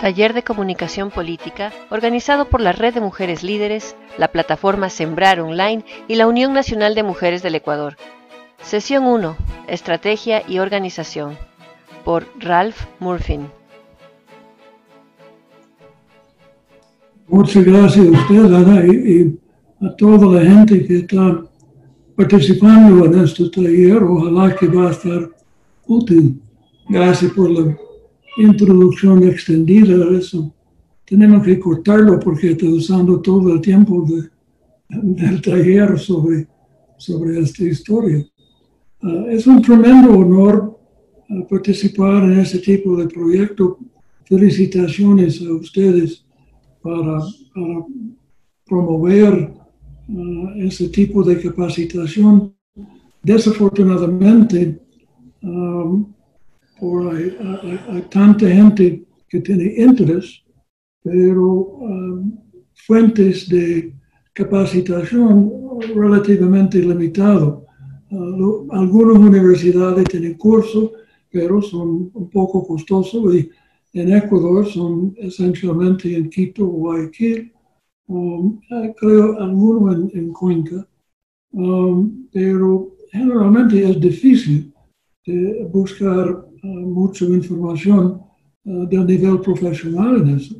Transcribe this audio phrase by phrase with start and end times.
[0.00, 5.84] Taller de Comunicación Política, organizado por la Red de Mujeres Líderes, la plataforma Sembrar Online
[6.06, 7.96] y la Unión Nacional de Mujeres del Ecuador.
[8.62, 9.36] Sesión 1.
[9.66, 11.36] Estrategia y Organización.
[12.04, 13.48] Por Ralph Murphin.
[17.26, 19.36] Muchas gracias a usted, Ana, y,
[19.80, 21.42] a toda la gente que está
[22.16, 24.00] participando en este taller.
[24.00, 25.28] Ojalá que va a estar
[25.88, 26.40] útil.
[26.88, 27.76] Gracias por la
[28.38, 30.54] introducción extendida a eso.
[31.04, 34.06] Tenemos que cortarlo porque estoy usando todo el tiempo
[34.88, 36.46] del taller sobre,
[36.96, 38.24] sobre esta historia.
[39.02, 40.78] Ah, es un tremendo honor
[41.30, 43.78] ah, participar en este tipo de proyecto.
[44.24, 46.24] Felicitaciones a ustedes
[46.82, 47.20] para,
[48.66, 49.50] promover
[50.08, 52.54] uh, ese tipo de capacitación.
[53.22, 54.78] Desafortunadamente,
[56.80, 57.36] por hay,
[58.10, 60.42] tanta gente que tiene interés,
[61.02, 62.38] pero um,
[62.86, 63.94] fuentes de
[64.32, 65.52] capacitación
[65.94, 67.66] relativamente limitado.
[68.10, 70.92] Uh, algunas universidades tienen cursos,
[71.30, 73.50] pero son un poco costosos y
[73.92, 77.52] en Ecuador son esencialmente en Quito Guayaquil,
[78.06, 80.86] um, eh, creo algunos en, Cuenca,
[81.52, 84.72] um, pero generalmente es difícil
[85.70, 88.20] buscar uh, mucha información
[88.64, 90.56] uh, del nivel profesional en eso.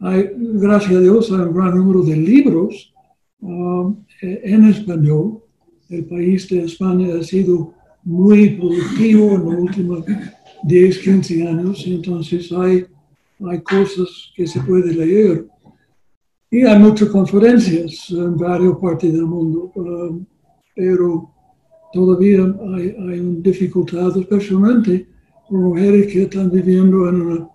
[0.00, 2.92] Hay, gracias a Dios, hay un gran número de libros
[3.40, 5.40] um, en español.
[5.88, 7.72] El país de España ha sido
[8.02, 10.04] muy productivo en los últimos
[10.64, 12.86] 10, 15 años, entonces hay,
[13.48, 15.46] hay cosas que se puede leer.
[16.50, 19.72] Y hay muchas conferencias en varias partes del mundo,
[20.74, 21.30] pero
[21.92, 25.13] todavía hay, hay dificultad, especialmente
[25.50, 27.48] mujeres que están viviendo en una,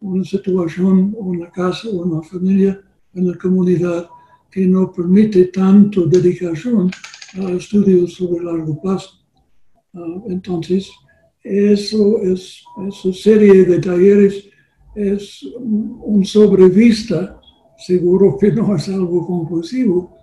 [0.00, 2.80] una situación, una casa una familia,
[3.14, 4.08] en la comunidad
[4.50, 6.90] que no permite tanto dedicación
[7.34, 9.10] a estudios sobre largo plazo.
[9.94, 10.90] Uh, entonces,
[11.42, 14.44] eso es, esa serie de talleres
[14.94, 17.40] es un sobrevista,
[17.78, 20.16] seguro que no es algo conclusivo,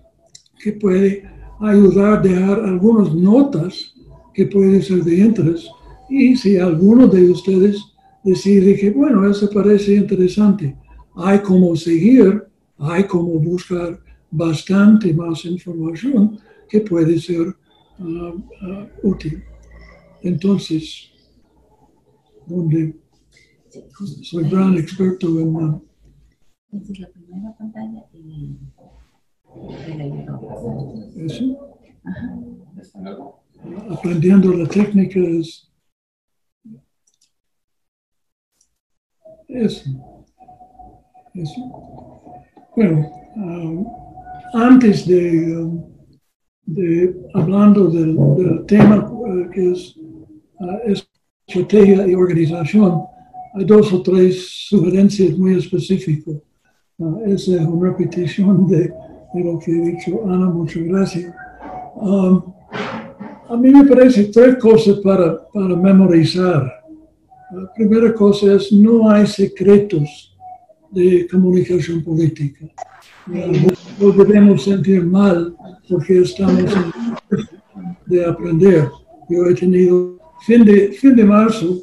[0.64, 1.24] que puede
[1.60, 3.94] ayudar a dejar algunas notas
[4.34, 5.68] que pueden ser de interés.
[6.10, 7.78] Y si alguno de ustedes
[8.24, 10.76] decide que, bueno, eso parece interesante,
[11.16, 12.44] hay como seguir,
[12.78, 14.00] hay como buscar
[14.32, 17.56] bastante más información que puede ser
[18.00, 19.44] ah, ah, útil.
[20.22, 21.10] Entonces,
[22.48, 22.96] donde
[24.24, 25.56] soy gran experto en...
[25.56, 25.82] Uh,
[26.72, 28.58] es la primera pantalla y
[31.18, 31.78] ¿Eso?
[32.04, 32.40] Ajá.
[33.90, 35.70] Aprendiendo la técnica es...
[39.50, 39.90] Eso.
[41.34, 41.62] Eso.
[42.76, 43.86] Bueno, um,
[44.54, 45.84] antes de, um,
[46.68, 48.16] de hablando del,
[48.68, 49.98] tema uh, que es
[50.60, 50.94] uh,
[51.48, 53.02] estrategia y organización,
[53.56, 56.36] hay dos o tres sugerencias muy específicas.
[57.00, 58.94] Uh, esa es una repetición de,
[59.34, 61.34] lo que he dicho Ana, muchas gracias.
[63.50, 66.79] A mí me parece tres cosas para, para memorizar.
[67.52, 70.36] La primera cosa es, no hay secretos
[70.92, 72.66] de comunicación política.
[73.28, 75.56] No debemos sentir mal
[75.88, 77.50] porque estamos en
[78.06, 78.90] de aprender.
[79.30, 81.82] Yo he tenido fin de, fin de marzo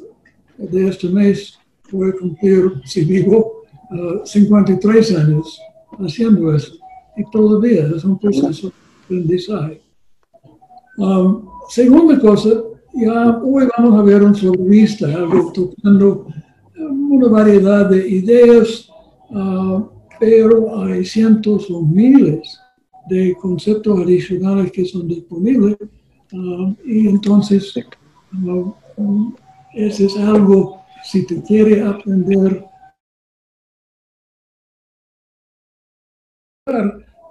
[0.57, 1.57] de este mes
[1.91, 3.63] voy a cumplir, si vivo,
[4.25, 5.59] 53 uh, años
[5.99, 6.73] haciendo eso.
[7.15, 8.73] Y todavía es un proceso de
[9.05, 9.81] aprendizaje.
[10.97, 12.63] Um, segunda cosa,
[12.97, 16.27] ya hoy vamos a ver un sobrevista, algo tocando
[16.75, 18.89] una variedad de ideas,
[19.29, 19.83] uh,
[20.19, 22.59] pero hay cientos o miles
[23.07, 25.77] de conceptos adicionales que son disponibles.
[26.33, 27.73] Uh, y entonces
[29.73, 32.65] eso es algo, si te quiere aprender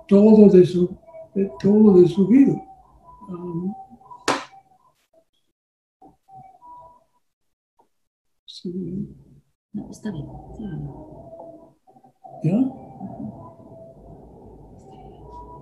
[0.08, 0.96] todo de su,
[1.60, 2.62] todo de su vida.
[3.28, 3.74] Um,
[9.72, 10.26] No, está bien.
[12.44, 12.58] ¿Ya?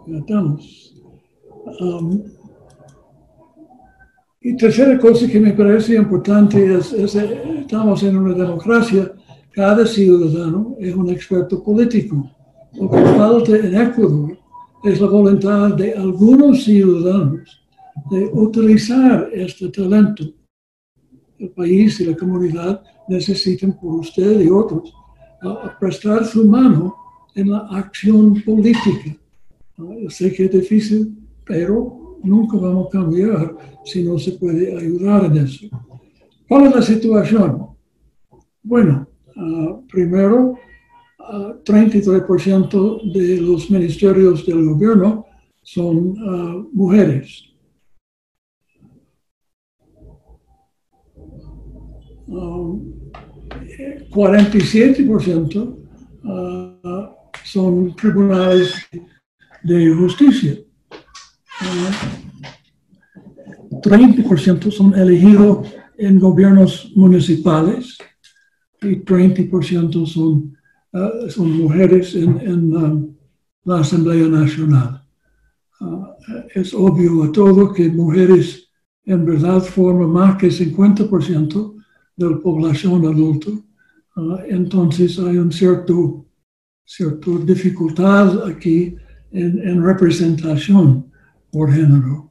[0.07, 0.95] Ya estamos.
[1.81, 2.23] Um,
[4.41, 9.11] y tercera cosa que me parece importante es, estamos en una democracia,
[9.51, 12.31] cada ciudadano es un experto político.
[12.75, 14.37] Lo que falta en Ecuador
[14.83, 17.65] es la voluntad de algunos ciudadanos
[18.11, 20.25] de utilizar este talento.
[21.39, 24.95] El país y la comunidad necesitan por usted y otros
[25.79, 26.95] prestar su mano
[27.35, 29.17] en la acción política.
[30.09, 35.39] sé que es difícil, pero nunca vamos a cambiar si no se puede ayudar en
[35.39, 35.69] eso.
[36.49, 37.67] ¿Cuál es la situación?
[38.63, 40.59] Bueno, ah, primero,
[41.65, 45.27] 33% ah, de los ministerios del gobierno
[45.63, 47.51] son uh, mujeres.
[51.17, 52.15] Um,
[54.11, 55.77] 47%
[56.25, 57.09] uh,
[57.45, 58.75] son tribunales
[59.63, 60.59] de justicia.
[61.61, 61.91] Uh,
[63.81, 67.99] 30% son elegidos en gobiernos municipales
[68.81, 70.57] y 30% son,
[70.93, 73.15] uh, mujeres en,
[73.67, 75.03] la Asamblea Nacional.
[75.81, 76.17] Ah,
[76.55, 78.69] es obvio a todo que mujeres
[79.07, 81.84] en verdad forman más que 50%
[82.17, 83.51] de la población adulta.
[84.17, 86.27] Ah, entonces hay una cierto,
[86.85, 88.97] cierta dificultad aquí
[89.33, 91.07] en, representación
[91.51, 92.31] por género.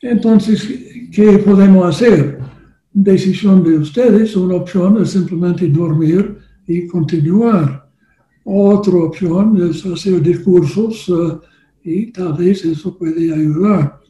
[0.00, 0.66] Entonces,
[1.12, 2.38] ¿qué podemos hacer?
[2.92, 7.90] Decisión de ustedes, una opción es simplemente dormir y continuar.
[8.44, 11.40] Otra opción es hacer discursos ah,
[11.84, 14.00] y tal vez eso puede ayudar.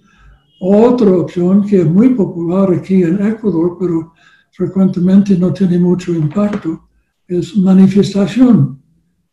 [0.60, 4.14] Otra opción que es muy popular aquí en Ecuador, pero
[4.56, 6.88] frecuentemente no tiene mucho impacto,
[7.26, 8.80] es manifestación.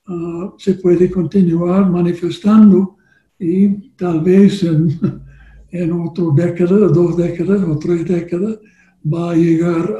[0.06, 2.98] Ah, se puede continuar manifestando
[3.40, 5.00] y tal vez en,
[5.72, 8.60] en otra década, dos décadas o tres décadas
[9.06, 9.98] va a llegar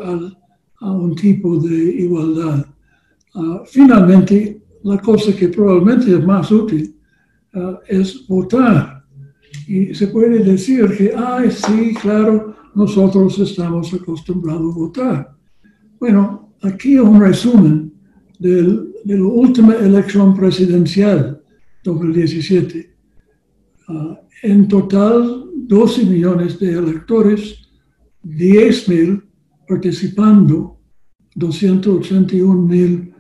[0.80, 2.66] a un tipo de igualdad.
[3.36, 6.94] Ah, finalmente, la cosa que probablemente es más útil
[7.56, 9.04] Ah, es votar.
[9.68, 15.36] Y se puede decir que, ay, sí, claro, nosotros estamos acostumbrados a votar.
[16.00, 17.94] Bueno, aquí un resumen
[18.40, 21.42] de la última elección presidencial,
[21.84, 22.94] 2017.
[23.88, 27.70] Ah, en total, 12 millones de electores,
[28.24, 29.24] 10 mil
[29.68, 30.80] participando,
[31.36, 33.14] 281 mil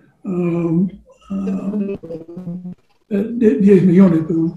[3.10, 4.54] 10 millones, perdón,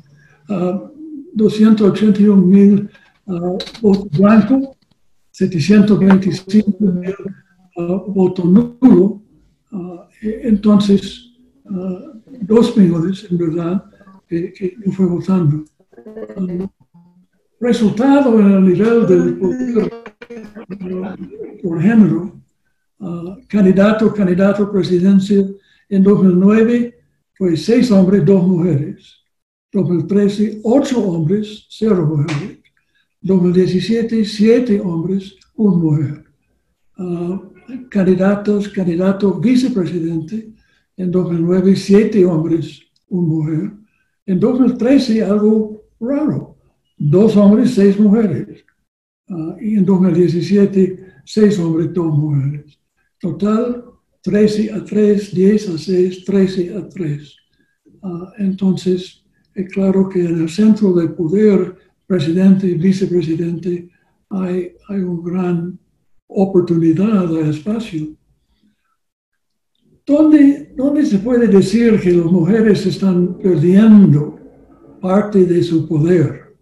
[1.34, 2.88] 281 mil
[3.82, 4.75] votos blancos,
[5.36, 7.14] 725 mil
[8.08, 9.20] votos nulos.
[10.22, 11.30] entonces,
[12.40, 13.84] dos millones en verdad
[14.26, 15.62] que, que fue votando.
[17.60, 19.92] resultado en el nivel del poder
[21.62, 22.40] por género,
[23.46, 25.44] candidato, candidato a presidencia
[25.90, 26.98] en 2009
[27.34, 29.22] fue seis hombres, dos mujeres.
[29.70, 32.65] 2013, ocho hombres, cero mujeres.
[33.26, 36.24] 2017, siete hombres, una mujer.
[36.96, 40.52] Uh, candidatos, candidato vicepresidente.
[40.96, 43.72] En 2009, siete hombres, una mujer.
[44.24, 46.56] En 2013, algo raro.
[46.96, 48.64] Dos hombres, seis mujeres.
[49.28, 52.78] Uh, y en 2017, seis hombres, dos mujeres.
[53.20, 53.84] Total,
[54.22, 57.36] 13 a 3, 10 a 6, 13 a 3.
[58.02, 59.24] Ah, entonces,
[59.54, 61.76] es claro que en el centro del poder,
[62.06, 63.88] presidente y vicepresidente,
[64.30, 65.78] hay, hay una gran
[66.26, 68.08] oportunidad de espacio.
[70.06, 74.38] ¿Dónde, ¿Dónde se puede decir que las mujeres están perdiendo
[75.00, 76.54] parte de su poder?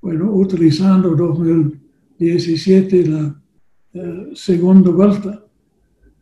[0.00, 3.42] Bueno, utilizando 2017 la
[4.34, 5.44] segunda vuelta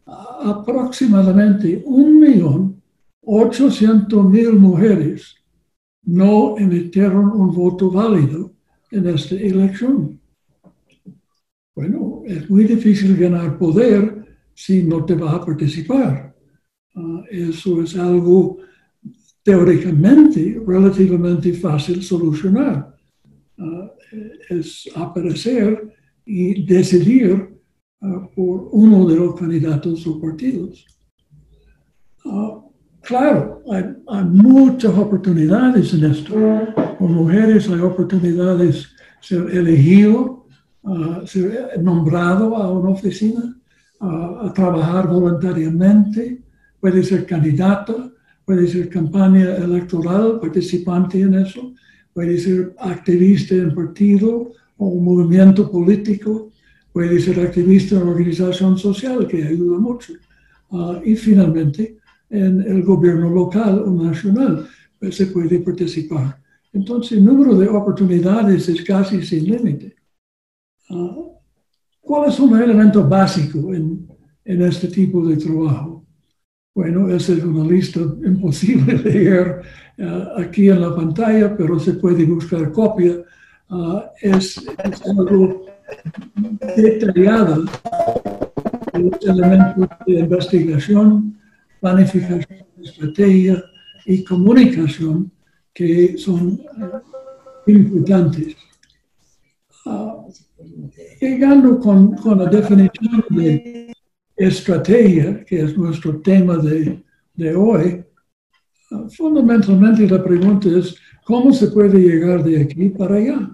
[0.07, 2.83] aproximadamente un millón
[3.23, 5.35] ochocientos mil mujeres
[6.07, 8.53] no emitieron un voto válido
[8.91, 10.21] en esta elección.
[11.75, 16.35] Bueno, es muy difícil ganar poder si no te vas a participar.
[16.95, 18.59] Ah, eso es algo
[19.43, 22.97] teóricamente relativamente fácil solucionar.
[23.59, 23.93] Ah,
[24.49, 25.93] es aparecer
[26.25, 27.57] y decidir
[28.01, 30.87] Ah, por uno de los candidatos o partidos.
[33.07, 36.35] Claro, hay, muchas oportunidades en esto.
[36.99, 38.89] Con mujeres hay oportunidades
[39.21, 40.47] ser elegido,
[40.83, 43.57] uh, ser nombrado a una oficina,
[44.01, 46.43] a trabajar voluntariamente,
[46.79, 48.13] puede ser candidato,
[48.45, 51.73] puede ser campaña electoral, participante en eso,
[52.13, 56.51] puede ser activista en partido o un movimiento político
[56.97, 60.15] puede ser activista en organización social, que ayuda mucho.
[60.71, 61.99] Ah, y finalmente,
[62.31, 64.67] en el gobierno local o nacional
[64.99, 66.41] pues, se puede participar.
[66.73, 69.95] Entonces, el número de oportunidades es casi sin límite.
[70.91, 71.33] Uh,
[72.01, 74.07] ¿Cuál es un elemento básico en,
[74.45, 76.05] en este tipo de trabajo?
[76.75, 79.63] Bueno, esa es una lista imposible de leer
[79.97, 83.25] eh, aquí en la pantalla, pero se puede buscar copia.
[83.71, 85.65] Ah, es, es, algo
[86.77, 87.65] detallado
[88.93, 91.39] los elementos de investigación,
[91.81, 93.65] planificación, estrategia
[94.05, 95.31] y comunicación
[95.73, 96.61] que son
[97.67, 98.57] eh, importantes.
[99.85, 100.25] Ah,
[101.21, 103.93] llegando con, con, la definición de
[104.37, 107.03] estrategia, que es nuestro tema de,
[107.35, 108.05] de hoy,
[108.91, 113.51] uh, fundamentalmente la pregunta es, ¿cómo se puede llegar de aquí para allá?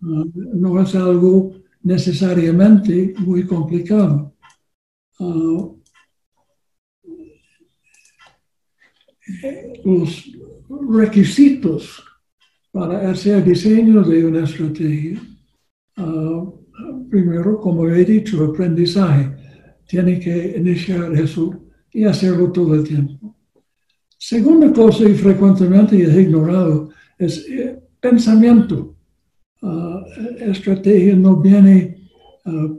[0.00, 4.32] Uh, no es algo necesariamente muy complicado.
[9.84, 10.30] Los
[10.90, 12.02] requisitos
[12.70, 15.20] para hacer diseño de una estrategia
[17.12, 19.36] primero, como he dicho, aprendizaje.
[19.86, 21.54] Tiene que iniciar eso
[21.92, 23.36] y hacerlo todo el tiempo.
[24.18, 28.96] Segunda cosa, y frecuentemente es ignorado, es eh, pensamiento.
[29.60, 30.00] Uh,
[30.40, 32.08] estrategia no viene
[32.46, 32.78] uh,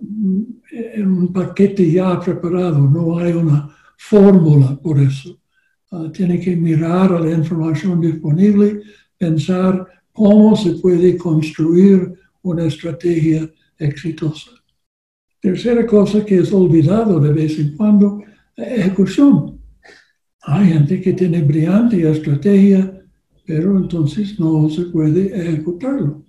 [0.72, 5.40] en un paquete ya preparado, no hay una fórmula por eso.
[5.94, 8.82] Uh, tiene que mirar a la información disponible,
[9.16, 13.48] pensar cómo se puede construir una estrategia
[13.78, 14.50] exitosa.
[15.40, 18.24] Tercera cosa que es olvidado de vez en cuando,
[18.58, 19.60] ejecución.
[20.42, 23.00] Hay gente que tiene brillante estrategia,
[23.46, 26.24] pero entonces no se puede ejecutarlo.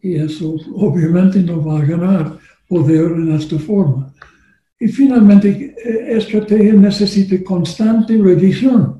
[0.00, 4.14] Y eso obviamente no va a ganar poder en esta forma.
[4.78, 5.74] Y finalmente,
[6.08, 8.98] estrategia necesita constante revisión.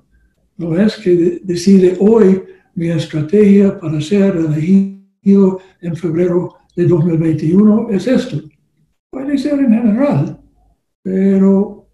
[0.58, 2.42] No es que decide hoy
[2.74, 8.42] mi estrategia para ser elegido en febrero de 2021 es esto.
[9.08, 10.40] Puede ser en general,
[11.02, 11.88] pero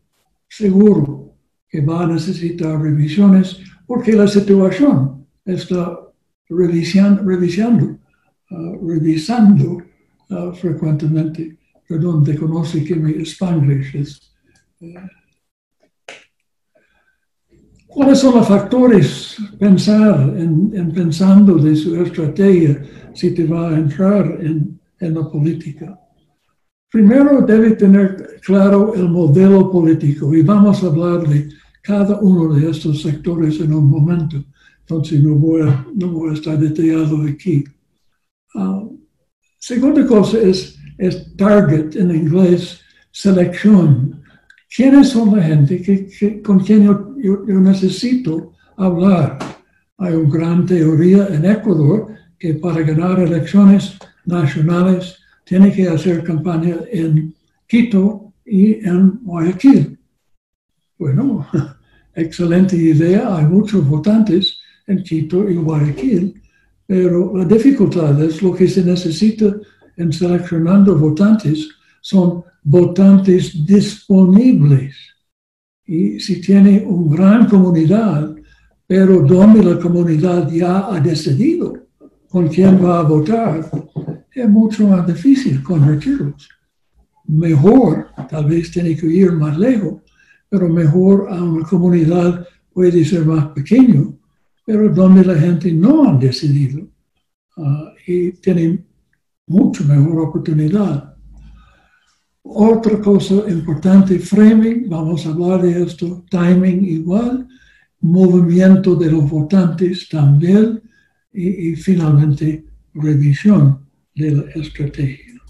[0.49, 1.37] seguro
[1.69, 5.99] que va a necesitar revisiones porque la situación está
[6.49, 7.99] revisando, revisando,
[8.51, 9.83] uh, revisando
[10.31, 11.59] uh, frecuentemente.
[11.87, 14.33] Perdón, te conoce que mi spanglish es...
[14.81, 15.24] Uh,
[17.95, 22.83] ¿Cuáles son los factores pensar en, en, pensando de su estrategia
[23.15, 25.97] si te va a entrar en, en la política?
[26.91, 31.49] Primero debe tener claro el modelo político y vamos a hablar de
[31.83, 34.43] cada uno de estos sectores en un momento.
[34.81, 37.63] Entonces no voy a, no voy a estar detallado aquí.
[38.57, 38.99] Uh,
[39.61, 42.81] segunda cosa es, es target en inglés,
[43.13, 44.21] selección.
[44.75, 46.11] ¿Quiénes son la gente
[46.43, 49.39] con quien yo, yo, necesito hablar?
[49.99, 52.09] Hay una gran teoría en Ecuador
[52.41, 57.33] que para ganar elecciones nacionales tiene que hacer campaña en
[57.69, 59.97] Quito y en Guayaquil.
[60.99, 61.47] Bueno,
[62.17, 66.43] excelente idea, hay muchos votantes en Quito y Guayaquil,
[66.85, 69.55] pero la dificultad es lo que se necesita
[69.97, 71.69] en seleccionando votantes
[72.01, 74.97] son votantes disponibles.
[75.87, 78.35] Y si tiene una gran comunidad,
[78.87, 81.75] pero donde la comunidad ya ha decidido
[82.29, 83.71] con quién va a votar,
[84.33, 86.49] es mucho más difícil convertirlos.
[87.27, 90.03] Mejor, tal vez tiene que ir más lejos,
[90.49, 94.19] pero mejor a una comunidad puede ser más pequeño,
[94.67, 96.89] pero donde la gente no ha decidido
[97.57, 98.85] uh, y tienen
[99.47, 101.14] mucho mejor oportunidad.
[102.47, 107.49] Otra cosa importante, framing, vamos a hablar de esto, timing igual,
[108.03, 110.83] movimiento de los votantes también
[111.33, 113.81] y, finalmente revisión
[114.15, 115.41] de la estrategia.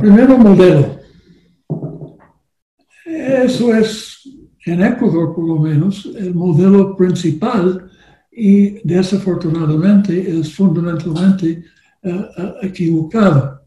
[0.00, 0.98] Primero modelo.
[3.06, 4.28] Eso es,
[4.66, 7.88] en Ecuador por lo menos, el modelo principal
[8.32, 11.62] y desafortunadamente es fundamentalmente
[12.02, 13.57] uh, equivocado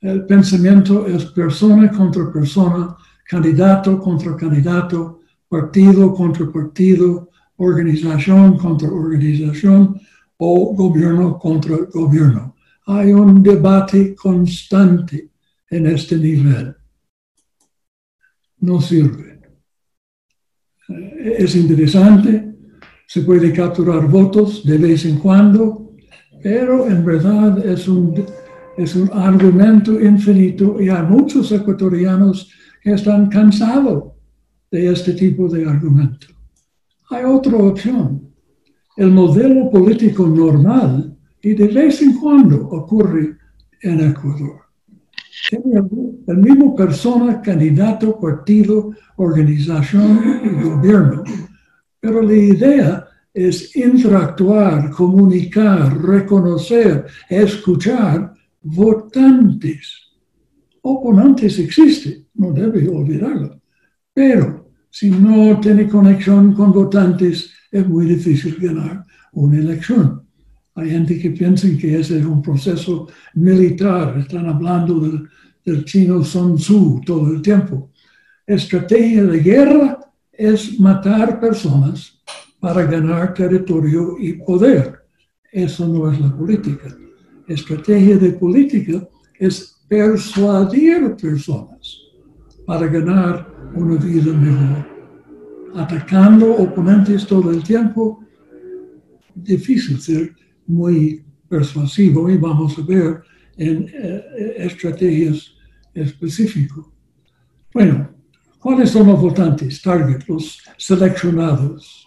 [0.00, 10.00] el pensamiento es persona contra persona, candidato contra candidato, partido contra partido, organización contra organización
[10.36, 12.54] o gobierno contra gobierno.
[12.86, 15.30] Hay un debate constante
[15.68, 16.74] en este nivel.
[18.60, 19.40] No sirve.
[20.88, 22.56] Eh, es interesante,
[23.06, 25.92] se puede capturar votos de vez en cuando,
[26.42, 28.14] pero en verdad es un
[28.78, 32.48] es un argumento infinito y hay muchos ecuatorianos
[32.80, 34.12] que están cansados
[34.70, 36.28] de este tipo de argumento.
[37.10, 38.30] Hay otra opción.
[38.96, 43.36] El modelo político normal, y de vez en cuando ocurre
[43.82, 44.60] en Ecuador,
[46.26, 51.24] el mismo persona, candidato, partido, organización y gobierno.
[51.98, 60.08] Pero la idea es interactuar, comunicar, reconocer, escuchar votantes.
[60.82, 63.60] Oponentes existen, no debe olvidarlo.
[64.12, 70.22] Pero si no tiene conexión con votantes, es muy difícil ganar una elección.
[70.74, 75.28] Hay gente que piensa que ese es un proceso militar, están hablando del,
[75.64, 77.90] del chino Sun Tzu todo el tiempo.
[78.46, 79.98] Estrategia de guerra
[80.32, 82.22] es matar personas
[82.60, 85.04] para ganar territorio y poder.
[85.50, 86.96] Eso no es la política.
[87.48, 92.02] Estrategia de política es persuadir personas
[92.66, 94.86] para ganar una vida mejor.
[95.74, 98.22] Atacando oponentes todo el tiempo,
[99.34, 100.34] difícil ser
[100.66, 103.22] muy persuasivo y vamos a ver
[103.56, 105.54] en eh, estrategias
[105.94, 106.84] específicas.
[107.72, 108.10] Bueno,
[108.58, 112.06] ¿cuáles son los votantes, target, los seleccionados?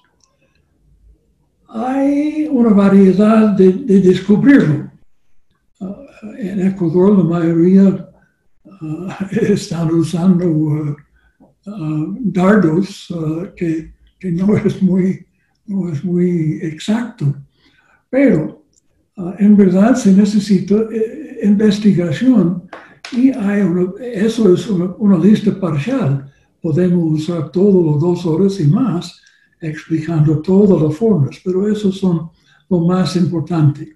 [1.68, 4.91] Hay una variedad de, descubrirlo.
[6.38, 8.10] En Ecuador la mayoría
[8.82, 10.98] ah, están usando
[11.68, 13.14] ah, dardos
[13.56, 15.26] que, que, no, es muy,
[15.66, 17.34] no es muy exacto
[18.12, 18.66] pero
[19.40, 22.64] en verdad se necesita eh, investigación
[23.14, 23.62] y hay
[24.14, 26.32] eso es una, lista parcial.
[26.62, 29.22] Podemos usar todos los dos horas y más
[29.60, 32.30] explicando todas las formas, pero eso son
[32.70, 33.96] lo más importante.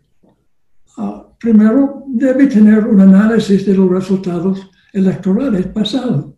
[0.97, 6.33] Ah, primero, debe tener un análisis de los resultados electorales pasados.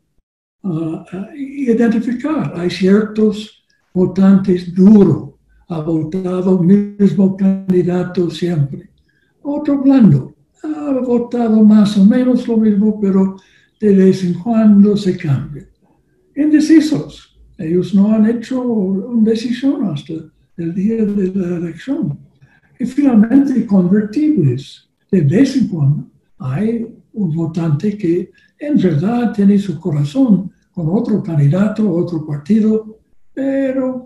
[0.64, 1.04] Uh,
[1.36, 3.64] identificar, hay ciertos
[3.94, 5.38] votantes duros
[5.70, 8.90] ha votado mismo candidato siempre.
[9.42, 13.38] Otro blando, ha votado más o menos lo mismo, pero
[13.80, 15.68] de vez en cuando se cambia.
[16.36, 20.14] Indecisos, ellos no han hecho una decisión hasta
[20.58, 22.18] el día de la elección.
[22.80, 29.80] Y finalmente convertibles, de vez en cuando hay un votante que en verdad tiene su
[29.80, 33.00] corazón con otro candidato, otro partido,
[33.34, 34.04] pero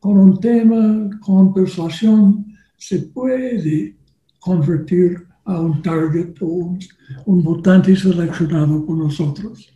[0.00, 2.46] con un tema, con persuasión,
[2.76, 3.96] se puede
[4.38, 6.76] convertir a un target o
[7.24, 9.72] un, votante seleccionado por nosotros.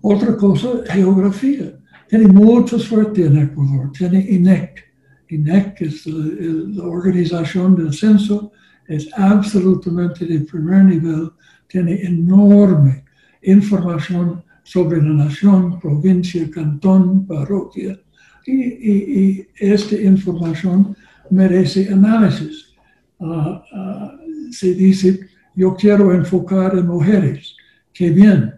[0.00, 1.78] Otra cosa, geografía.
[2.08, 3.90] Tiene mucha suerte en Ecuador.
[3.92, 4.84] Tiene INEC.
[5.28, 8.52] INEC es la, organización del censo,
[8.88, 11.30] es absolutamente de primer nivel,
[11.68, 13.04] tiene enorme
[13.42, 17.98] información sobre la nación, provincia, cantón, parroquia,
[18.46, 20.96] y, esta información
[21.30, 22.74] merece análisis.
[23.20, 24.18] Ah, ah,
[24.50, 25.20] se dice,
[25.54, 27.56] yo quiero enfocar en mujeres.
[27.92, 28.52] Qué bien.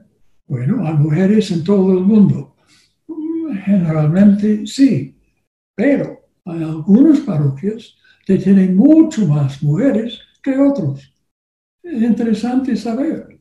[0.49, 2.57] Bueno, hay mujeres en todo el mundo.
[3.65, 5.17] Generalmente sí,
[5.75, 11.15] pero hay algunas parroquias que tienen mucho más mujeres que otros.
[11.81, 13.39] Es interesante saber.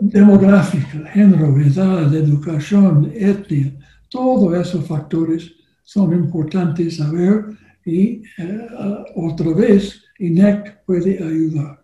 [0.00, 3.72] Demográfica, género, edad, educación, etnia,
[4.10, 7.46] todos esos factores son importantes saber
[7.84, 8.68] y eh,
[9.16, 11.82] otra vez INEC puede ayudar.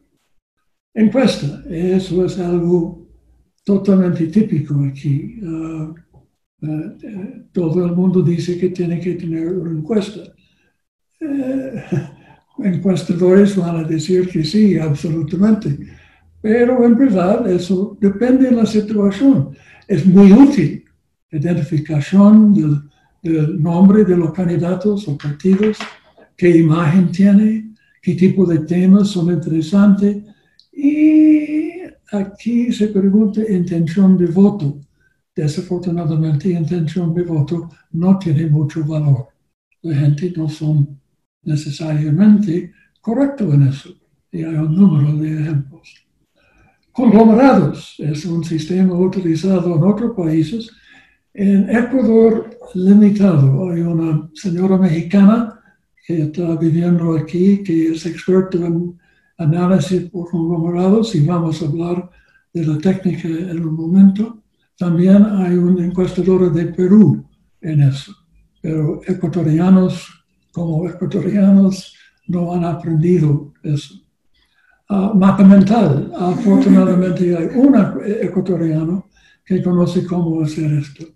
[0.95, 3.07] Encuesta, eso es algo
[3.65, 5.41] totalmente típico aquí.
[5.45, 5.95] Ah,
[6.63, 10.21] eh, todo el mundo dice que tiene que tener una encuesta.
[11.21, 11.85] Eh,
[12.65, 15.79] encuestadores van a decir que sí, absolutamente.
[16.41, 19.55] Pero en verdad eso depende de la situación.
[19.87, 20.85] Es muy útil
[21.31, 25.79] identificación del, nombre de los candidatos o partidos,
[26.37, 30.25] qué imagen tiene, qué tipo de temas son interesantes.
[30.73, 31.71] Y
[32.13, 34.81] aquí se pregunta intención de voto.
[35.37, 39.29] Desafortunadamente, intención de voto no tiene mucho valor.
[39.83, 41.00] La gente no son
[41.43, 43.91] necesariamente correctos en eso.
[44.31, 46.07] Y hay un número de ejemplos.
[46.93, 50.71] Conglomerados es un sistema utilizado en otros países
[51.35, 55.61] en Ecuador limitado hay una señora mexicana
[56.05, 58.99] que está viviendo aquí, que es experta en
[59.39, 62.11] análisis por conglomerados y vamos a hablar
[62.53, 64.43] de la técnica en un momento.
[64.77, 67.25] También hay un encuestador de Perú
[67.61, 68.13] en eso,
[68.61, 70.20] pero ecuatorianos
[70.53, 71.95] como ecuatorianos
[72.29, 73.95] no han aprendido eso.
[74.89, 77.75] Uh, mapa mental, afortunadamente hay un
[78.23, 79.09] ecuatoriano
[79.45, 81.07] que conoce cómo hacer esto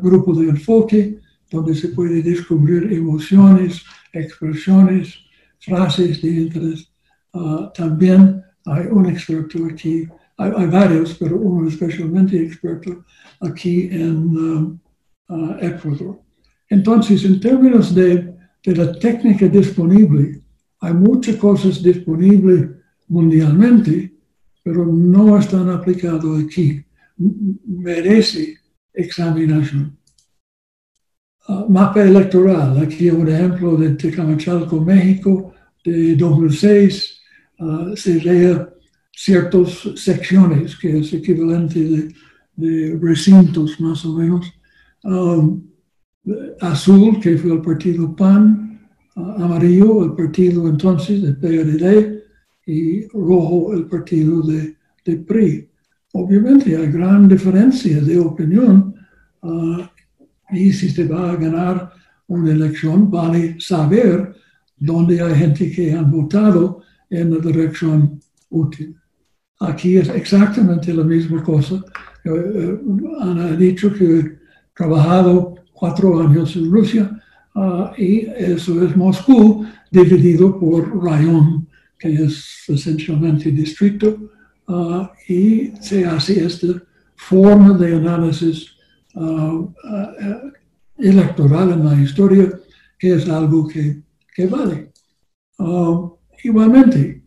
[0.00, 1.18] grupo de enfoque
[1.50, 5.14] donde se puede descubrir emociones, expresiones,
[5.58, 6.92] frases de interés.
[7.32, 13.04] Ah, también hay un experto aquí hay, hay, varios, pero uno especialmente experto
[13.40, 14.78] aquí en uh,
[15.28, 16.18] uh, Ecuador.
[16.70, 18.32] Entonces, en términos de,
[18.64, 20.40] de, la técnica disponible,
[20.80, 22.70] hay muchas cosas disponibles
[23.08, 24.14] mundialmente,
[24.62, 26.82] pero no están aplicadas aquí.
[27.66, 28.56] Merece
[28.94, 29.98] examinación.
[31.48, 35.52] Uh, mapa electoral, aquí un ejemplo de Tecamachalco, México,
[35.84, 37.20] de 2006,
[37.94, 38.56] se lee
[39.12, 42.12] ciertas secciones, que es equivalente
[42.56, 44.52] de, recintos más o menos.
[45.02, 45.69] Um,
[46.60, 48.80] azul, que fue el partido PAN,
[49.16, 52.20] amarillo, el partido entonces de PRD,
[52.66, 55.68] y rojo, el partido de, de PRI.
[56.12, 58.94] Obviamente hay gran diferencia de opinión
[59.42, 59.82] uh,
[60.50, 61.92] y si se va a ganar
[62.26, 64.34] una elección, vale saber
[64.76, 68.96] dónde hay gente que han votado en la dirección útil.
[69.60, 71.84] Aquí es exactamente la misma cosa.
[72.24, 72.80] Eh, eh,
[73.20, 74.38] Ana ha dicho que he
[74.74, 77.10] trabajado cuatro años en Rusia
[77.54, 81.66] uh, y eso es Moscú dividido por rayón,
[81.98, 84.30] que es esencialmente distrito,
[84.68, 86.82] uh, y se hace esta
[87.16, 88.66] forma de análisis
[89.14, 89.72] uh,
[90.98, 92.52] electoral en la historia,
[92.98, 94.02] que es algo que,
[94.34, 94.92] que vale.
[96.44, 97.22] igualmente,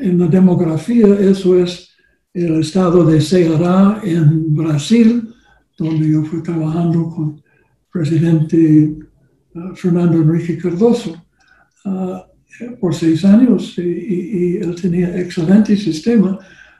[0.00, 1.90] en la demografía, eso es
[2.32, 5.35] el estado de Ceará en Brasil,
[5.76, 7.42] donde yo fui trabajando con el
[7.92, 8.96] presidente
[9.54, 11.16] uh, Fernando Enrique Cardoso
[11.84, 16.38] uh, por seis años y, él tenía excelente sistema.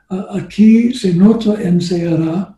[0.09, 2.53] Uh, aquí se nota en Ceará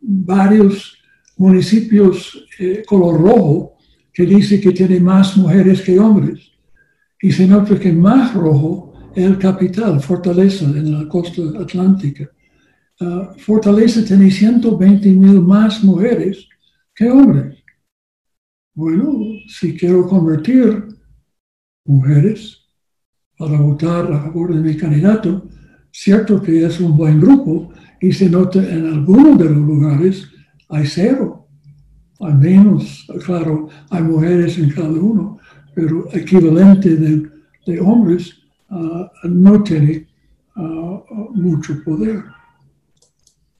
[0.00, 0.98] varios
[1.36, 3.76] municipios eh, color rojo
[4.12, 6.40] que dice que tiene más mujeres que hombres.
[7.22, 12.28] Y se nota que más rojo es el capital, Fortaleza, en la costa atlántica.
[13.00, 16.48] Uh, Fortaleza tiene 120 mil más mujeres
[16.94, 17.56] que hombres.
[18.74, 20.84] Bueno, si quiero convertir
[21.84, 22.60] mujeres
[23.36, 25.48] para votar a favor de mi candidato,
[25.92, 30.28] cierto que es un buen grupo y se nota en algunos de los lugares
[30.68, 31.46] hay cero.
[32.20, 35.38] Al menos, claro, hay mujeres en cada uno,
[35.74, 38.34] pero equivalente de, hombres
[38.70, 40.06] uh, no tiene
[40.56, 41.00] uh,
[41.34, 42.24] mucho poder.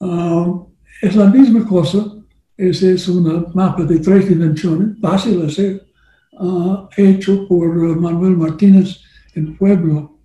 [0.01, 0.63] Ah,
[1.03, 2.05] es la misma cosa,
[2.57, 5.87] es un mapa de tres dimensiones, fácil hacer,
[6.41, 8.99] uh, hecho por Manuel Martínez
[9.35, 10.19] en Pueblo,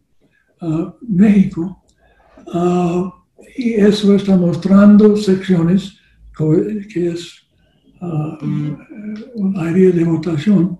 [0.61, 1.79] uh, México.
[3.57, 5.97] y eso está mostrando secciones
[6.91, 7.43] que es
[9.35, 10.79] un área de votación.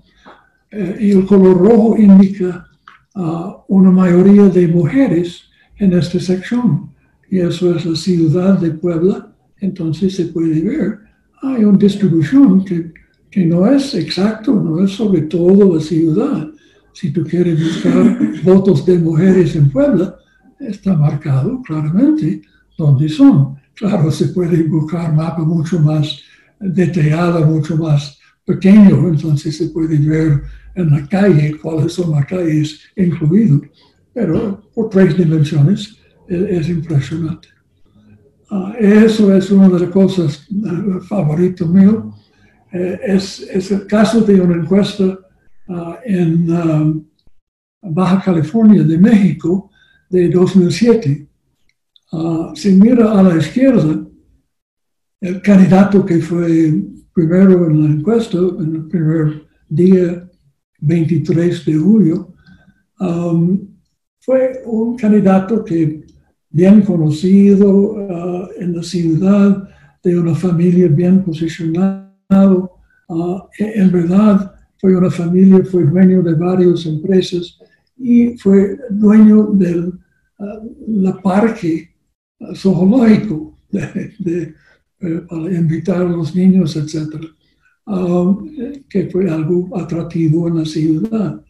[0.72, 2.68] Eh, y el color rojo indica
[3.68, 5.44] una mayoría de mujeres
[5.78, 6.93] en esta sección
[7.34, 11.00] y eso es la ciudad de Puebla, entonces se puede ver,
[11.42, 12.94] hay una distribución que,
[13.32, 16.52] que no es exacto, no es sobre todo la ciudad.
[16.94, 20.16] Si tú quieres buscar votos de mujeres en Puebla,
[20.60, 22.44] está marcado claramente
[22.78, 23.56] dónde son.
[23.74, 26.20] Claro, se puede buscar mapa mucho más
[26.60, 30.44] detallado, mucho más pequeño, entonces se puede ver
[30.76, 33.62] en la calle cuáles son las calles incluidas,
[34.14, 35.98] pero por tres dimensiones
[36.34, 37.48] es, impresionante.
[38.50, 42.14] Ah, eso es una de las cosas uh, favoritas mío.
[42.72, 45.20] Eh, es, el caso de una encuesta
[45.70, 47.06] ah, en um,
[47.82, 49.70] Baja California de México
[50.10, 51.28] de 2007.
[52.56, 54.06] si mira a la izquierda,
[55.22, 56.74] el candidato que fue
[57.14, 60.30] primero en la encuesta, en el primer día
[60.80, 62.34] 23 de julio,
[64.20, 66.03] fue un candidato que
[66.54, 69.70] bien conocido uh, en la ciudad,
[70.04, 72.14] de una familia bien posicionada.
[73.08, 77.60] Uh, en verdad, fue una familia, fue dueño de varias empresas
[77.98, 79.94] y fue dueño del
[80.38, 81.90] uh, parque
[82.56, 84.54] zoológico de,
[85.00, 87.16] eh, para invitar a los niños, etc.
[88.90, 91.44] Que fue algo atractivo en la ciudad.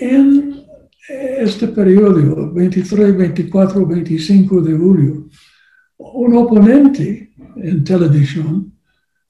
[0.00, 0.65] en
[1.08, 5.28] este periodo, 23, 24, 25 de julio,
[5.98, 8.72] un oponente en televisión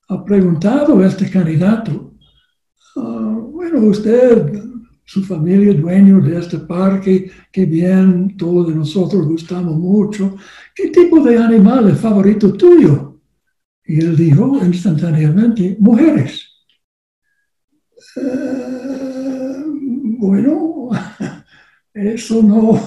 [0.09, 2.15] ha preguntado a este candidato,
[2.97, 4.62] ah, bueno, usted,
[5.05, 10.37] su familia dueño de este parque, qué bien, todos nosotros gustamos mucho,
[10.75, 13.21] ¿qué tipo de animal es favorito tuyo?
[13.85, 16.49] Y él dijo instantáneamente, mujeres.
[18.17, 19.65] Eh,
[20.19, 20.89] bueno,
[21.97, 22.79] Eso no,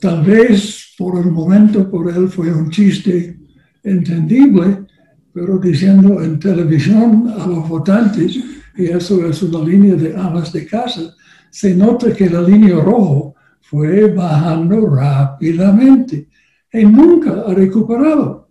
[0.00, 3.36] tal vez por el momento por él fue un chiste
[3.82, 4.86] entendible,
[5.32, 8.38] pero diciendo en televisión a los votantes,
[8.76, 11.12] y eso es una línea de amas de casa,
[11.50, 13.32] se nota que la línea roja
[13.62, 16.28] fue bajando rápidamente
[16.72, 18.48] y nunca ha recuperado.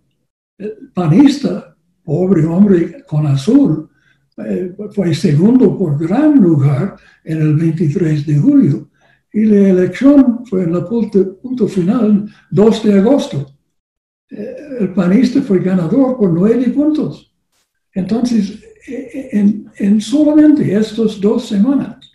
[0.58, 3.88] El panista, pobre hombre con azul,
[4.44, 8.87] eh, fue segundo por gran lugar en el 23 de julio
[9.32, 13.46] y la elección fue en el punto, final 2 de agosto.
[14.30, 17.32] Eh, el panista fue ganador por nueve puntos.
[17.92, 22.12] Entonces, eh, en, en solamente estas dos semanas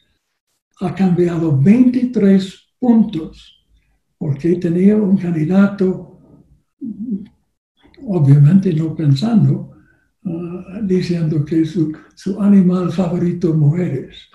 [0.80, 3.64] ha cambiado 23 puntos
[4.18, 6.18] porque tenía un candidato,
[8.06, 9.72] obviamente no pensando,
[10.26, 14.30] ah, diciendo que su, su animal favorito mujeres.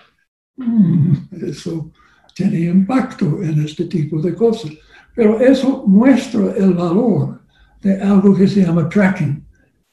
[0.57, 1.91] Mm, eso
[2.39, 4.71] tiene impacto en este tipo de cosas.
[5.13, 7.41] Pero eso muestra el valor
[7.81, 9.43] de algo que se llama tracking.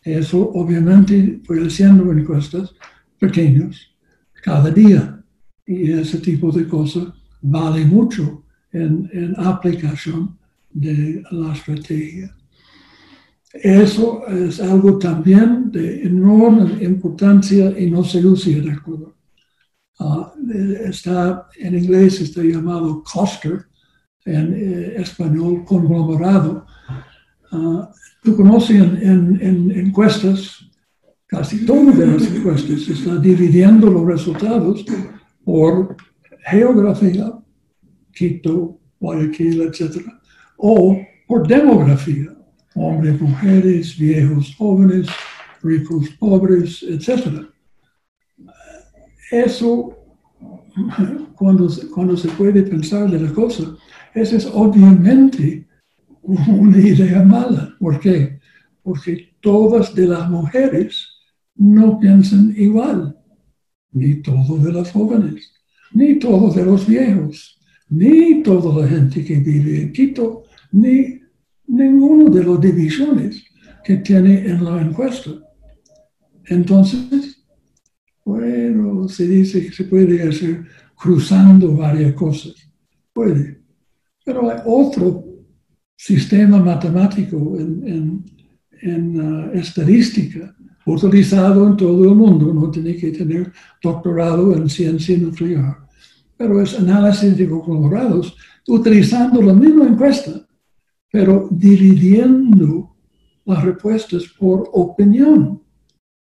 [0.02, 2.72] Eso obviamente fue haciendo encuestas
[3.18, 3.76] pequeñas
[4.44, 5.20] cada día.
[5.66, 7.08] Y ese tipo de cosas
[7.42, 10.38] vale mucho en, aplicación
[10.70, 12.32] de la estrategia.
[13.52, 19.15] Eso es algo también de enorme importancia y no se usa en Ecuador.
[19.98, 20.32] Ah,
[20.84, 23.66] está, en inglés está llamado cluster,
[24.24, 26.66] en eh, español conglomerado.
[27.52, 27.84] Uh,
[28.26, 30.68] Tú conoces en, en, encuestas,
[31.28, 34.84] casi todas las encuestas, está dividiendo los resultados
[35.44, 35.96] por
[36.44, 37.32] geografía,
[38.12, 40.04] Quito, Guayaquil, etc.,
[40.56, 42.36] o por demografía,
[42.74, 45.06] hombres, mujeres, viejos, jóvenes,
[45.62, 47.46] ricos, pobres, etc.
[49.30, 49.96] Eso,
[51.36, 53.76] cuando, cuando se puede pensar de la cosa,
[54.14, 55.66] eso es obviamente
[56.22, 57.74] una idea mala.
[57.78, 58.38] ¿Por qué?
[58.82, 61.06] Porque todas de las mujeres
[61.56, 63.16] no piensan igual,
[63.92, 65.52] ni todos de las jóvenes,
[65.92, 67.58] ni todos de los viejos,
[67.88, 71.20] ni toda la gente que vive en Quito, ni
[71.66, 73.44] ninguno de las divisiones
[73.84, 75.30] que tiene en la encuesta.
[76.46, 77.35] Entonces,
[78.26, 80.64] bueno, se dice que se puede hacer
[80.96, 82.54] cruzando varias cosas.
[83.12, 83.60] Puede.
[84.24, 85.24] Pero hay otro
[85.94, 88.24] sistema matemático en,
[88.82, 90.52] en, uh, estadística
[90.86, 92.52] utilizado en todo el mundo.
[92.52, 95.86] No tiene que tener doctorado en ciencia nuclear.
[96.36, 98.36] Pero es análisis de conglomerados
[98.66, 100.32] utilizando la misma encuesta,
[101.12, 102.96] pero dividiendo
[103.44, 105.62] las respuestas por opinión.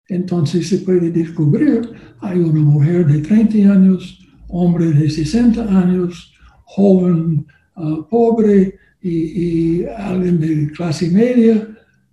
[0.09, 1.91] Entonces se puede descubrir,
[2.21, 6.33] hay una mujer de 30 años, hombre de 60 años,
[6.65, 11.69] joven, uh, pobre, y, alguien de clase media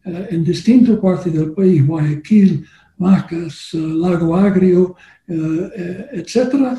[0.05, 2.65] eh, en distintas partes del país, Guayaquil,
[2.97, 4.95] Macas, eh, Lago Agrio,
[5.27, 6.77] eh, etc.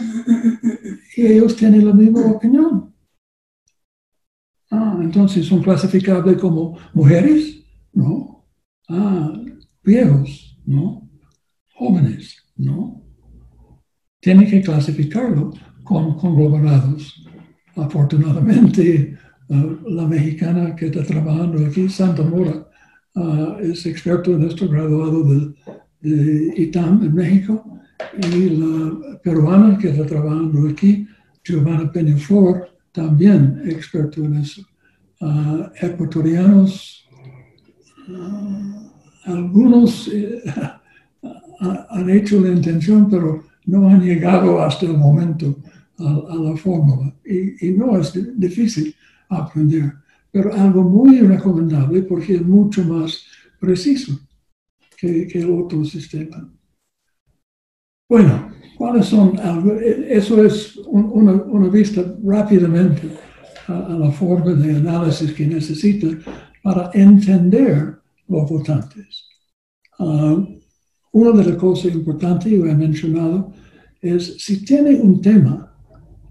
[1.16, 2.92] Y ellos tienen la misma opinión.
[4.70, 8.44] Ah, entonces son clasificables como mujeres, ¿no?
[8.88, 9.33] Ah,
[9.83, 11.04] viejos, ¿no?
[11.74, 13.02] Jóvenes, ¿no?
[14.20, 17.24] Tienen que clasificarlo con conglomerados.
[17.76, 22.68] Afortunadamente, la mexicana que está trabajando aquí, Santa Mora,
[23.16, 25.24] ah, es experto en esto, graduado
[26.00, 27.80] de, ITAM en México,
[28.18, 31.06] y la peruana que está trabajando aquí,
[31.42, 34.62] Giovanna Peñaflor, también experto en eso.
[35.20, 37.08] Uh, ecuatorianos,
[39.24, 40.10] algunos
[41.61, 45.57] han hecho la intención, pero no han llegado hasta el momento
[45.99, 47.14] a, la fórmula.
[47.25, 48.95] Y, y, no es difícil
[49.29, 49.93] aprender,
[50.31, 53.25] pero algo muy recomendable porque es mucho más
[53.59, 54.19] preciso
[54.97, 56.51] que, que el otro sistema.
[58.09, 59.38] Bueno, ¿cuáles son?
[60.09, 63.11] Eso es una, una, vista rápidamente
[63.67, 66.09] a, la forma de análisis que necesita
[66.62, 69.29] para entender los votantes.
[69.99, 70.61] Uh,
[71.14, 73.53] una de las cosas importantes, yo he mencionado,
[74.00, 75.72] es si tiene un tema,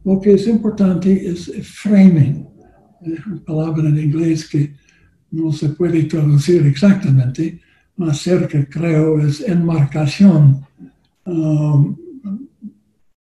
[0.04, 2.46] lo que es importante es framing,
[3.46, 4.74] palabra en inglés que
[5.32, 7.62] no se puede traducir exactamente,
[7.96, 10.66] más cerca creo es enmarcación,
[11.26, 11.96] um,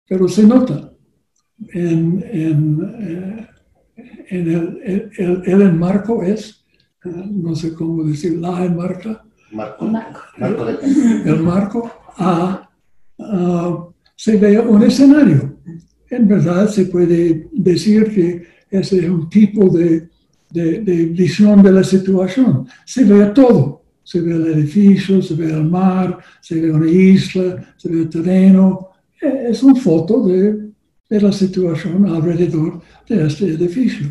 [0.09, 0.92] pero se nota
[1.75, 3.46] en, en, eh,
[4.31, 6.64] el, el, enmarco es,
[7.05, 9.25] eh, no sé cómo decir, la enmarca.
[9.53, 9.87] Marco.
[9.87, 10.69] Marco.
[11.25, 12.69] El marco A,
[14.17, 15.51] se ve un escenario
[16.11, 20.09] en verdad se puede decir que ese es un tipo de,
[20.51, 22.67] de, de visión de la situación.
[22.85, 27.75] Se ve todo, se ve el edificio, se ve el mar, se ve una isla,
[27.77, 28.89] se ve el terreno.
[29.21, 30.71] Es una foto de,
[31.09, 34.09] de la situación alrededor de este edificio.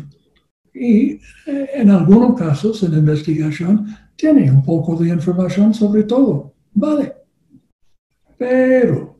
[0.72, 1.12] Y
[1.46, 3.86] eh, en algunos casos en investigación
[4.20, 6.52] tiene un poco de información sobre todo.
[6.74, 7.14] Vale.
[8.36, 9.18] Pero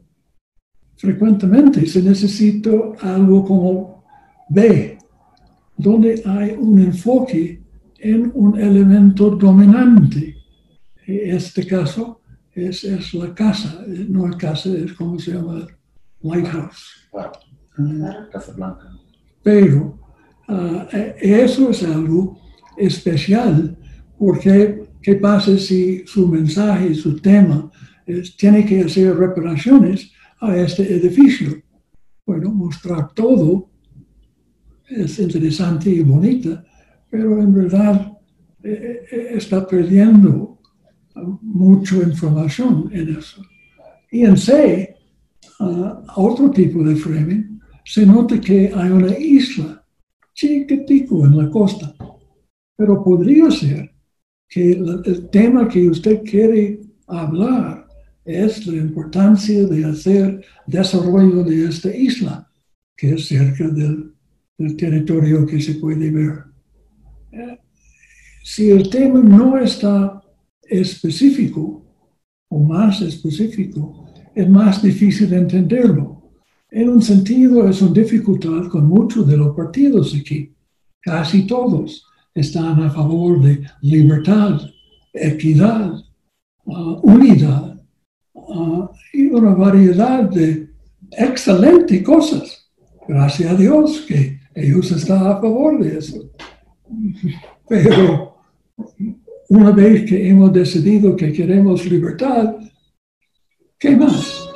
[0.96, 4.04] frecuentemente se necesita algo como
[4.50, 4.98] B,
[5.76, 7.62] donde hay un enfoque
[7.98, 10.36] en un elemento dominante.
[11.06, 12.20] En este caso
[12.52, 15.66] es, es la casa, no la casa, es como se llama,
[16.20, 17.08] lighthouse.
[18.30, 18.90] Casa Blanca.
[19.42, 19.98] Pero
[20.48, 22.38] ah, eh, eso es algo
[22.76, 23.78] especial
[24.18, 27.70] porque ¿qué pasa si su mensaje, su tema,
[28.36, 31.62] tiene que hacer reparaciones a este edificio?
[32.26, 33.70] Bueno, mostrar todo
[34.90, 36.64] es interesante y bonita,
[37.08, 38.18] pero en verdad
[38.62, 40.58] eh, eh, está perdiendo
[41.42, 43.42] mucha información en eso.
[44.10, 44.96] Y en C,
[45.60, 49.84] ah, otro tipo de framing, se nota que hay una isla
[50.34, 51.94] chiquitico en la costa,
[52.76, 53.89] pero podría ser
[54.50, 57.86] que el tema que usted quiere hablar
[58.24, 62.50] es la importancia de hacer desarrollo de esta isla,
[62.96, 64.12] que es cerca del,
[64.58, 66.44] del territorio que se puede ver.
[67.30, 67.58] Eh,
[68.42, 70.20] si el tema no está
[70.62, 71.86] específico
[72.48, 76.32] o más específico, es más difícil entenderlo.
[76.72, 80.52] En un sentido, es una dificultad con muchos de los partidos aquí.
[81.00, 84.60] Casi todos están a favor de libertad,
[85.12, 85.92] equidad,
[86.64, 87.80] uh, unidad
[88.34, 90.70] uh, y una variedad de
[91.12, 92.70] excelentes cosas.
[93.08, 96.30] Gracias a Dios que ellos están a favor de eso.
[97.68, 98.36] Pero
[99.48, 102.54] una vez que hemos decidido que queremos libertad,
[103.78, 104.48] ¿qué más?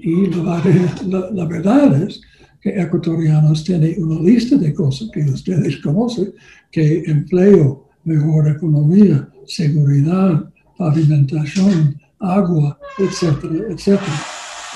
[0.00, 2.20] Y la, verdad es
[2.64, 6.32] que ecuatorianos tienen una lista de cosas que ustedes conocen,
[6.72, 14.18] que empleo, mejor economía, seguridad, pavimentación, agua, etcétera, etcétera.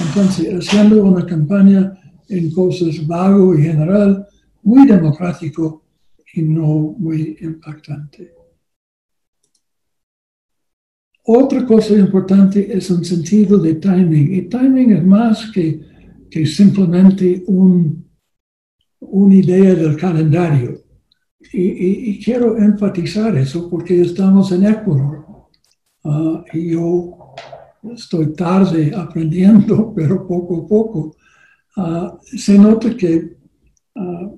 [0.01, 1.99] Entonces, haciendo una campaña
[2.29, 4.27] en cosas vago y general,
[4.63, 5.83] muy democrático
[6.35, 8.35] y no muy impactante.
[11.25, 14.35] Otra cosa importante es un sentido de timing.
[14.35, 15.88] Y timing es más que,
[16.31, 18.07] que simplemente un,
[19.01, 20.83] una idea del calendario.
[21.53, 25.27] Y, quiero enfatizar eso porque estamos en Ecuador.
[26.05, 27.35] Ah, y yo
[27.95, 31.17] estoy tarde aprendiendo, pero poco a poco.
[31.77, 33.37] Ah, se nota que,
[33.95, 34.37] uh,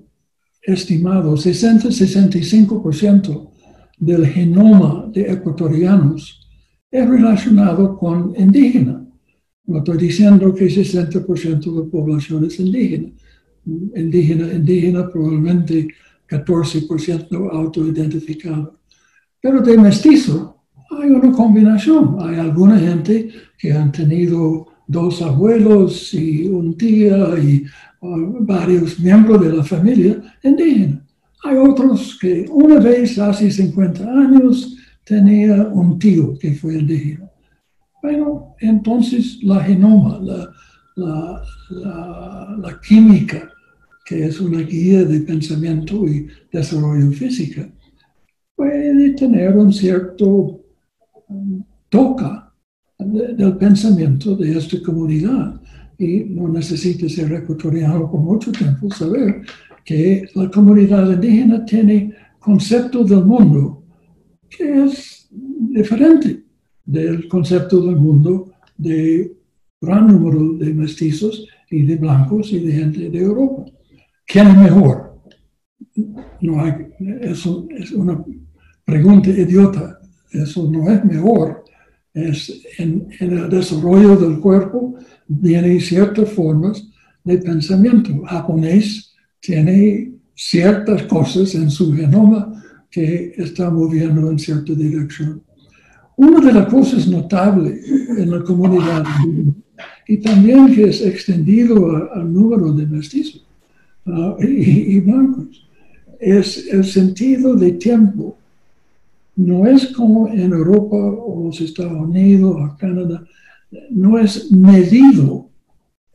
[0.63, 3.51] estimado, 60-65%
[3.99, 6.47] del genoma de ecuatorianos
[6.91, 9.07] es relacionado con indígena.
[9.71, 13.09] No estoy diciendo que 60% de la población es indígena.
[13.95, 15.87] Indígena, indígena, probablemente
[16.29, 18.81] 14% autoidentificado.
[19.41, 20.57] Pero de mestizo
[20.91, 22.17] hay una combinación.
[22.19, 27.65] Hay alguna gente que han tenido dos abuelos y un tía y
[28.01, 31.01] uh, varios miembros de la familia indígena.
[31.45, 37.30] Hay otros que una vez hace 50 años tenía un tío que fue indígena.
[38.03, 41.43] Pero entonces la genoma, la,
[42.59, 43.49] la, química,
[44.05, 47.69] que es una guía de pensamiento y desarrollo física,
[48.57, 50.61] puede tener un cierto
[51.29, 52.53] um, toca
[52.99, 55.61] del pensamiento de esta comunidad.
[55.99, 59.43] Y no necesita ser ecuatoriano por mucho tiempo saber
[59.85, 63.83] que la comunidad indígena tiene concepto del mundo
[64.49, 66.50] que es diferente
[66.85, 69.33] del concepto del mundo de
[69.81, 73.65] gran número de mestizos y de blancos y de gente de Europa.
[74.27, 75.21] ¿Quién es mejor?
[76.41, 76.75] No hay,
[77.21, 78.25] eso es una
[78.85, 80.01] pregunta idiota.
[80.31, 81.65] Eso no es mejor.
[82.13, 86.89] Es en, el desarrollo del cuerpo vienen ciertas formas
[87.25, 88.11] de pensamiento.
[88.11, 92.53] El japonés tiene ciertas cosas en su genoma
[92.91, 95.43] que está moviendo en cierta dirección.
[96.21, 99.05] Una de las cosas notables en la comunidad
[100.07, 101.75] y también que es extendido
[102.13, 103.47] al número de mestizos
[104.39, 105.67] y, y blancos
[106.19, 108.37] es el sentido de tiempo.
[109.37, 113.25] No es como en Europa o los Estados Unidos o Canadá,
[113.89, 115.49] no es medido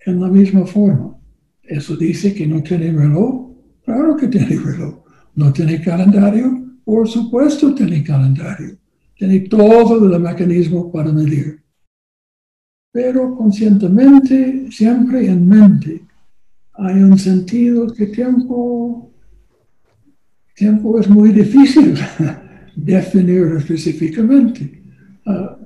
[0.05, 1.17] en la misma forma.
[1.63, 3.49] Eso dice que no tiene reloj.
[3.83, 4.99] Claro que tiene reloj.
[5.33, 6.63] No tiene calendario.
[6.83, 8.77] Por supuesto tiene calendario.
[9.15, 11.61] Tiene todo el mecanismo para medir.
[12.91, 16.01] Pero conscientemente, siempre en mente,
[16.73, 19.11] hay un sentido que tiempo,
[20.55, 21.95] tiempo es muy difícil
[22.75, 24.81] definir específicamente.
[25.25, 25.57] Ah,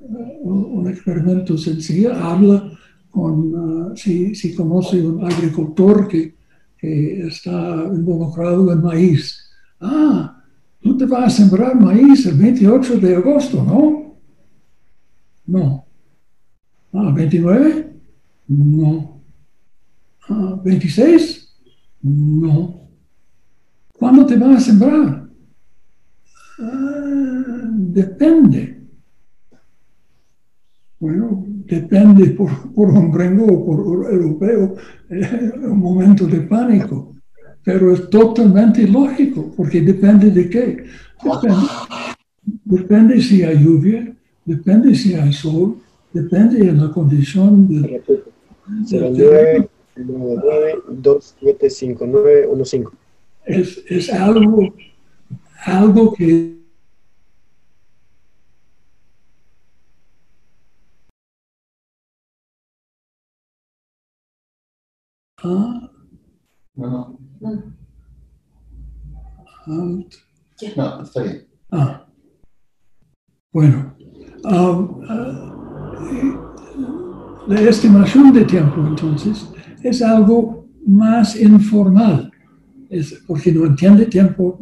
[0.42, 2.72] un experimento sencillo habla
[3.10, 6.36] con, ah, si, si, conoce un agricultor que,
[6.78, 9.50] que, está involucrado en maíz.
[9.82, 10.39] Ah,
[10.82, 14.16] tú te vas a sembrar maíz el 28 de agosto, ¿no?
[15.46, 15.86] No.
[16.94, 17.94] Ah, 29?
[18.48, 19.22] No.
[20.28, 21.56] Ah, 26?
[22.02, 22.90] No.
[23.94, 25.30] ¿Cuándo te vas a sembrar?
[26.60, 28.80] Ah, depende.
[31.00, 34.76] Bueno, depende por, por gringo o por europeo,
[35.10, 37.16] eh, un momento de pánico.
[37.72, 40.86] Pero es totalmente lógico, porque depende de qué.
[41.24, 41.68] Depende,
[42.66, 44.12] depende si hay lluvia,
[44.44, 45.78] depende si hay sol,
[46.12, 48.02] depende de la condición de...
[49.96, 52.88] 09 275915.
[53.46, 54.74] Es, es algo,
[55.64, 56.58] algo que
[65.44, 65.90] Ah,
[67.42, 67.64] No.
[71.72, 72.08] Ah,
[73.54, 73.96] bueno,
[74.44, 76.16] um, ah,
[77.48, 79.48] la estimación de tiempo entonces
[79.84, 82.32] es algo más informal,
[82.90, 84.60] es porque no entiende tiempo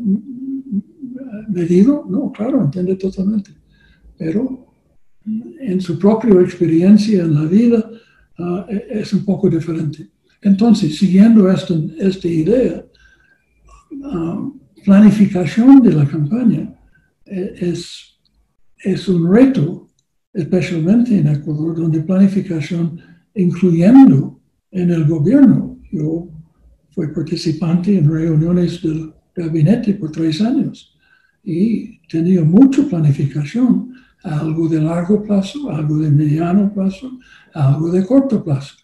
[1.48, 3.52] medido, no, claro, entiende totalmente,
[4.18, 4.68] pero
[5.60, 7.90] en su propia experiencia en la vida
[8.40, 10.10] ah, es un poco diferente.
[10.42, 12.86] Entonces, siguiendo esta, idea,
[14.04, 14.50] ah,
[14.86, 16.76] planificación de la campaña
[17.26, 18.20] eh, es,
[18.78, 19.90] es un reto,
[20.34, 23.00] especialmente en Ecuador, donde planificación,
[23.34, 24.40] incluyendo
[24.72, 26.30] en el gobierno, yo
[26.92, 30.96] fui participante en reuniones del gabinete por tres años
[31.44, 37.18] y tenía mucha planificación, algo de largo plazo, algo de mediano plazo,
[37.54, 38.76] algo de corto plazo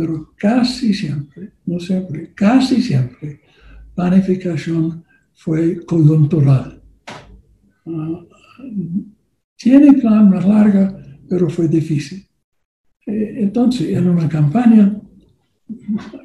[0.00, 3.42] pero casi siempre, no siempre, casi siempre,
[3.94, 6.80] planificación fue coyuntural.
[7.84, 8.26] Uh,
[9.56, 10.96] tiene plan más larga,
[11.28, 12.26] pero fue difícil.
[13.04, 14.98] Eh, entonces, en una campaña,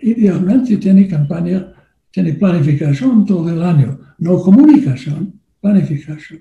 [0.01, 1.73] idealmente tiene campaña,
[2.11, 6.39] tiene planificación todo el año, no comunicación, planificación.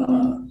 [0.00, 0.48] Uh,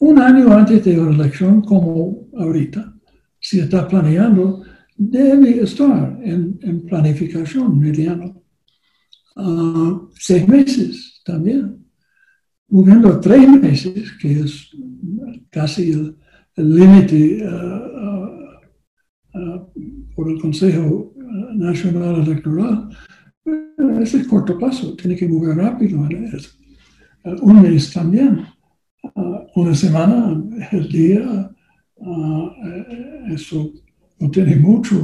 [0.00, 2.92] un año antes de la elección, como ahorita,
[3.38, 4.64] si está planeando,
[4.96, 8.42] debe estar en, en planificación mediano.
[9.36, 11.84] Uh, seis meses también.
[12.68, 14.70] Moviendo tres meses, que es
[15.50, 16.16] casi el
[16.56, 19.72] límite uh, uh,
[20.14, 21.14] por el Consejo
[21.54, 22.88] Nacional Electoral,
[24.00, 26.08] es el corto plazo, tiene que mover rápido.
[27.42, 28.40] un mes también,
[29.54, 30.42] una semana,
[30.72, 31.50] el día,
[33.28, 33.72] eso
[34.18, 34.96] no tiene mucha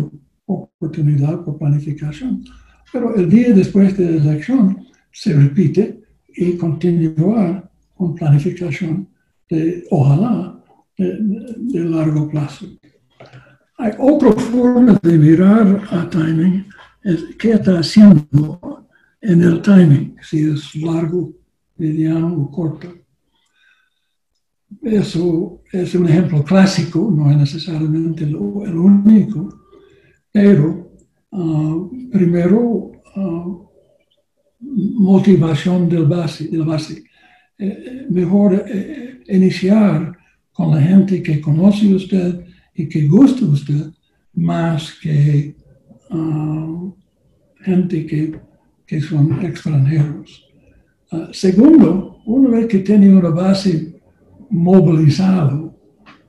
[0.46, 2.44] oportunidad por planificación.
[2.92, 6.02] Pero el día después de la elección se repite
[6.34, 9.08] y continuar con planificación
[9.48, 10.58] de, ojalá,
[10.96, 12.66] de, largo plazo.
[13.78, 16.66] Hay otra forma de mirar a timing,
[17.02, 18.86] es qué está haciendo
[19.20, 21.32] en el timing, si es largo,
[21.76, 23.01] mediano o corto.
[24.80, 29.48] Eso es un ejemplo clásico, no es necesariamente el único,
[30.30, 30.90] pero
[31.32, 33.58] ah, primero ah,
[34.60, 36.48] motivación del base.
[36.48, 37.04] Del base.
[37.58, 40.16] Eh, mejor eh, iniciar
[40.52, 42.44] con la gente que conoce usted
[42.74, 43.92] y que gusta usted
[44.34, 45.54] más que
[46.10, 46.92] ah,
[47.60, 48.40] gente que,
[48.86, 50.48] que, son extranjeros.
[51.32, 53.91] segundo, una vez que tiene una base
[54.52, 55.74] movilizado,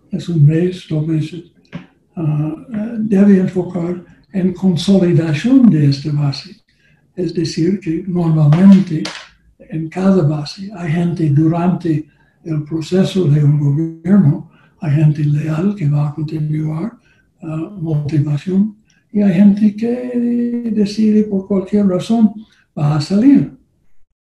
[0.09, 1.51] es un mes, dos meses,
[2.15, 2.55] uh,
[2.99, 6.55] debe enfocar en consolidación de esta base.
[7.15, 9.03] Es decir, que normalmente
[9.59, 12.07] en cada base hay gente durante
[12.45, 14.49] el proceso de un gobierno,
[14.79, 16.93] hay gente leal que va a continuar,
[17.41, 18.77] uh, motivación,
[19.11, 22.33] y hay gente que decide por cualquier razón
[22.77, 23.51] va a salir.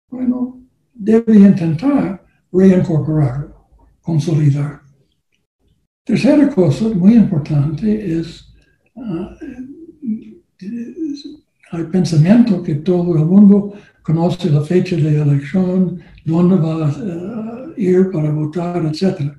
[0.09, 0.59] Bueno,
[0.93, 3.50] debe intentar reincorporarlo
[4.01, 4.81] consolidar.
[6.03, 8.53] Tercera cosa muy importante es,
[8.95, 9.27] uh,
[11.71, 18.09] hay pensamiento que todo el mundo conoce la fecha de elección, dónde va a ir
[18.11, 19.33] para votar, etc.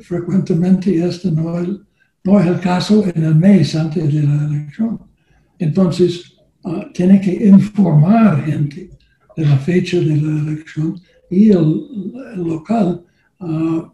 [0.00, 1.68] frecuentemente este no es,
[2.24, 5.00] no es el caso en el mes antes de la elección.
[5.58, 8.90] Entonces, ah, tiene que informar gente
[9.36, 13.04] de la fecha de la elección y el, local
[13.42, 13.92] ah,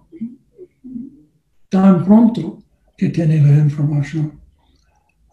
[1.68, 2.62] tan pronto
[2.96, 4.32] que tiene la información.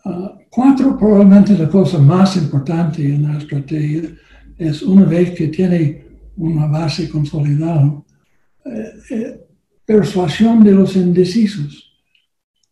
[0.05, 4.03] Ah, cuatro, probablemente la cosa más importante en la estrategia
[4.57, 6.05] es una vez que tiene
[6.38, 8.03] una base consolidada,
[8.66, 9.47] eh, eh,
[9.86, 11.91] persuasión de los indecisos.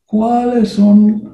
[0.05, 1.33] ¿Cuáles son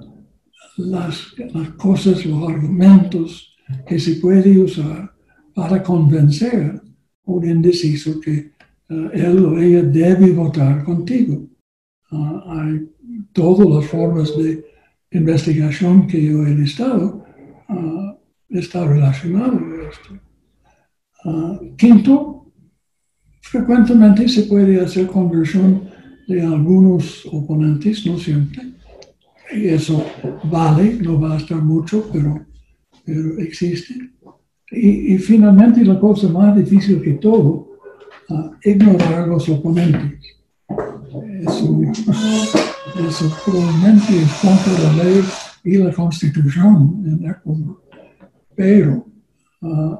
[0.77, 3.55] las, las cosas, los argumentos
[3.85, 5.11] que se puede usar
[5.53, 6.81] para convencer
[7.25, 8.53] a un indeciso que
[8.89, 11.47] él o ella debe votar contigo?
[12.11, 12.89] Ah, hay
[13.33, 14.65] todas las formas de
[15.11, 17.23] investigación que yo he listado,
[17.69, 18.13] uh,
[18.49, 20.19] está relacionado con esto.
[21.25, 22.51] Ah, quinto,
[23.41, 25.89] frecuentemente se puede hacer conversión
[26.27, 28.61] de algunos oponentes, no siempre.
[29.51, 30.05] Y eso
[30.43, 32.45] vale, no va a estar mucho, pero,
[33.03, 33.95] pero existe.
[34.71, 37.68] Y, finalmente la cosa más difícil que todo,
[38.29, 40.37] uh, ignorar los oponentes.
[41.41, 45.23] Eso probablemente es contra la ley
[45.63, 47.81] y la constitución en Ecuador.
[48.55, 49.07] Pero
[49.61, 49.97] uh,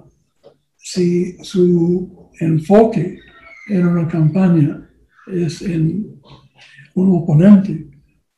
[0.78, 3.20] si su enfoque
[3.68, 4.90] en una campaña
[5.28, 6.20] es en
[6.96, 7.88] un oponente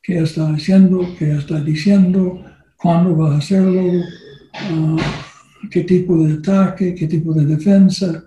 [0.02, 2.44] que está haciendo, que está diciendo,
[2.76, 4.98] cuándo va a hacerlo, uh,
[5.70, 8.24] qué tipo de ataque, qué tipo de defensa.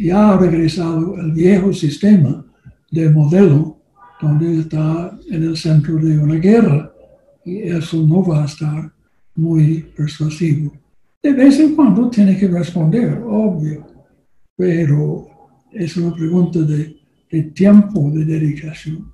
[0.00, 2.44] Ya ha regresado el viejo sistema
[2.90, 3.78] de modelo
[4.20, 6.92] donde está en el centro de una guerra
[7.44, 8.92] y eso no va a estar
[9.34, 10.72] muy persuasivo.
[11.22, 13.86] De vez en cuando tiene que responder, obvio,
[14.56, 15.26] pero
[15.72, 16.96] es una pregunta de,
[17.54, 19.12] tiempo de dedicación.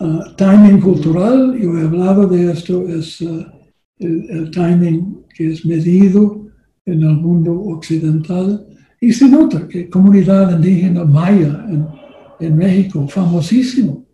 [0.00, 3.52] Ah, timing cultural, yo he hablado de esto, es ah,
[3.98, 6.46] el, timing que es medido
[6.86, 8.66] en el mundo occidental
[9.02, 11.88] y se nota que comunidad indígena maya en,
[12.38, 14.06] en México, famosísimo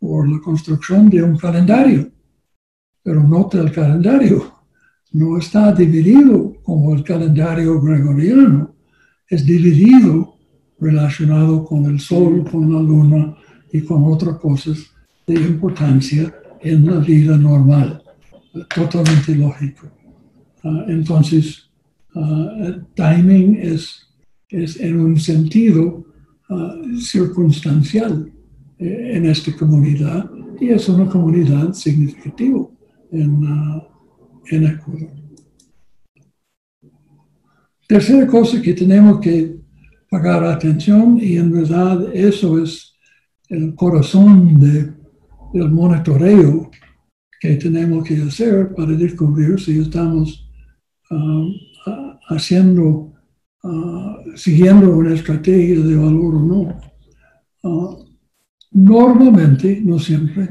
[0.00, 2.10] por la construcción de un calendario,
[3.00, 4.52] pero nota el calendario,
[5.12, 8.74] no está dividido como el calendario gregoriano,
[9.28, 10.34] es dividido
[10.80, 13.36] relacionado con el sol, con la luna
[13.72, 14.78] y con otras cosas
[15.28, 18.02] de importancia en la vida normal,
[18.74, 19.86] totalmente lógico.
[20.64, 21.70] Ah, entonces,
[22.16, 24.04] uh, el timing es,
[24.62, 26.04] es en un sentido
[26.50, 28.32] ah, circunstancial
[28.78, 30.30] eh, en esta comunidad
[30.60, 32.66] y es una comunidad significativa
[33.10, 33.44] en,
[34.50, 35.10] en Ecuador.
[37.86, 39.56] Tercera cosa que tenemos que
[40.08, 42.94] pagar atención y en verdad eso es
[43.48, 44.92] el corazón de,
[45.52, 46.70] del monitoreo
[47.40, 50.48] que tenemos que hacer para descubrir si estamos
[51.10, 51.52] um,
[52.28, 53.12] haciendo,
[53.64, 56.80] uh, siguiendo una estrategia de valor o no.
[57.62, 58.04] Uh,
[58.70, 60.48] normalmente, no siempre,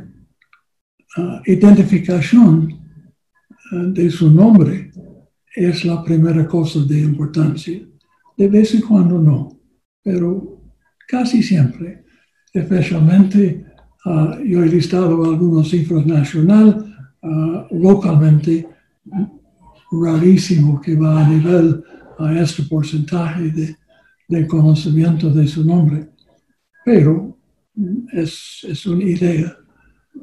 [1.18, 2.80] uh, identificación
[3.72, 4.92] de su nombre
[5.56, 7.82] es la primera cosa de importancia.
[8.38, 9.60] De vez en cuando no,
[10.04, 10.62] pero
[11.08, 12.04] casi siempre,
[12.52, 13.66] especialmente
[14.06, 16.76] ah, yo he listado algunas cifras nacionales,
[17.22, 18.68] ah, localmente,
[19.92, 21.84] rarísimo que va a nivel
[22.20, 23.78] a este porcentaje de,
[24.48, 26.10] conocimiento de su nombre,
[26.84, 27.38] pero
[28.12, 29.56] es, es una idea.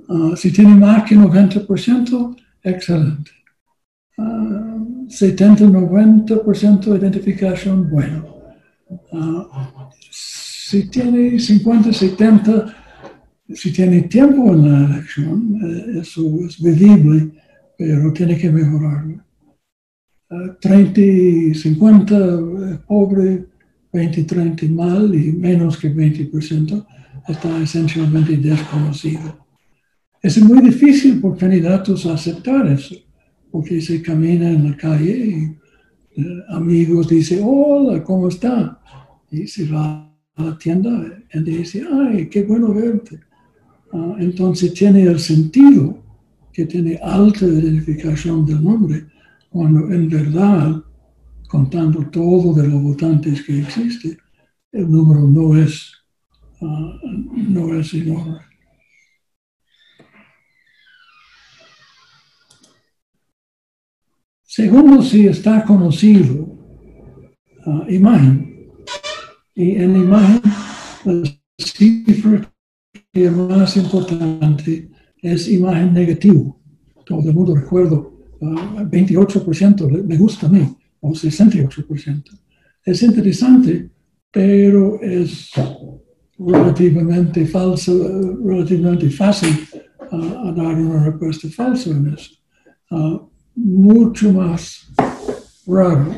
[0.09, 3.31] Ah, si tiene más que 90%, excelente.
[4.19, 8.27] 70-90% de identificación, bueno.
[9.13, 12.75] Ah, si tiene 50-70,
[13.55, 17.33] si tiene tiempo en la elección, eh, eso es vivible,
[17.77, 19.25] pero tiene que mejorarlo.
[20.61, 23.47] 30 y 50 pobre,
[23.93, 26.87] 20 30 mal y menos que 20%
[27.29, 29.47] está esencialmente desconocido.
[30.23, 32.95] Es muy difícil por candidatos aceptar eso
[33.51, 38.81] porque se camina en la calle y eh, amigos dicen, hola, ¿cómo está?
[39.31, 40.91] Y se va a la tienda
[41.33, 43.19] y dice, ay, qué bueno verte.
[43.93, 45.99] Ah, entonces tiene el sentido
[46.53, 49.07] que tiene alta identificación del nombre,
[49.51, 50.83] cuando en verdad,
[51.49, 54.17] contando todo de los votantes que existe,
[54.73, 55.93] el número no es,
[56.61, 56.93] uh,
[57.37, 58.39] no es enorme.
[64.43, 66.47] Segundo, si está conocido
[67.67, 68.69] ah, imagen.
[69.55, 70.43] Y en imagen,
[71.05, 72.53] la cifra
[73.13, 76.61] que es más importante es imagen negativo.
[77.05, 78.01] Todo el mundo recuerda,
[78.41, 80.67] 28% me gusta a mí,
[81.01, 82.25] o 68%.
[82.85, 83.91] Es interesante,
[84.31, 85.51] pero es
[86.39, 87.93] relativamente falso,
[88.45, 89.55] relativamente fácil
[90.11, 92.33] a dar una respuesta falsa en eso.
[92.91, 93.21] Ah,
[93.55, 94.89] mucho más
[95.67, 96.17] raro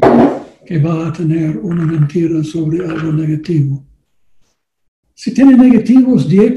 [0.65, 3.85] que va a tener una mentira sobre algo negativo.
[5.15, 6.57] Si tiene negativos 10%,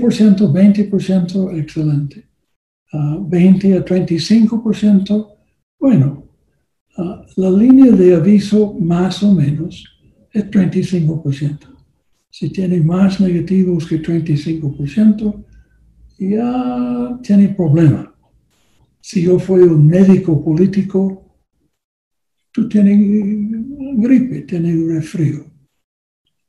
[0.52, 2.28] 20%, excelente.
[2.94, 5.35] 20 ah, a 35%,
[5.80, 6.28] bueno,
[6.98, 9.84] ah, la línea de aviso más o menos
[10.32, 11.76] es 35%.
[12.30, 15.46] Si tiene más negativos que 35%,
[16.18, 18.14] ya tiene problema.
[19.00, 21.40] Si yo fui un médico político,
[22.52, 22.98] tú tienes
[23.98, 25.46] gripe, tienes resfrío.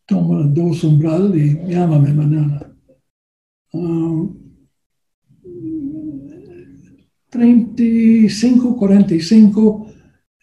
[0.07, 2.73] Toma dos umbral y llámame mañana.
[7.31, 9.87] 35, ah, 45,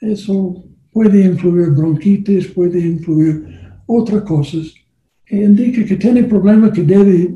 [0.02, 3.46] eso puede influir bronquitis, puede influir
[3.88, 4.74] otras cosas
[5.42, 7.36] indica que tiene problemas que debe,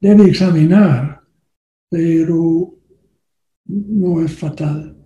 [0.00, 1.20] debe examinar,
[1.88, 2.74] pero
[3.66, 4.96] no es fatal.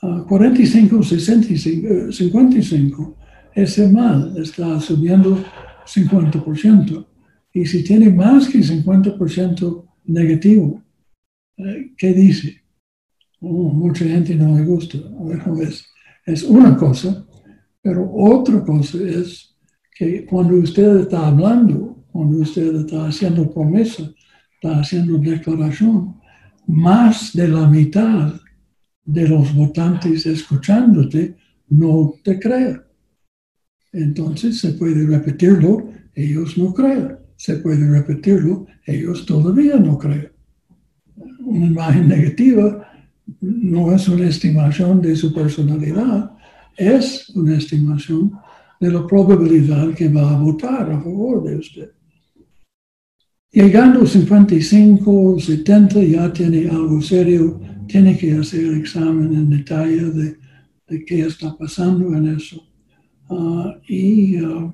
[0.00, 3.16] 45, 65, 55,
[3.54, 5.42] ese mal está subiendo
[5.84, 7.06] 50%.
[7.52, 10.84] Y si tiene más que 50% negativo,
[11.56, 12.62] eh, ¿qué dice?
[13.40, 14.98] Oh, mucha gente no le gusta.
[15.62, 15.86] es,
[16.26, 17.26] es una cosa,
[17.82, 19.54] pero otra cosa es
[19.94, 24.10] que cuando usted está hablando, cuando usted está haciendo promesa,
[24.54, 26.16] está haciendo declaración,
[26.66, 28.34] más de la mitad
[29.04, 31.36] de los votantes escuchándote
[31.68, 32.82] no te crean.
[33.92, 37.16] Entonces se puede repetirlo, ellos no creen.
[37.36, 40.32] Se puede repetirlo, ellos todavía no creen.
[41.40, 42.87] Una imagen negativa
[43.40, 46.32] no es una estimación de su personalidad,
[46.76, 48.32] es una estimación
[48.80, 51.90] de la probabilidad que va a votar a favor de usted.
[53.50, 60.10] Llegando a 55, 70 ya tiene algo serio, tiene que hacer el examen en detalle
[60.10, 60.36] de,
[60.86, 62.62] de qué está pasando en eso.
[63.30, 64.70] Ah, y ah,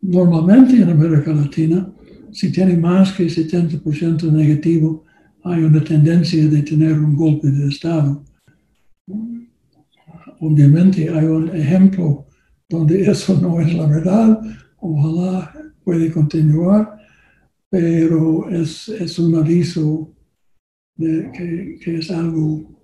[0.00, 1.90] normalmente en América Latina,
[2.30, 5.04] si tiene más que 70% negativo,
[5.44, 8.22] hay una tendencia de tener un golpe de Estado.
[10.40, 12.26] Obviamente hay un ejemplo
[12.68, 14.40] donde eso no es la verdad,
[14.78, 15.52] ojalá
[15.84, 16.98] puede continuar
[17.70, 20.10] pero es, es un aviso
[20.96, 22.78] de que, es algo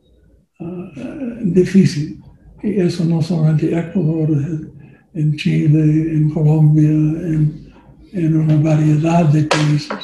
[0.60, 2.20] uh, difícil.
[2.62, 4.70] Y eso no solamente en Ecuador,
[5.14, 7.70] en Chile, en Colombia, en,
[8.12, 9.98] en una variedad de países.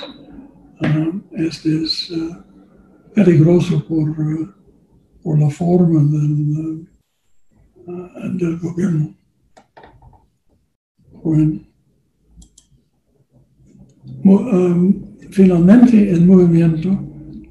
[0.80, 2.36] Uh, este es uh,
[3.14, 4.16] peligroso por,
[5.22, 6.88] por la forma del,
[8.38, 9.14] del gobierno.
[11.22, 11.60] Bueno.
[14.24, 16.90] Um, finalmente el movimiento,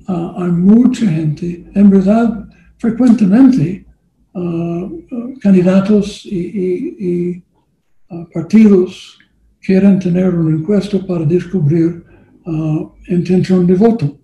[0.08, 3.86] uh, hay mucha gente, en verdad, frecuentemente
[4.34, 7.44] uh, uh, candidatos y,
[8.34, 9.20] partidos
[9.62, 12.04] quieren tener un encuesta para descubrir
[13.08, 14.16] intención de voto.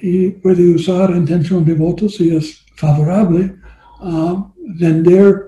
[0.00, 3.54] y puede usar intención de voto si es favorable
[4.00, 5.40] a vender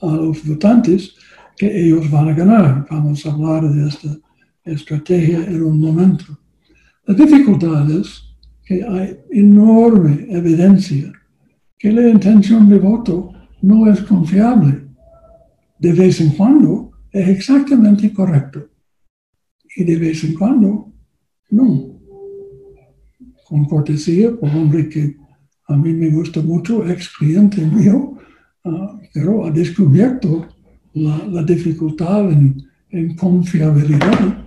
[0.00, 1.14] a los votantes
[1.56, 2.86] que ellos van a ganar.
[2.90, 4.08] Vamos a hablar de esta
[4.64, 6.24] estrategia en un momento.
[7.06, 8.22] La dificultad es
[8.64, 11.12] que hay enorme evidencia
[11.78, 13.30] que la intención de voto
[13.60, 14.86] no es confiable.
[15.78, 18.73] De vez en cuando es exactamente correcto
[19.76, 20.92] y de vez en cuando
[21.50, 22.00] no.
[23.46, 25.16] Con cortesía por hombre que
[25.68, 28.18] a mí me gusta mucho, ex cliente mío,
[28.64, 30.48] ah, pero ha descubierto
[30.94, 34.44] la, dificultad en, en confiabilidad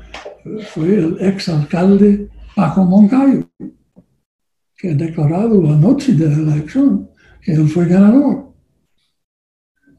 [0.74, 3.50] fue el exalcalde Paco Moncayo,
[4.76, 7.10] que ha declarado la noche de la elección
[7.42, 8.54] que él fue ganador.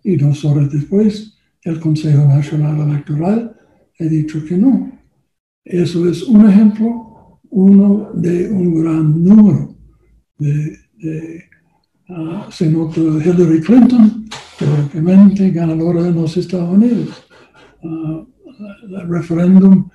[0.03, 3.57] Y dos horas después, el Consejo Nacional Electoral
[4.01, 4.98] ha dicho que no.
[5.65, 9.75] Eso es un ejemplo, uno de un gran número
[10.39, 11.45] de, de
[12.09, 14.25] uh, Hillary Clinton,
[14.59, 17.27] teóricamente ganadora de los Estados Unidos.
[17.83, 18.27] Uh,
[18.59, 19.89] el referéndum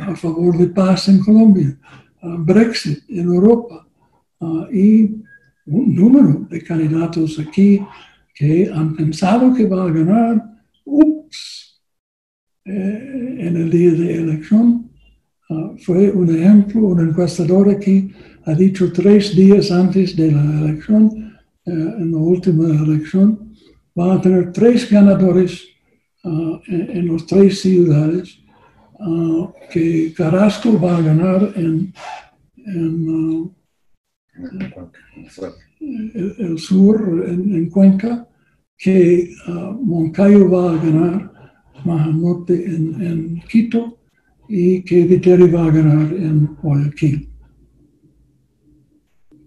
[0.00, 1.76] a favor de paz en Colombia,
[2.22, 3.86] Brexit en Europa
[4.72, 5.22] y
[5.66, 7.80] un número de candidatos aquí
[8.34, 10.58] que han pensado que va a ganar,
[12.64, 14.90] en el día de elección.
[15.50, 18.10] Ah, fue un ejemplo, un encuestador aquí
[18.46, 21.34] ha dicho tres días antes de la elección,
[21.66, 23.52] eh, en la última elección,
[23.98, 25.64] va a tener tres ganadores
[26.24, 28.38] ah, en, en las tres ciudades,
[28.98, 31.92] ah, que Carrasco va a ganar en,
[32.64, 33.50] en,
[35.90, 38.26] el, el sur, en, en Cuenca,
[38.78, 39.30] que
[39.82, 41.33] Moncayo va a ganar
[41.84, 43.98] Mahamote en, en Quito
[44.48, 47.28] y que Viteri va a ganar en Guayaquil.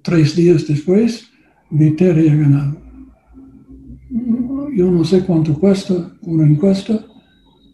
[0.01, 1.27] Tres días después,
[1.69, 2.81] Viteri ha ganado.
[4.73, 7.05] Yo no sé cuánto cuesta una encuesta,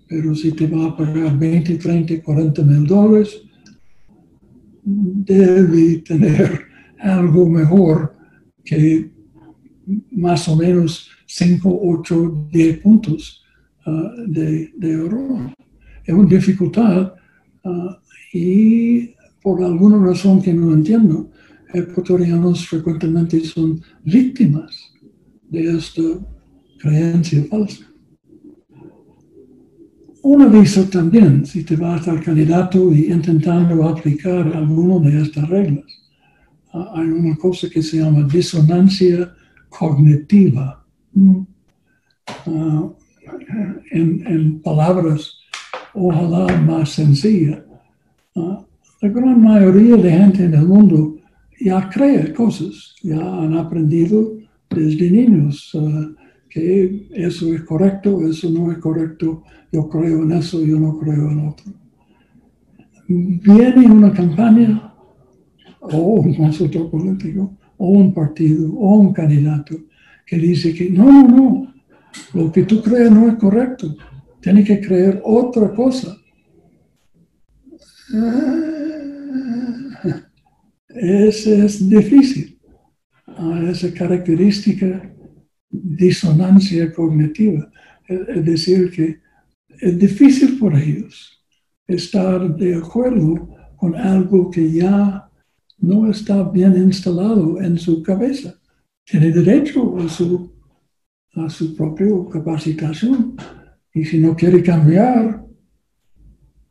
[0.07, 3.41] pero si te va a pagar 20, 30, 40 mil dólares,
[4.84, 6.61] debe tener
[6.99, 8.16] algo mejor
[8.64, 9.11] que
[10.11, 13.42] más o menos 5, 8, 10 puntos
[13.86, 15.53] ah, de, de error.
[16.05, 17.13] Es una dificultad
[17.63, 17.99] ah,
[18.34, 21.29] y por alguna razón que no entiendo,
[21.73, 24.93] ecuatorianos frecuentemente son víctimas
[25.49, 26.01] de esta
[26.79, 27.86] creencia falsa.
[30.23, 35.86] Un aviso también, si te vas al candidato y intentando aplicar alguna de estas reglas,
[36.73, 39.34] ah, hay una cosa que se llama disonancia
[39.69, 40.86] cognitiva.
[41.13, 41.41] Mm.
[43.91, 45.39] En, en palabras
[45.93, 47.60] ojalá más sencillas.
[48.36, 48.66] Ah,
[49.01, 51.18] la gran mayoría de gente en el mundo
[51.60, 54.38] ya cree cosas, ya han aprendido
[54.70, 56.10] desde niños ah,
[56.49, 61.32] que eso es correcto, eso no es correcto, yo creo en eso, yo no creo
[61.32, 61.66] en otro.
[63.08, 64.93] Viene una campaña
[65.82, 69.76] o un consultor político o un partido o un candidato
[70.26, 71.72] que dice que no, no, no,
[72.34, 73.95] lo que tú crees no es correcto,
[74.41, 76.18] tienes que creer otra cosa.
[80.89, 82.59] Es, es difícil.
[83.26, 85.09] Ah, esa característica
[85.70, 87.72] disonancia cognitiva,
[88.07, 89.20] es decir, que
[89.80, 91.43] es difícil por ellos
[91.88, 95.30] estar de acuerdo con algo que ya
[95.80, 98.55] no está bien instalado en su cabeza.
[99.03, 100.53] Tiene derecho a su,
[101.36, 103.36] a su propia capacitación
[103.93, 105.45] y si no quiere cambiar,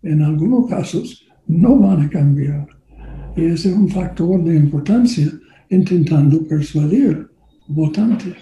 [0.02, 2.66] en algunos casos no van a cambiar.
[3.36, 5.28] Y ese es un factor de importancia
[5.70, 7.28] intentando persuadir
[7.68, 8.36] votantes.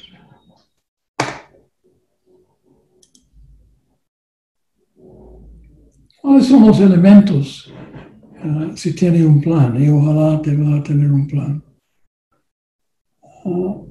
[6.20, 7.72] ¿Cuáles son los elementos
[8.44, 9.82] uh, si tiene un plan?
[9.82, 11.62] Y ojalá te va a tener un plan.
[13.44, 13.89] Uh,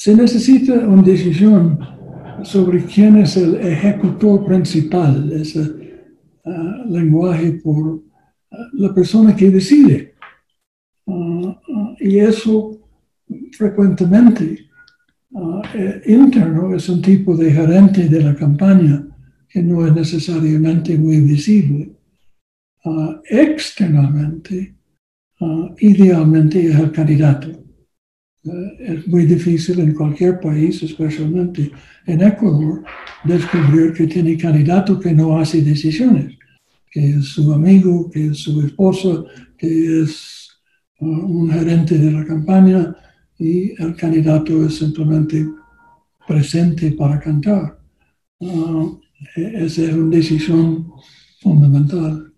[0.00, 1.78] se necesita una decisión
[2.42, 8.02] sobre quién es el ejecutor principal, ese uh, lenguaje por
[8.72, 10.14] la persona que decide.
[11.98, 12.80] y eso
[13.58, 14.70] frecuentemente
[16.06, 19.06] interno es un tipo de gerente de la campaña
[19.50, 21.92] que no es necesariamente muy visible.
[22.86, 24.74] Ah, externamente,
[25.78, 27.59] idealmente es el candidato.
[28.42, 31.70] Uh, es muy difícil en cualquier país, especialmente
[32.06, 32.82] en Ecuador,
[33.24, 36.38] descubrir que tiene candidato que no hace decisiones,
[36.90, 39.24] que es su amigo, que es su esposa,
[39.58, 40.48] que es
[41.00, 42.96] un gerente de la campaña
[43.38, 45.46] y el candidato es simplemente
[46.26, 47.78] presente para cantar.
[49.36, 50.92] Esa es una decisión
[51.40, 52.32] fundamental.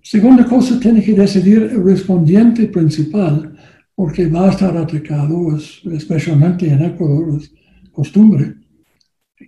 [0.00, 3.53] Segunda cosa, tiene que decidir el respondiente principal,
[3.94, 7.52] porque va a estar atacado, especialmente en Ecuador, es
[7.92, 8.54] costumbre.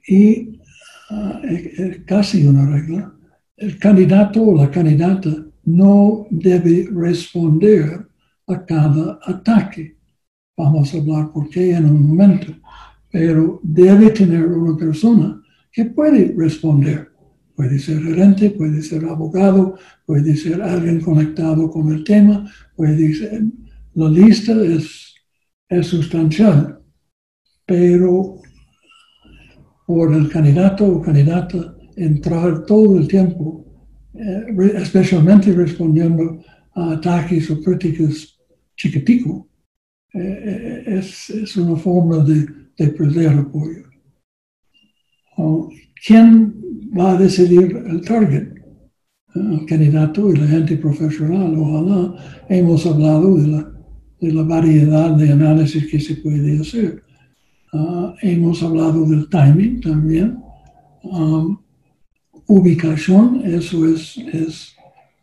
[0.07, 0.61] Y
[1.11, 3.13] ah, es casi una regla.
[3.57, 5.31] El candidato o la candidata
[5.65, 8.07] no debe responder
[8.47, 9.97] a cada ataque.
[10.57, 12.53] Vamos a hablar por qué en un momento.
[13.11, 15.43] Pero debe tener una persona
[15.73, 17.11] que puede responder.
[17.55, 23.43] Puede ser gerente, puede ser abogado, puede ser alguien conectado con el tema, puede ser...
[23.97, 25.15] La lista es,
[25.69, 26.81] es sustancial,
[27.67, 28.37] pero
[29.87, 33.65] por el candidato o candidata entrar todo el tiempo,
[34.15, 36.45] eh, especialmente respondiendo
[36.75, 38.39] a ataques o críticas
[38.77, 39.47] chiquiticos,
[40.13, 43.87] eh, eh, es, es, una forma de, de perder apoyo
[46.07, 46.55] quién
[46.97, 48.49] va a decidir el target,
[49.35, 51.55] el candidato y la gente profesional.
[51.57, 53.76] Ojalá hemos hablado de la
[54.21, 57.03] de la variedad de análisis que se puede hacer.
[57.73, 60.39] Ah, hemos hablado del timing también.
[62.49, 64.77] Ubicación, eso es, es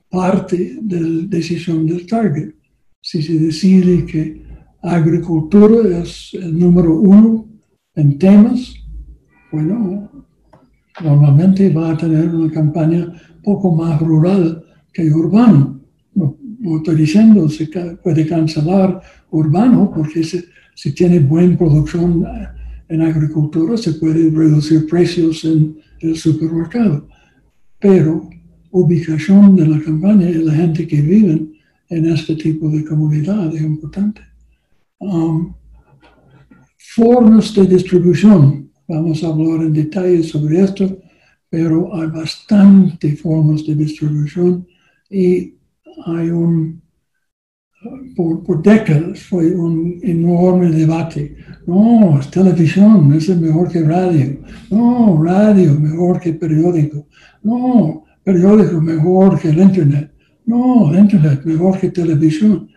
[0.10, 2.54] parte de la decisión del target.
[3.02, 4.44] Si se decide que
[4.82, 7.48] agricultura es el número uno
[7.96, 8.76] en temas,
[9.52, 10.10] bueno,
[11.02, 13.14] normalmente va a tener una campaña
[13.44, 15.83] poco más rural que urbano.
[16.96, 17.68] Diciendo se
[18.02, 19.02] puede cancelar
[19.32, 22.26] urbano porque si, si tiene buena producción
[22.88, 27.08] en agricultura se puede reducir precios en el supermercado.
[27.80, 28.30] Pero
[28.72, 31.48] ubicación de la campaña y la gente que vive
[31.90, 34.22] en este tipo de comunidad es importante.
[35.00, 35.54] Um,
[36.78, 38.72] formas de distribución.
[38.88, 40.98] Vamos a hablar en detalle sobre esto,
[41.50, 44.66] pero hay bastante formas de distribución
[45.10, 45.56] y
[46.06, 46.82] hay un,
[48.16, 51.36] por, por, décadas fue un enorme debate.
[51.68, 54.40] No, televisión, es mejor que radio.
[54.70, 57.08] No, radio mejor que periódico.
[57.44, 60.14] No, periódico mejor que el Internet.
[60.46, 62.70] No, Internet mejor que televisión.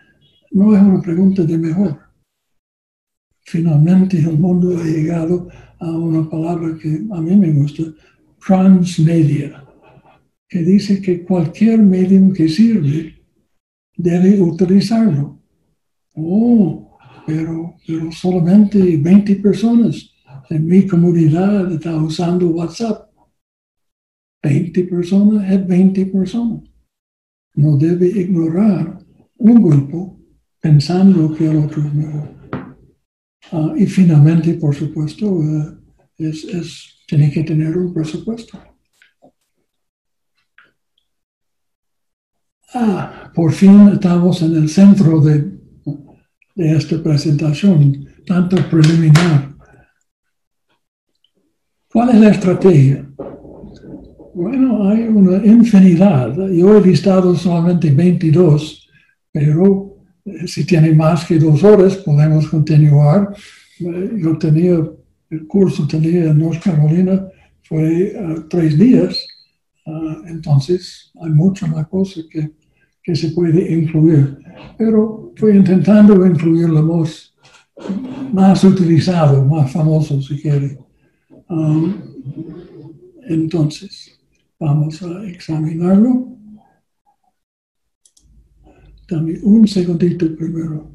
[0.51, 1.99] No es una pregunta de mejor.
[3.45, 5.47] Finalmente el mundo ha llegado
[5.79, 7.83] a una palabra que a mí me gusta,
[8.45, 9.66] transmedia,
[10.47, 13.21] que dice que cualquier medio que sirve
[13.95, 15.41] debe utilizarlo.
[16.15, 20.13] Oh, pero, pero solamente 20 personas
[20.49, 23.09] en mi comunidad están usando WhatsApp.
[24.41, 26.63] 20 personas es 20 personas.
[27.55, 28.99] No debe ignorar
[29.37, 30.19] un grupo
[30.61, 32.37] pensando que el otro es mejor.
[33.51, 35.77] Ah, y finalmente, por supuesto, eh,
[36.17, 38.59] es, es, tiene que tener un presupuesto.
[42.79, 45.51] Ah, por fin estamos en el centro de,
[46.55, 49.55] esta presentación, tanto preliminar.
[51.91, 53.03] ¿Cuál es la estrategia?
[54.35, 56.35] Bueno, hay una infinidad.
[56.49, 58.87] Yo he listado solamente 22,
[59.31, 63.33] pero eh, si tiene más que dos horas podemos continuar.
[63.79, 64.87] Eh, yo tenía,
[65.31, 67.27] el curso tenía en North Carolina,
[67.63, 69.27] fue uh, tres días,
[69.87, 72.51] uh, entonces hay mucha más cosa que,
[73.07, 74.37] que se puede incluir.
[74.77, 77.33] Pero fui intentando incluir lo más,
[78.33, 80.77] más utilizado, más famoso si quiere.
[81.47, 81.93] Um,
[83.29, 84.17] entonces,
[84.59, 86.35] Vamos a examinarlo.
[89.07, 90.91] Dame un segundito primero.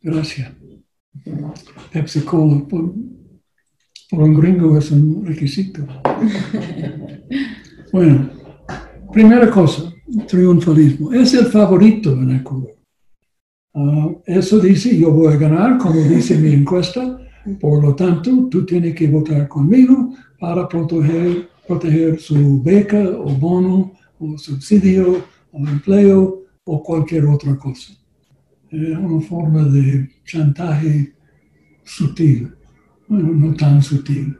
[0.00, 0.52] Gracias.
[1.92, 2.94] Pepsi Cola por,
[4.10, 5.86] por, un gringo es un requisito.
[7.90, 8.28] Bueno,
[9.14, 9.90] primera cosa,
[10.26, 11.10] triunfalismo.
[11.14, 12.76] Es el favorito en Ecuador.
[13.72, 17.18] Uh, eso dice, yo voy a ganar, como dice mi encuesta,
[17.60, 23.92] por lo tanto, tú tienes que votar conmigo para proteger, proteger su beca o bono
[24.18, 27.92] o subsidio o empleo o cualquier otra cosa.
[28.70, 31.14] Es una forma de chantaje
[31.84, 32.52] sutil,
[33.08, 34.36] bueno, no tan sutil.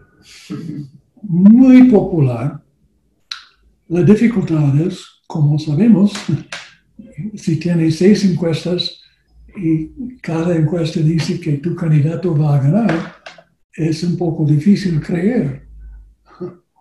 [1.22, 2.62] Muy popular.
[3.88, 6.12] La dificultad es, como sabemos,
[7.34, 9.00] si tienes seis encuestas,
[9.56, 13.16] y cada encuesta dice que tu candidato va a ganar,
[13.72, 15.66] es un poco difícil creer.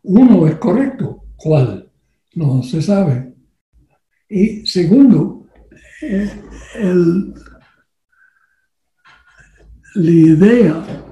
[0.04, 1.90] Uno es correcto, ¿cuál?
[2.36, 3.34] No se sabe.
[4.30, 5.48] Y segundo,
[6.02, 6.30] eh,
[9.96, 11.07] la idea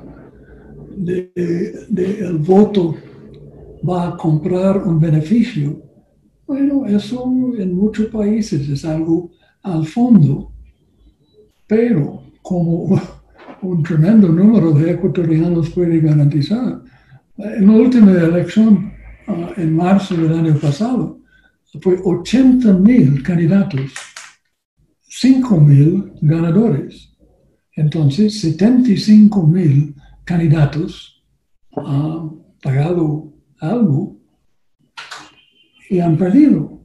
[1.05, 1.31] del
[1.89, 2.95] de, el voto
[3.87, 5.81] va a comprar un beneficio,
[6.47, 7.23] bueno, eso
[7.57, 9.31] en muchos países es algo
[9.63, 10.51] al fondo
[11.67, 12.99] pero como
[13.61, 16.81] un tremendo número de ecuatorianos puede garantizar,
[17.37, 18.93] en la última elección,
[19.27, 21.19] ah, en marzo del año pasado,
[21.81, 23.91] fue 80 mil candidatos,
[25.01, 27.11] 5 mil ganadores.
[27.75, 29.93] Entonces, 75 mil
[30.25, 31.23] candidatos
[31.75, 34.19] han pagado algo
[35.89, 36.81] y han perdido.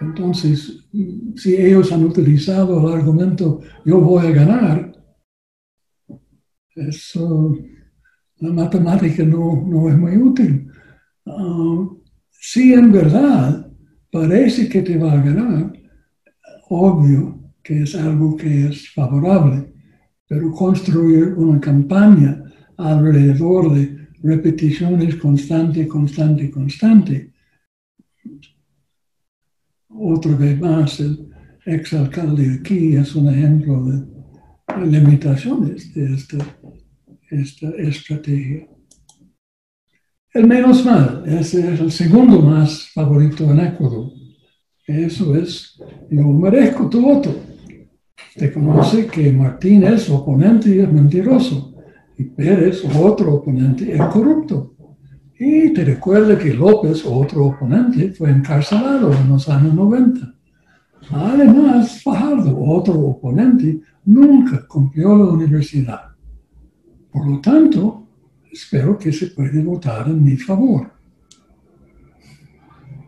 [0.00, 0.88] Entonces,
[1.36, 4.92] si ellos han utilizado el argumento yo voy a ganar,
[6.74, 7.56] eso,
[8.38, 10.68] la matemática no, es muy útil.
[11.26, 11.88] Ah,
[12.30, 13.70] si en verdad
[14.10, 15.72] parece que te va a ganar,
[16.68, 19.73] obvio que es algo que es favorable,
[20.28, 22.42] pero construir una campaña
[22.76, 27.34] alrededor de repeticiones constante, constante, constante,
[29.96, 31.30] otra vez más, el
[31.64, 36.38] exalcalde aquí es un ejemplo de limitaciones de esta,
[37.30, 38.66] esta estrategia.
[40.32, 44.10] El menos mal, ese es el segundo más favorito en Ecuador.
[44.86, 47.53] Eso es, yo merezco tu voto.
[48.36, 51.72] Te conoce que Martín es oponente y es mentiroso.
[52.18, 54.74] Y Pérez, otro oponente, es corrupto.
[55.38, 60.34] Y te recuerda que López, otro oponente, fue encarcelado en los años 90.
[61.10, 66.00] Además, Fajardo, otro oponente, nunca cumplió la universidad.
[67.12, 68.08] Por lo tanto,
[68.50, 70.90] espero que se puede votar en mi favor.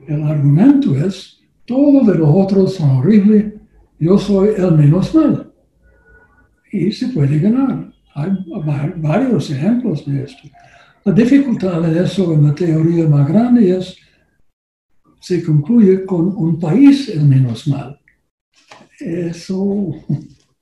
[0.06, 3.55] El argumento es, todos los otros son horribles,
[3.98, 5.52] yo soy el menos mal.
[6.72, 7.92] Y se puede ganar.
[8.14, 8.30] Hay
[8.96, 10.48] varios ejemplos de esto.
[11.04, 13.96] La dificultad de eso en la teoría más grande es,
[15.20, 17.98] se concluye con un país el menos mal.
[18.98, 19.94] Eso,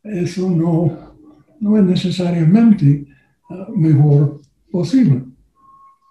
[0.02, 1.14] eso no,
[1.60, 3.06] no es necesariamente
[3.48, 5.24] uh, mejor posible,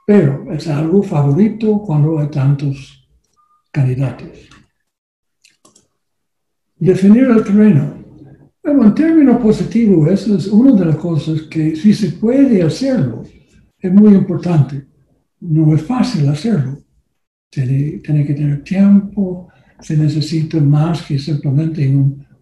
[0.08, 3.08] pero es algo favorito cuando hay tantos
[3.72, 4.53] candidatos.
[6.76, 8.04] Definir el terreno.
[8.64, 13.24] Bueno, en términos positivos, eso es una de las cosas que si se puede hacerlo,
[13.78, 14.86] es muy importante.
[15.42, 16.80] No es fácil hacerlo.
[17.50, 19.50] Tiene, tiene que tener tiempo,
[19.80, 21.94] se necesita más que simplemente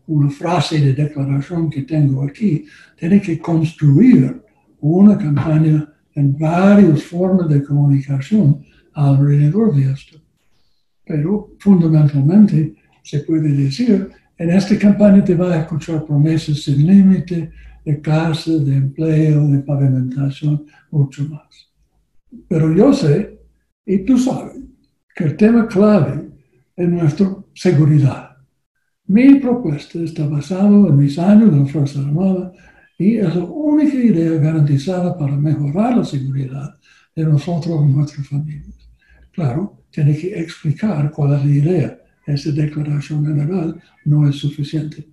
[0.07, 2.65] una frase de declaración que tengo aquí.
[2.97, 4.41] Tiene que construir
[4.79, 8.63] una campaña en varias formas de comunicación
[8.93, 10.21] alrededor de esto.
[11.05, 14.09] Pero fundamentalmente se puede decir,
[14.41, 17.51] en esta campaña te va a escuchar promesas sin límite
[17.85, 21.69] de casa, de empleo, de pavimentación, mucho más.
[22.47, 23.39] Pero yo sé,
[23.85, 24.55] y tú sabes,
[25.15, 26.31] que el tema clave
[26.75, 28.31] es nuestra seguridad.
[29.05, 32.51] Mi propuesta está basada en mis años de la Fuerza Armada
[32.97, 36.79] y es la única idea garantizada para mejorar la seguridad
[37.15, 38.89] de nosotros y nuestras familias.
[39.33, 42.00] Claro, tiene que explicar cuál es la idea.
[42.25, 45.07] Esa declaración general no es suficiente.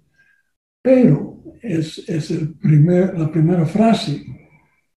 [0.83, 4.25] Pero es, es el primer, la primera frase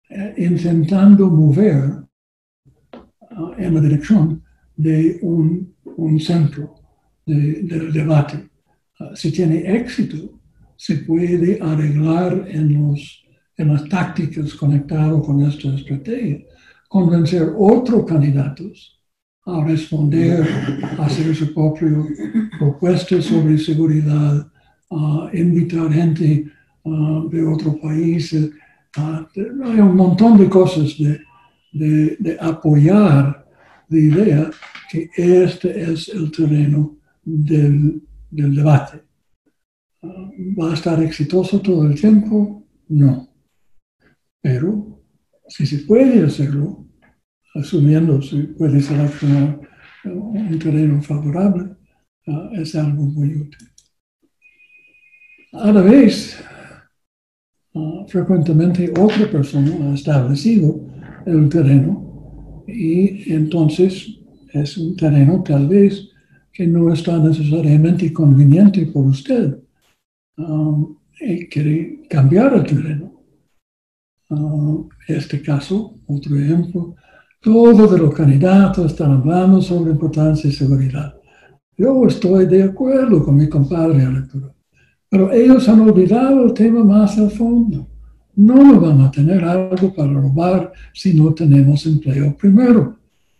[0.08, 2.04] eh, intentando mover
[2.92, 4.42] uh, en la dirección
[4.76, 6.74] de un, un centro
[7.26, 8.48] de, del debate.
[9.00, 10.38] Uh, si tiene éxito,
[10.76, 13.24] se puede arreglar en, los,
[13.56, 16.40] en las tácticas conectadas con esta estrategia,
[16.88, 19.01] convencer otros candidatos
[19.44, 20.46] a responder,
[20.98, 21.88] a hacer su propia
[22.58, 24.46] propuesta sobre seguridad,
[24.90, 26.46] a invitar gente
[26.84, 28.50] uh, de otros países.
[28.96, 29.24] Uh,
[29.64, 31.20] hay un montón de cosas de,
[31.72, 33.46] de, de, apoyar
[33.88, 34.50] la idea
[34.90, 39.02] que este es el terreno del, del debate.
[40.02, 42.64] Uh, ¿Va a estar exitoso todo el tiempo?
[42.88, 43.28] No.
[44.40, 45.00] Pero
[45.48, 46.86] si se puede hacerlo,
[47.54, 49.60] asumiendo se puede seleccionar
[50.04, 51.76] un terreno favorable,
[52.52, 53.68] es algo muy útil.
[55.52, 56.42] A la vez,
[58.08, 60.80] frecuentemente otra persona ha establecido
[61.26, 64.18] el terreno y entonces
[64.52, 66.10] es un terreno tal vez
[66.52, 69.58] que no está necesariamente conveniente por usted
[70.36, 73.12] um, y quiere cambiar el terreno.
[74.28, 76.94] Uh, este caso, otro ejemplo,
[77.42, 81.16] todos los candidatos están hablando sobre importancia y seguridad.
[81.76, 84.54] Yo estoy de acuerdo con mi compadre electoral.
[85.08, 87.88] Pero ellos han olvidado el tema más al fondo.
[88.36, 92.96] No van a tener algo para robar si no tenemos empleo primero.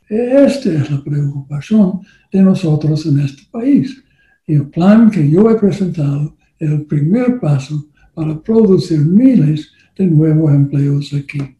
[0.08, 2.00] Esta es la preocupación
[2.30, 4.02] de nosotros en este país.
[4.46, 10.06] Y el plan que yo he presentado es el primer paso para producir miles de
[10.06, 11.56] nuevos empleos aquí.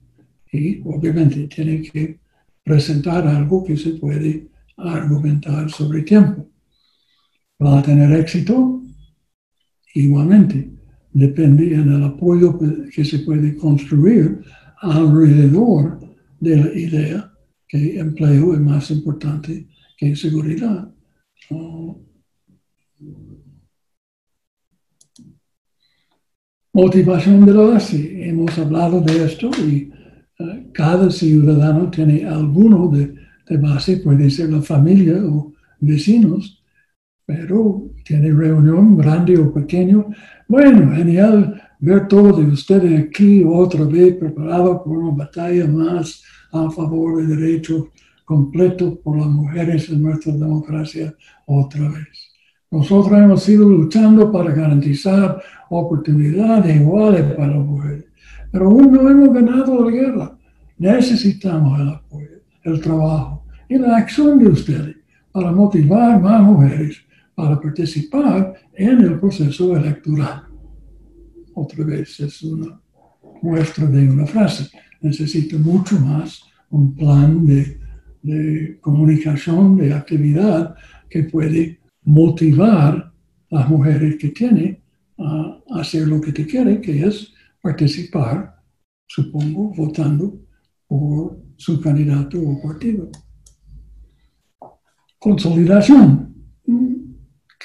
[0.52, 2.21] Y obviamente tiene que
[2.62, 6.48] presentar algo que se puede argumentar sobre tiempo.
[7.62, 8.82] ¿Va a tener éxito?
[9.94, 10.70] Igualmente,
[11.12, 12.58] depende del apoyo
[12.90, 14.42] que se puede construir
[14.80, 16.00] alrededor
[16.40, 17.32] de la idea
[17.68, 20.92] que empleo es más importante que seguridad.
[26.72, 28.28] motivación de la base.
[28.28, 29.91] Hemos hablado de esto y
[30.72, 33.14] cada ciudadano tiene alguno de,
[33.48, 36.62] de base, puede ser la familia o vecinos,
[37.26, 40.06] pero tiene reunión grande o pequeño.
[40.48, 46.22] Bueno, genial ver todos de ustedes aquí otra vez preparado por una batalla más
[46.52, 47.90] a favor del derecho
[48.24, 51.14] completo por las mujeres en nuestra democracia
[51.46, 52.32] otra vez.
[52.70, 58.04] Nosotros hemos sido luchando para garantizar oportunidades iguales para las mujeres,
[58.50, 60.31] pero aún no hemos ganado la guerra.
[60.82, 64.96] Necesitamos el apoyo, el trabajo y la acción de ustedes
[65.30, 66.96] para motivar más mujeres
[67.36, 70.42] para participar en el proceso electoral.
[71.54, 72.80] Otra vez es una
[73.42, 74.76] muestra de una frase.
[75.00, 80.74] Necesita mucho más un plan de, comunicación, de actividad
[81.08, 83.12] que puede motivar
[83.52, 84.82] a las mujeres que tiene
[85.16, 88.56] a hacer lo que te quiere, que es participar,
[89.06, 90.41] supongo, votando
[90.92, 93.08] por su candidato o partido.
[95.18, 96.34] Consolidación.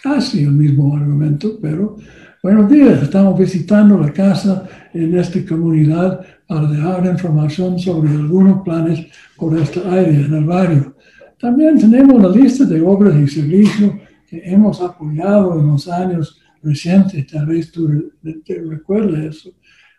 [0.01, 1.97] Casi el mismo argumento, pero
[2.41, 9.07] buenos días, estamos visitando la casa en esta comunidad para dejar información sobre algunos planes
[9.36, 10.95] por esta área en el barrio.
[11.38, 13.91] También tenemos una lista de obras y servicios
[14.30, 18.09] que hemos apoyado en los años recientes, tal vez tú
[18.45, 19.49] te recuerdes eso.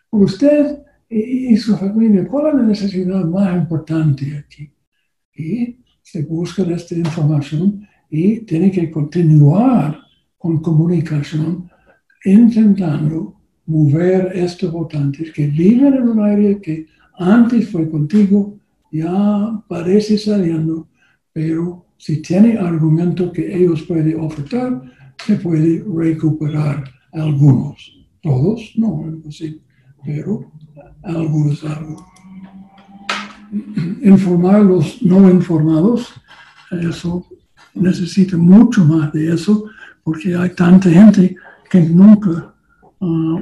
[0.09, 4.71] Usted y, su familia, ¿cuál es la necesidad más importante aquí?
[5.35, 9.99] Y se busca esta información y tiene que continuar
[10.37, 11.69] con comunicación
[12.25, 13.35] intentando
[13.65, 16.87] mover estos votantes que viven en un área que
[17.17, 18.57] antes fue contigo,
[18.91, 20.87] ya parece saliendo,
[21.33, 24.81] pero si tiene argumentos que ellos pueden ofertar,
[25.25, 27.95] se puede recuperar algunos.
[28.21, 29.21] Todos, no,
[30.03, 30.51] pero
[31.03, 31.63] algunos.
[34.01, 36.13] Informar los no informados,
[36.71, 37.25] eso
[37.73, 39.65] necesita mucho más de eso,
[40.03, 41.35] porque hay tanta gente
[41.69, 42.53] que nunca
[42.99, 43.41] uh,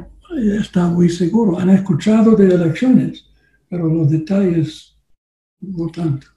[0.59, 1.59] está muy seguro.
[1.59, 3.25] Han escuchado de elecciones,
[3.69, 4.95] pero los detalles
[5.59, 6.27] no tanto.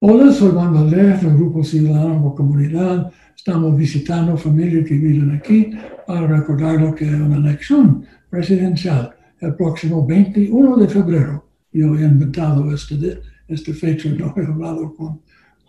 [0.00, 3.10] Hola, soy Juan Valdez del Grupo Ciudadano Comunidad.
[3.34, 5.70] Estamos visitando familias que viven aquí
[6.06, 9.13] para recordar lo que es una elección presidencial
[9.44, 11.48] el próximo 21 de febrero.
[11.72, 15.20] Yo he inventado este, este fecha, no he hablado con,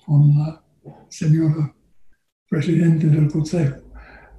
[0.05, 0.61] con la
[1.09, 1.73] señora
[2.49, 3.77] presidente del Consejo.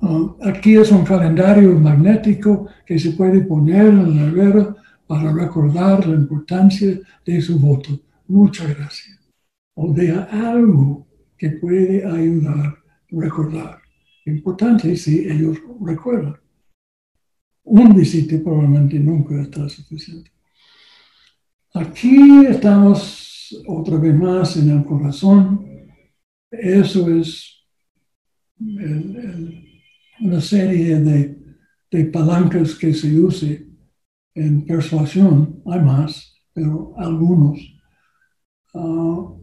[0.00, 4.76] Uh, aquí es un calendario magnético que se puede poner en la nevera
[5.06, 7.98] para recordar la importancia de su voto.
[8.28, 9.16] Muchas gracias
[9.76, 11.06] o de algo
[11.36, 13.78] que puede ayudar a recordar.
[14.24, 16.36] Importante si ellos recuerdan.
[17.66, 20.30] Un visite probablemente nunca está suficiente.
[21.74, 25.66] Aquí estamos otra vez más en el corazón.
[26.48, 27.66] Eso es
[30.20, 33.66] una serie de, palancas que se use
[34.34, 35.60] en persuasión.
[35.66, 37.58] Hay más, pero algunos.
[38.74, 39.40] Uh,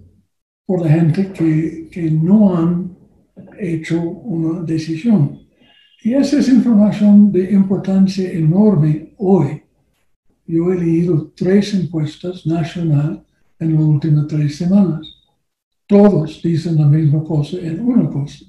[0.65, 2.97] por la gente que no han
[3.59, 5.42] hecho una decisión.
[6.03, 9.61] Y esa es información de importancia enorme hoy.
[10.45, 13.19] Yo he leído tres encuestas nacionales
[13.57, 15.07] en las últimas tres semanas.
[15.87, 18.43] Todos dicen la misma cosa en una cosa.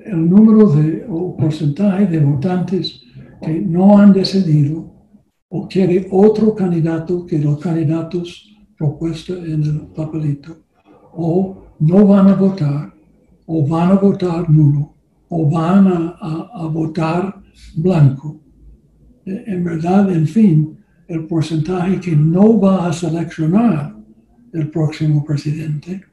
[0.00, 3.02] El número de, o porcentaje de votantes
[3.40, 4.92] que no han decidido
[5.48, 10.64] o quiere otro candidato que los candidatos propuesta en el papelito,
[11.12, 12.92] o no van a votar,
[13.46, 14.93] o van a votar nulo,
[15.36, 17.42] o van a, votar
[17.76, 18.40] blanco.
[19.26, 20.78] E, en verdad, en fin,
[21.08, 23.96] el porcentaje que no va a seleccionar
[24.52, 26.04] el próximo presidente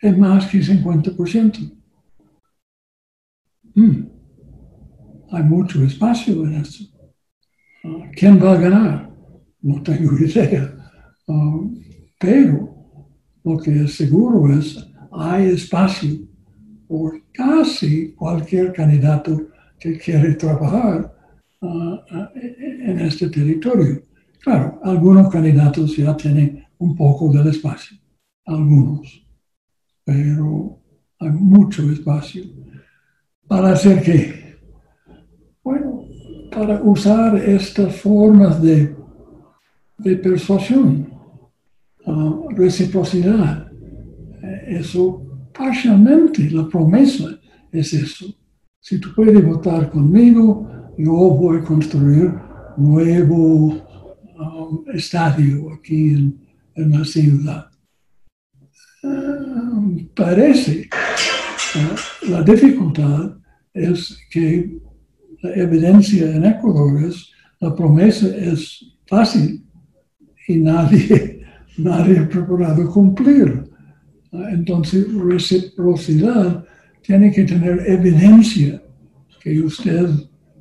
[0.00, 1.72] es más que 50%.
[3.74, 4.06] Mm.
[5.32, 6.84] Hay mucho espacio en eso.
[7.84, 9.10] Ah, ¿Quién va a ganar?
[9.60, 10.74] No tengo idea.
[11.28, 11.60] Ah,
[12.18, 12.56] pero
[13.44, 14.78] lo que es seguro es,
[15.12, 16.33] hay espacio
[16.88, 19.48] por casi cualquier candidato
[19.78, 21.12] que quiere trabajar
[21.60, 21.98] uh,
[22.34, 24.02] en este territorio.
[24.40, 27.96] Claro, algunos candidatos ya tienen un poco del espacio,
[28.44, 29.26] algunos,
[30.04, 30.78] pero
[31.18, 32.44] hay mucho espacio.
[33.46, 34.56] ¿Para hacer qué?
[35.62, 36.04] Bueno,
[36.50, 38.94] para usar estas formas de,
[39.98, 41.14] de persuasión
[42.56, 43.70] reciprocidad.
[44.42, 45.22] Eh, eso
[45.56, 47.38] parcialmente, la promesa
[47.72, 48.26] es eso.
[48.80, 50.68] Si tú puedes votar conmigo,
[50.98, 52.32] yo voy a construir
[52.76, 53.82] nuevo
[54.38, 56.14] um, estadio aquí
[56.76, 57.70] en, la ciudad.
[59.02, 60.88] Um, parece
[61.76, 63.36] uh, la dificultad
[63.72, 64.78] es que
[65.42, 69.64] la evidencia en Ecuador es la promesa es fácil
[70.48, 71.44] y nadie
[71.78, 73.64] nadie ha preparado cumplir.
[74.50, 76.64] Entonces, reciprocidad
[77.02, 78.82] tiene que tener evidencia
[79.40, 80.08] que usted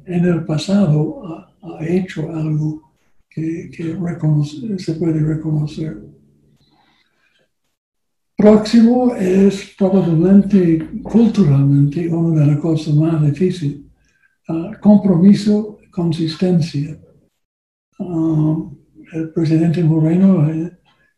[0.05, 2.93] en el pasado ha, hecho algo
[3.29, 3.69] que,
[4.77, 5.97] se puede reconocer.
[8.35, 13.79] Próximo es probablemente culturalmente una de las cosas más difíciles.
[14.49, 16.99] Ah, compromiso, consistencia.
[17.99, 18.57] Ah,
[19.13, 20.51] el presidente Moreno ha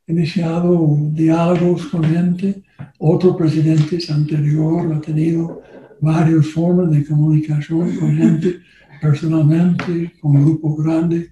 [0.07, 2.63] iniciado diálogos con gente.
[2.99, 5.61] Otro presidente anterior ha tenido
[5.99, 8.59] varias formas de comunicación con gente
[9.01, 11.31] personalmente, con grupos grandes.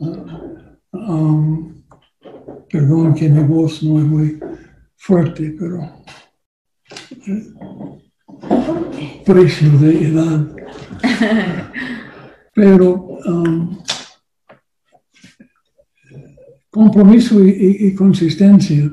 [0.00, 0.40] Ah,
[0.92, 1.82] um,
[2.68, 4.40] perdón que mi voz no es muy
[4.96, 5.82] fuerte, pero
[7.26, 7.52] eh,
[9.24, 10.48] precio de edad.
[12.54, 13.83] Pero um,
[16.74, 18.90] compromiso y, consistencia,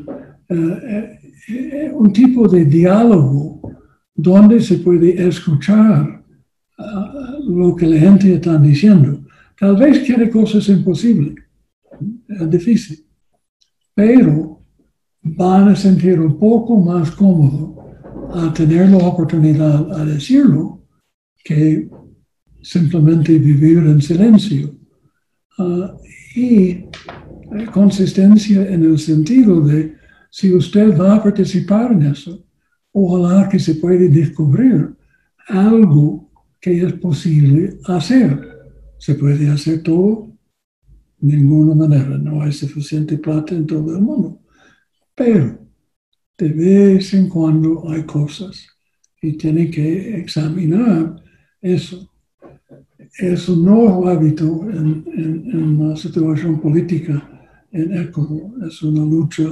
[0.48, 3.60] eh, eh, eh, un tipo de diálogo
[4.14, 6.24] donde se puede escuchar
[6.78, 9.26] ah, lo que la gente está diciendo.
[9.60, 11.34] Tal vez quiere cosas imposibles,
[12.30, 13.04] es difícil,
[13.96, 14.62] pero
[15.24, 17.84] van a sentir un poco más cómodo
[18.36, 20.84] a tener la oportunidad a decirlo
[21.44, 21.90] que
[22.62, 24.70] simplemente vivir en silencio.
[25.58, 25.96] Ah,
[26.36, 26.86] y
[27.72, 29.96] consistencia en el sentido de
[30.30, 32.44] si usted va a participar en eso,
[32.92, 34.96] ojalá que se pueda descubrir
[35.48, 36.30] algo
[36.60, 38.40] que es posible hacer.
[38.98, 40.32] ¿Se puede hacer todo?
[41.20, 44.40] De ninguna manera, no hay suficiente plata en todo el mundo.
[45.16, 45.60] Pero
[46.38, 48.68] de vez en cuando hay cosas
[49.22, 51.22] y tiene que examinar
[51.62, 52.08] eso.
[53.20, 57.28] Es un nuevo hábito en, en- en la situación política
[57.72, 58.52] en Ecuador.
[58.68, 59.44] Es una lucha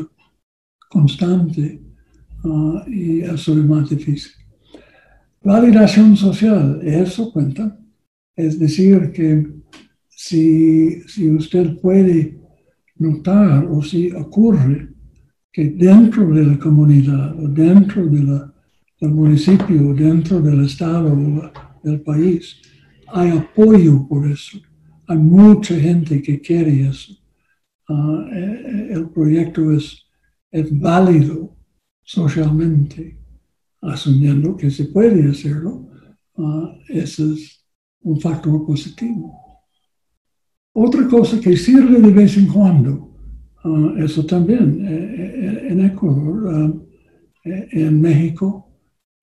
[0.89, 1.81] constante
[2.43, 4.31] ah, y eso es más difícil.
[5.43, 7.79] Validación social, eso cuenta.
[8.35, 9.47] Es decir, que
[10.07, 12.39] si, si usted puede
[12.97, 14.89] notar o si ocurre
[15.51, 21.51] que dentro de la comunidad o dentro del municipio o dentro del estado o
[21.83, 22.61] del país
[23.07, 24.59] hay apoyo por eso.
[25.07, 27.18] Hay mucha gente que quiere eso.
[27.89, 30.05] Ah, eh, eh, el proyecto es,
[30.51, 31.55] es válido
[32.03, 33.17] socialmente,
[33.81, 35.87] asumiendo que se puede hacerlo.
[36.37, 37.65] ah, ese es
[38.01, 39.35] un factor positivo.
[40.73, 43.15] Otra cosa que sirve de vez en cuando,
[43.63, 46.75] ah, eso también eh, eh, en Ecuador,
[47.43, 48.69] en México,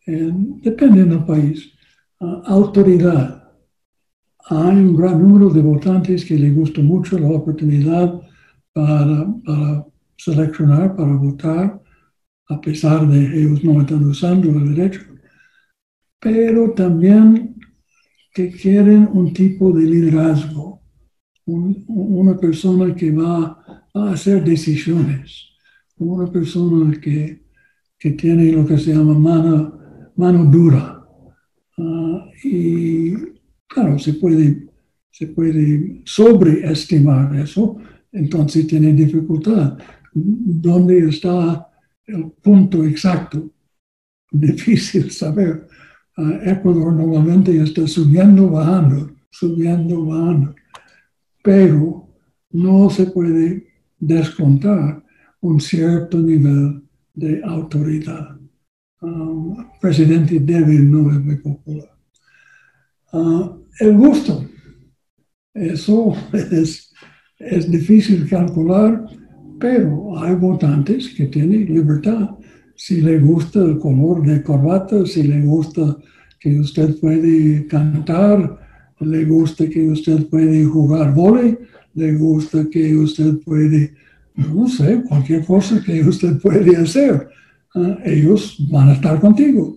[0.06, 1.72] en- depende del país,
[2.46, 3.42] autoridad.
[4.48, 8.20] Hay un gran número de votantes que les gusta mucho la oportunidad
[8.76, 9.16] para,
[9.46, 9.86] para
[10.24, 11.64] seleccionar, para votar,
[12.54, 15.02] a pesar de ellos no están usando el derecho.
[16.20, 17.56] Pero también
[18.34, 20.82] que quieren un tipo de liderazgo,
[21.46, 23.36] un- una persona que va
[23.94, 25.50] a hacer decisiones,
[25.98, 27.44] una persona que,
[27.98, 29.78] que tiene lo que se llama mano,
[30.16, 31.04] mano dura.
[31.78, 33.14] Ah, y
[33.68, 34.68] claro, se puede,
[35.10, 37.78] se puede sobreestimar eso,
[38.16, 39.78] entonces tiene dificultad.
[40.12, 41.68] ¿Dónde está
[42.06, 43.50] el punto exacto?
[44.30, 45.68] Difícil saber.
[46.16, 50.54] Ah, Ecuador normalmente está subiendo, bajando, subiendo, bajando,
[51.42, 52.08] pero
[52.50, 53.66] no se puede
[53.98, 55.04] descontar
[55.40, 56.82] un cierto nivel
[57.12, 58.36] de autoridad.
[59.02, 61.94] Um, presidente débil no es popular.
[63.12, 64.42] Ah, el gusto,
[65.52, 66.92] eso es,
[67.38, 69.06] es difícil calcular,
[69.58, 72.30] pero hay votantes que tienen libertad.
[72.74, 75.96] Si le gusta el color de corbata, si le gusta
[76.40, 78.58] que usted puede cantar,
[79.00, 81.58] le gusta que usted puede jugar vóley,
[81.94, 83.94] le gusta que usted puede,
[84.34, 87.28] no sé, cualquier cosa que usted puede hacer.
[87.74, 89.76] Ah, ellos van a estar contigo.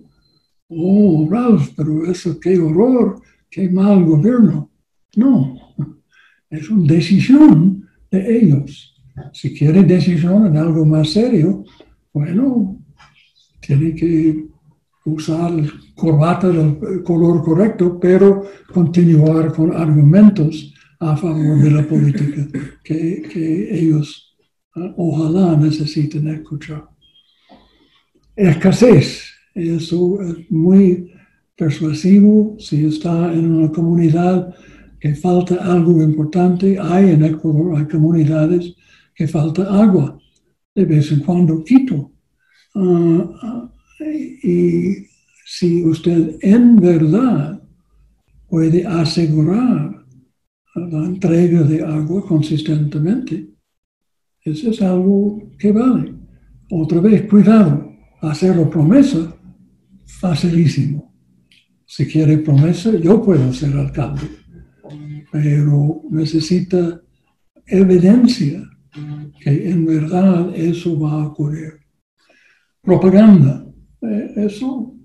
[0.70, 4.70] Oh, Ralph, pero eso, qué horror, qué mal gobierno.
[5.16, 5.69] No,
[6.50, 8.96] es una decisión de ellos.
[9.34, 11.64] Si quiere decisión en algo más serio,
[12.14, 12.80] bueno,
[13.60, 14.46] tiene que
[15.06, 15.52] usar
[15.96, 18.44] corbata del color correcto, pero
[18.74, 22.48] continuar con argumentos a favor de la política
[22.84, 24.36] que, que ellos
[24.76, 26.88] ah, ojalá necesiten escuchar.
[28.36, 31.12] Escasez, eso es muy
[31.56, 34.56] persuasivo si está en una comunidad
[35.00, 36.78] que falta algo importante.
[36.80, 38.76] Hay en Ecuador, hay comunidades
[39.16, 40.20] que falta agua.
[40.76, 42.12] De vez en cuando Quito
[42.76, 43.70] Ah,
[44.44, 45.08] y
[45.46, 47.62] si usted en verdad
[48.48, 50.06] puede asegurar
[50.76, 53.50] la entrega de agua consistentemente,
[54.44, 56.14] eso es algo que vale.
[56.72, 59.36] Otra vez, cuidado, hacerlo promesa,
[60.06, 61.14] facilísimo.
[61.86, 64.22] Si quiere promesa, yo puedo ser alcalde,
[65.32, 67.02] pero necesita
[67.66, 68.64] evidencia
[69.40, 71.80] que en verdad eso va a ocurrir.
[72.82, 73.66] Propaganda,
[74.02, 74.96] eh, eso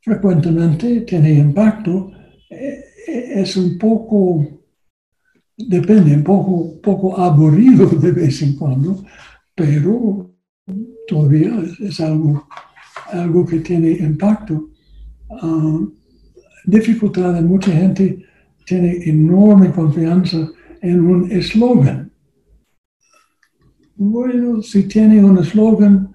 [0.00, 2.10] frecuentemente tiene impacto,
[2.48, 4.64] eh, es un poco,
[5.56, 9.04] depende, un poco, poco aburrido de vez en cuando,
[9.54, 10.34] pero
[11.06, 12.48] todavía es, algo,
[13.12, 14.70] algo que tiene impacto.
[15.30, 15.80] Ah,
[16.64, 18.24] dificultad de mucha gente
[18.70, 20.48] tiene enorme confianza
[20.80, 22.12] en un eslogan.
[23.96, 26.14] Bueno, si tiene un eslogan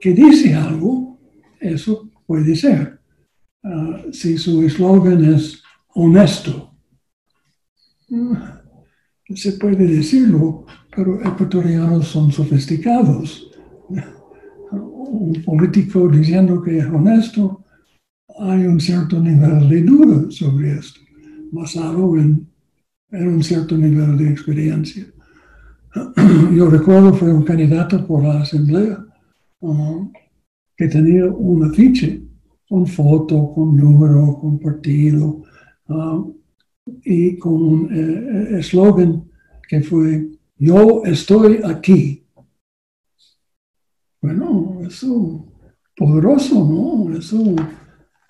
[0.00, 1.20] que dice algo,
[1.60, 2.98] eso puede ser.
[3.62, 5.62] Ah, si su eslogan es
[5.94, 6.74] honesto,
[8.12, 8.62] ah,
[9.34, 13.50] se puede decirlo, pero ecuatorianos son sofisticados.
[14.72, 17.62] Un político diciendo que es honesto,
[18.38, 21.03] hay un cierto nivel de duda sobre esto,
[21.54, 22.46] basado en,
[23.10, 25.06] en un cierto nivel de experiencia.
[26.54, 29.04] Yo recuerdo fue un candidato por la asamblea
[29.60, 30.10] uh,
[30.76, 32.22] que tenía un afiche
[32.68, 35.42] con foto, con número, con partido
[35.88, 36.34] uh,
[37.04, 39.30] y con un eh, eslogan
[39.68, 42.24] que fue yo estoy aquí.
[44.20, 45.46] Bueno, eso
[45.96, 47.16] poderoso, ¿no?
[47.16, 47.54] Eso,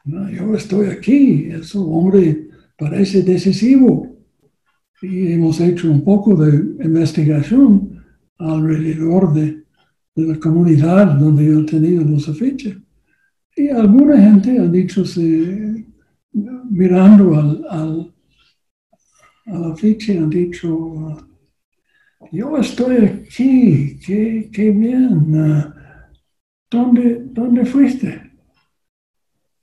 [0.05, 2.44] yo estoy aquí, eso, hombre,
[2.77, 4.15] parece decisivo
[5.03, 8.03] y hemos hecho un poco de investigación
[8.39, 9.63] alrededor de,
[10.17, 12.77] la comunidad donde yo tenido los afiches.
[13.57, 15.03] Y alguna gente ha dicho,
[16.71, 18.15] mirando al,
[19.47, 21.17] al, afiche, han dicho,
[22.31, 25.73] yo estoy aquí, qué, qué bien,
[26.71, 28.33] ¿Dónde, ¿dónde fuiste?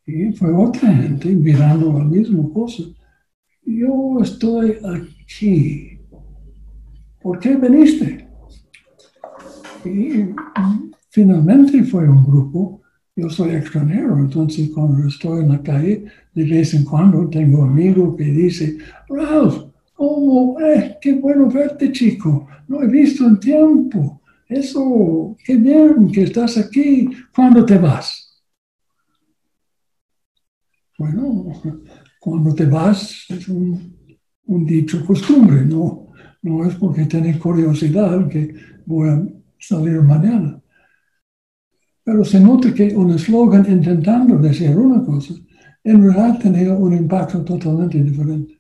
[0.06, 2.84] Y fue otra gente mirando la misma cosa.
[3.64, 6.00] Yo estoy aquí.
[7.22, 8.28] ¿Por qué viniste?
[9.86, 10.34] Y
[11.10, 12.82] finalmente fue un grupo.
[13.16, 18.16] Yo soy extranjero, entonces cuando estoy en la calle, de vez en cuando tengo amigos
[18.16, 18.78] que dicen,
[19.10, 20.58] Ralph, ¿cómo?
[21.02, 22.48] Qué bueno verte, chico.
[22.68, 24.22] No he visto en tiempo.
[24.48, 27.10] Eso, qué bien que estás aquí.
[27.36, 28.44] ¿Cuándo te vas?
[30.98, 31.46] Bueno,
[32.22, 36.12] cuando te vas es un dicho costumbre, no,
[36.44, 38.54] no es porque tiene curiosidad que
[38.86, 39.28] voy a
[39.60, 40.62] salir mañana.
[42.04, 45.34] Pero se nota que un eslogan intentando decir una cosa,
[45.84, 48.60] en realidad tenía un impacto totalmente diferente.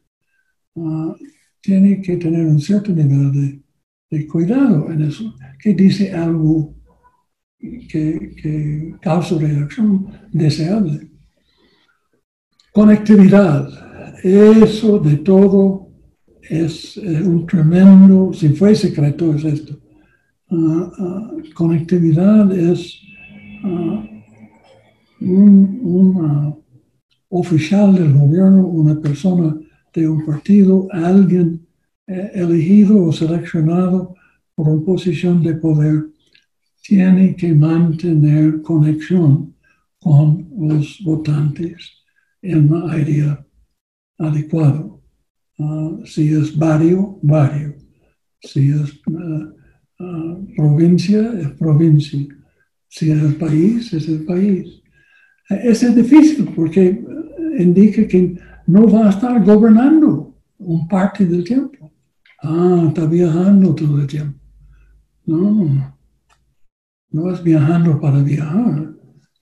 [0.75, 1.15] Ah,
[1.61, 3.61] tiene que tener un cierto nivel
[4.09, 6.75] de, cuidado en eso, que dice algo
[7.59, 11.10] que causa reacción deseable.
[12.71, 13.67] Conectividad
[14.23, 15.89] eso de todo
[16.41, 19.77] es, un tremendo, si fue secreto es esto.
[20.49, 23.01] Ah, ah, conectividad es
[23.63, 24.03] uh,
[25.21, 26.55] un,
[27.29, 29.55] oficial del gobierno, una persona
[29.93, 31.65] de un partido, alguien
[32.07, 34.15] eh, elegido o seleccionado
[34.55, 36.07] por una posición de poder,
[36.81, 39.55] tiene que mantener conexión
[39.99, 42.00] con los votantes
[42.41, 43.45] en la área
[44.17, 45.01] adecuado.
[45.59, 47.75] Ah, si es barrio, barrio.
[48.41, 49.53] Si es ah,
[49.99, 52.19] ah, provincia, es provincia.
[52.87, 54.81] Si es el país, es el país.
[55.49, 57.03] Eso es difícil porque
[57.57, 58.37] indica que
[58.67, 61.91] no va a estar gobernando un parte del tiempo.
[62.41, 64.39] Ah, está viajando todo el tiempo.
[65.25, 65.95] No,
[67.11, 68.93] no es viajando para viajar,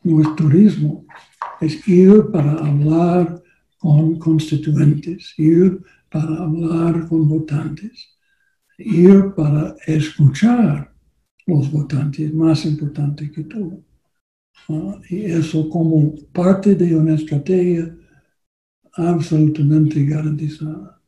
[0.03, 1.05] no es turismo,
[1.61, 3.41] es ir para hablar
[3.77, 8.17] con constituyentes, ir para hablar con votantes,
[8.77, 10.93] ir para escuchar
[11.45, 13.83] los votantes, más importante que todo.
[14.69, 17.95] Ah, y eso como parte de una estrategia
[18.93, 20.99] absolutamente garantizada.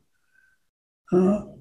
[1.10, 1.52] Uh,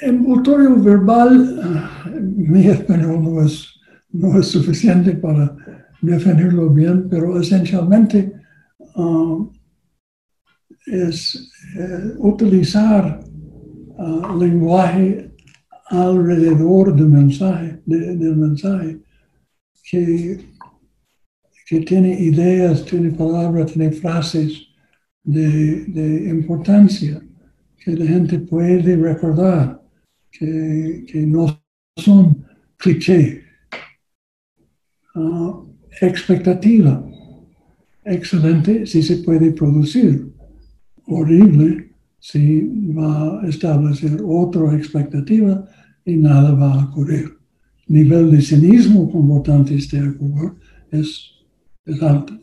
[0.00, 3.68] envoltorio verbal, ah, mi español no es,
[4.10, 5.56] no es suficiente para
[6.00, 8.32] definirlo bien, pero esencialmente
[10.86, 13.20] es eh, utilizar
[13.98, 15.32] uh, lenguaje
[15.86, 19.00] alrededor del mensaje, del mensaje
[21.66, 24.68] que tiene ideas, tiene palabras, tiene frases
[25.22, 27.20] de, de importancia
[27.86, 29.80] que la gente puede recordar,
[30.30, 31.62] que, no
[31.96, 32.44] son
[32.76, 33.42] clichés.
[35.14, 35.65] Ah,
[36.00, 37.04] expectativa.
[38.04, 40.32] Excelente si se puede producir.
[41.06, 45.64] Horrible si va a establecer otra expectativa
[46.04, 47.36] y nada va a ocurrir.
[47.88, 50.56] Nivel de cinismo con votantes de acuerdo
[50.90, 51.30] es,
[51.84, 52.34] es alto.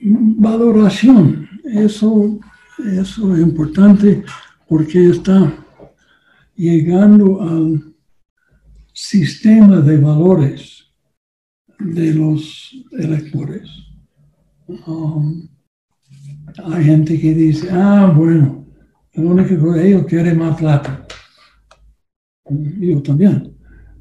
[0.00, 2.38] Valoración, eso,
[2.84, 4.24] eso es importante
[4.68, 5.52] porque está
[6.56, 7.94] llegando al
[8.92, 10.81] sistema de valores
[11.84, 13.68] de los electores.
[14.86, 15.48] Um,
[16.64, 18.66] hay gente que dice, ah, bueno,
[19.14, 21.06] la única cosa, ellos quieren más plata.
[22.80, 23.56] Yo también.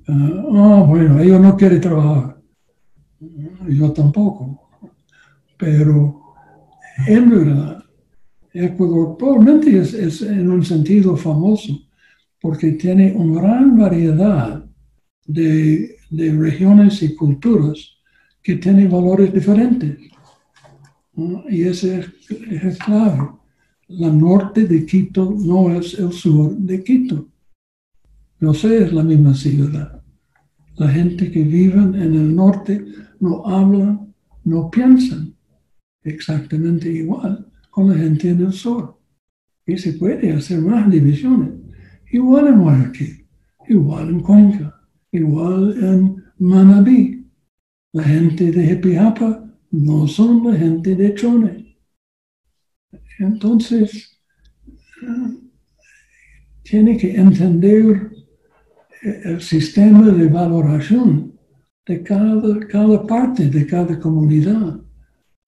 [0.07, 2.41] Ah, bueno, ellos no quieren trabajar.
[3.69, 4.69] Yo tampoco.
[5.57, 6.21] Pero
[7.07, 7.83] en verdad,
[8.53, 11.79] Ecuador probablemente es, es en un sentido famoso
[12.41, 14.65] porque tiene una gran variedad
[15.25, 17.97] de, de regiones y culturas
[18.43, 19.97] que tienen valores diferentes.
[21.49, 23.29] Y ese es, es clave.
[23.87, 27.27] La norte de Quito no es el sur de Quito.
[28.39, 30.01] No sé, es la misma ciudad.
[30.75, 32.85] La gente que vive en el norte
[33.19, 33.99] no habla,
[34.43, 35.35] no piensan
[36.03, 38.97] exactamente igual con la gente en el sur.
[39.65, 41.51] Y se puede hacer más divisiones.
[42.11, 43.27] Igual en Guayaquil,
[43.69, 44.80] igual en Cuenca,
[45.11, 47.27] igual en Manabí.
[47.93, 51.77] La gente de Jepiapa no son la gente de Chone.
[53.19, 54.17] Entonces,
[55.03, 55.37] eh,
[56.63, 58.11] tiene que entender
[59.01, 61.33] el sistema de valoración
[61.85, 64.79] de cada, cada parte, de cada comunidad.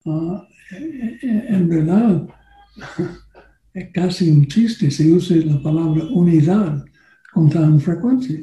[0.04, 2.28] Ah, en verdad,
[3.74, 6.84] es casi un chiste si usa la palabra unidad
[7.32, 8.40] con tan frecuencia,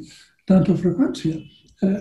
[0.52, 1.34] tanta frecuencia.
[1.82, 2.00] Eh,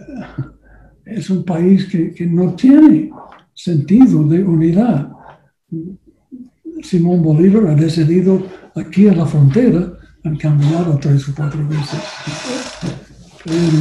[1.05, 3.09] es un país que, no tiene
[3.53, 5.11] sentido de unidad.
[6.81, 8.43] Simón Bolívar ha decidido
[8.75, 12.01] aquí en la frontera, han cambiado tres o cuatro veces.
[13.43, 13.79] Pero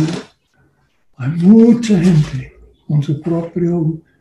[1.16, 2.52] hay mucha gente
[2.86, 3.72] con su propia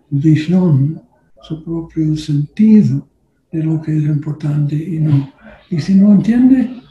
[0.10, 1.02] visión,
[1.42, 3.08] su propio sentido
[3.52, 5.32] de lo que es importante y no.
[5.70, 6.82] Y si no entiende,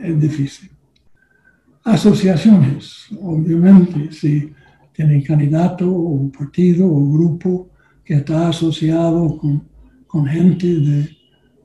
[0.00, 0.75] es difícil.
[1.86, 4.52] Asociaciones, obviamente, si
[4.92, 7.70] tiene candidato o partido o grupo
[8.04, 11.06] que está asociado con, gente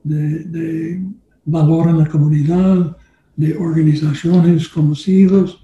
[0.04, 1.02] de,
[1.44, 2.96] valor en la comunidad,
[3.34, 5.56] de organizaciones conocidas,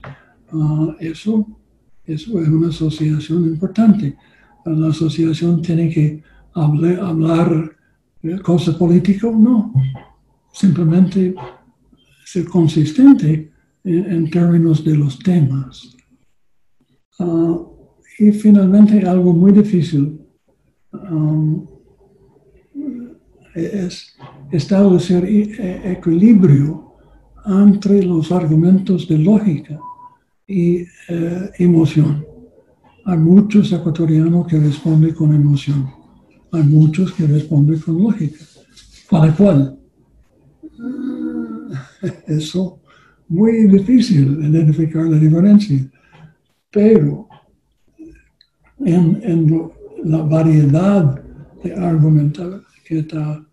[0.51, 1.47] uh, eso,
[2.05, 4.17] eso es una asociación importante.
[4.65, 6.21] La asociación tiene que
[6.55, 7.77] hablar, hablar
[8.43, 9.73] cosa política, no.
[10.53, 11.33] Simplemente
[12.25, 13.53] ser consistente
[13.89, 15.97] en, términos de los temas.
[17.19, 17.67] Uh,
[18.19, 20.21] y finalmente algo muy difícil
[21.11, 21.67] um,
[23.55, 24.17] es
[24.53, 26.95] establecer e, equilibrio
[27.47, 29.79] entre los argumentos de lógica
[30.47, 32.25] y eh, emoción.
[33.05, 35.99] Hay muchos ecuatorianos que responden con emoción
[36.53, 38.45] hay muchos que responden con lógica.
[39.11, 39.79] ¿Para cuál?
[42.27, 42.81] Eso
[43.29, 45.79] muy difícil identificar la diferencia.
[46.71, 47.29] Pero
[48.85, 49.71] en,
[50.05, 51.21] la variedad
[51.63, 53.45] de argumentos que está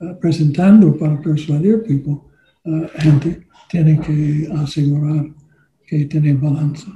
[0.00, 2.20] uh, presentando para persuadir people,
[2.64, 5.26] uh, gente tiene que asegurar
[5.86, 6.86] que tiene balance.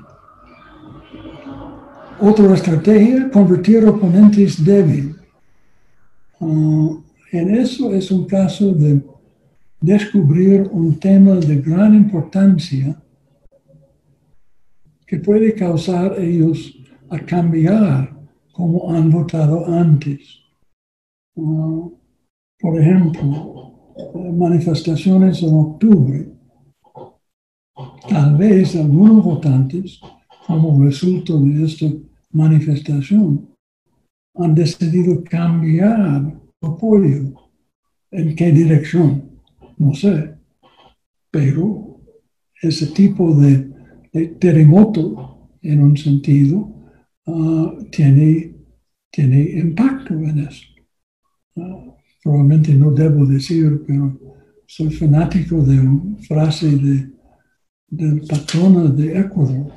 [2.20, 5.14] Otra estrategia, convertir oponentes débiles
[6.40, 7.02] Uh,
[7.32, 9.02] en eso es un caso de
[9.84, 12.96] descubrir un tema de gran importancia
[15.06, 16.74] que puede causar ellos
[17.10, 18.16] a cambiar
[18.52, 20.40] como han votado antes.
[21.36, 21.92] Uh,
[22.58, 23.74] por ejemplo,
[24.32, 26.28] manifestaciones en octubre.
[28.08, 30.00] Tal vez algunos votantes,
[30.46, 31.86] como resultado de esta
[32.32, 33.48] manifestación,
[34.36, 37.34] han decidido cambiar apoyo.
[38.10, 39.33] ¿En qué dirección?
[39.78, 40.34] No sé.
[41.30, 42.00] Pero
[42.60, 43.72] ese tipo de,
[44.38, 46.72] terremoto, en un sentido,
[47.26, 48.54] uh, tiene,
[49.10, 50.66] tiene impacto en eso.
[51.56, 54.18] Uh, probablemente no debo decir, pero
[54.66, 57.10] soy fanático de una frase de,
[57.88, 59.72] del patrona de Ecuador,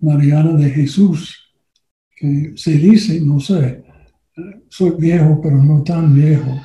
[0.00, 1.54] Mariana de Jesús,
[2.16, 3.84] que se dice, no sé,
[4.36, 6.60] eh, soy viejo, pero no tan viejo,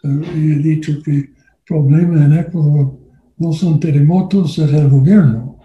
[0.00, 1.32] pero he dicho que
[1.66, 2.98] problema en Ecuador
[3.38, 5.58] no son terremotos, es el gobierno.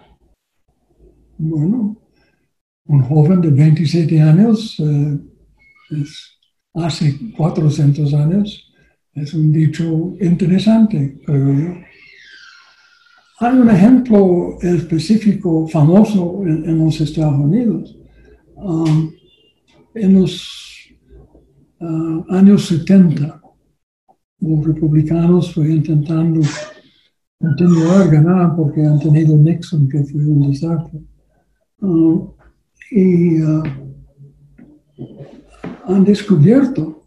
[1.38, 1.96] Bueno,
[2.86, 5.18] un joven de 27 años, eh,
[6.74, 8.72] hace 400 años,
[9.14, 11.74] es un dicho interesante, creo yo.
[13.40, 17.96] Hay un ejemplo específico famoso en, los Estados Unidos.
[18.56, 19.12] Um,
[19.94, 20.90] en los
[21.78, 23.40] uh, años 70,
[24.40, 26.40] los republicanos fueron intentando
[27.38, 31.00] continuar ganar porque han tenido Nixon, que fue un desastre.
[31.80, 32.30] Um,
[32.90, 33.62] y uh,
[35.86, 37.04] han descubierto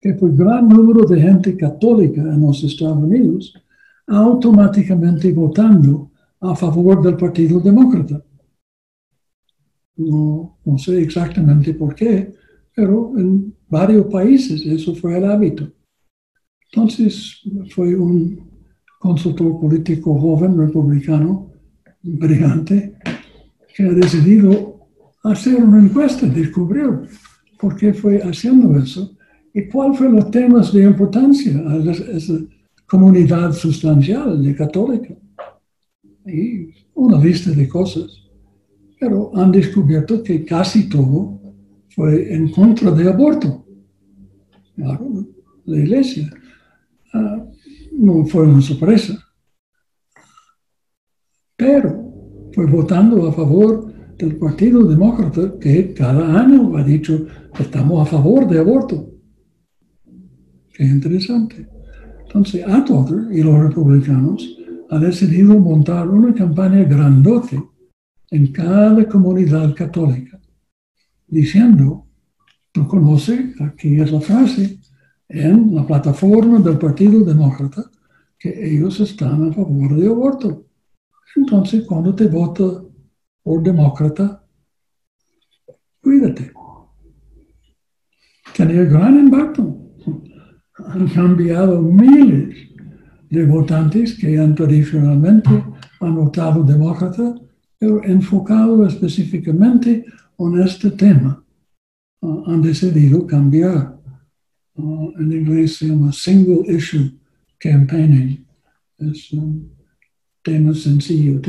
[0.00, 3.52] que por gran número de gente católica en los Estados Unidos
[4.06, 6.10] automáticamente votando
[6.40, 8.24] a favor del Partido Demócrata.
[9.96, 12.32] No, no sé exactamente por qué,
[12.74, 15.70] pero en varios países eso fue el hábito.
[16.72, 17.42] Entonces
[17.74, 18.48] fue un
[18.98, 21.50] consultor político joven republicano,
[22.02, 22.94] brillante,
[23.74, 24.88] que ha decidido
[25.24, 27.02] hacer una encuesta, descubrió
[27.58, 29.16] por qué fue haciendo eso
[29.52, 31.76] y cuáles fueron los temas de importancia a
[32.12, 32.34] esa
[32.86, 35.14] comunidad sustancial de católica.
[36.26, 38.28] Y una lista de cosas.
[38.98, 41.40] Pero han descubierto que casi todo
[41.94, 43.64] fue en contra de aborto.
[44.76, 46.30] La iglesia.
[47.12, 47.44] Ah,
[47.92, 49.18] no fue una sorpresa.
[51.56, 58.06] Pero fue votando a favor del Partido Demócrata que cada año ha dicho que estamos
[58.06, 59.10] a favor de aborto.
[60.72, 61.68] Qué interesante.
[62.22, 64.56] Entonces, Atwater y los republicanos
[64.90, 67.62] han decidido montar una campaña grandote
[68.30, 70.40] en cada comunidad católica,
[71.26, 72.06] diciendo,
[72.72, 74.79] tú conoces, aquí es la frase,
[75.30, 77.90] en la plataforma del Partido Demócrata,
[78.38, 80.66] que ellos están a favor de aborto.
[81.36, 82.82] Entonces, cuando te vota
[83.42, 84.44] por demócrata,
[86.02, 86.52] cuídate.
[88.56, 89.76] Tenía gran impacto.
[90.86, 92.56] Han cambiado miles
[93.28, 95.50] de votantes que han tradicionalmente
[96.00, 97.34] han votado demócrata,
[97.78, 100.04] pero enfocado específicamente
[100.38, 101.44] en este tema.
[102.20, 103.99] Uh, han decidido cambiar.
[104.82, 107.10] Uh, en inglés se llama single issue
[107.58, 108.46] campaigning.
[108.98, 109.70] Es un
[110.42, 111.40] tema sencillo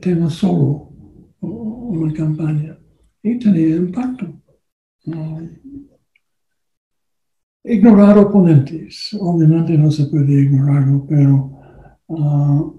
[0.00, 0.88] tema solo
[1.40, 2.78] una campaña
[3.22, 4.26] y tenía impacto.
[7.64, 11.60] ignorar oponentes, obviamente no se puede ignorarlo, pero
[12.08, 12.72] ah,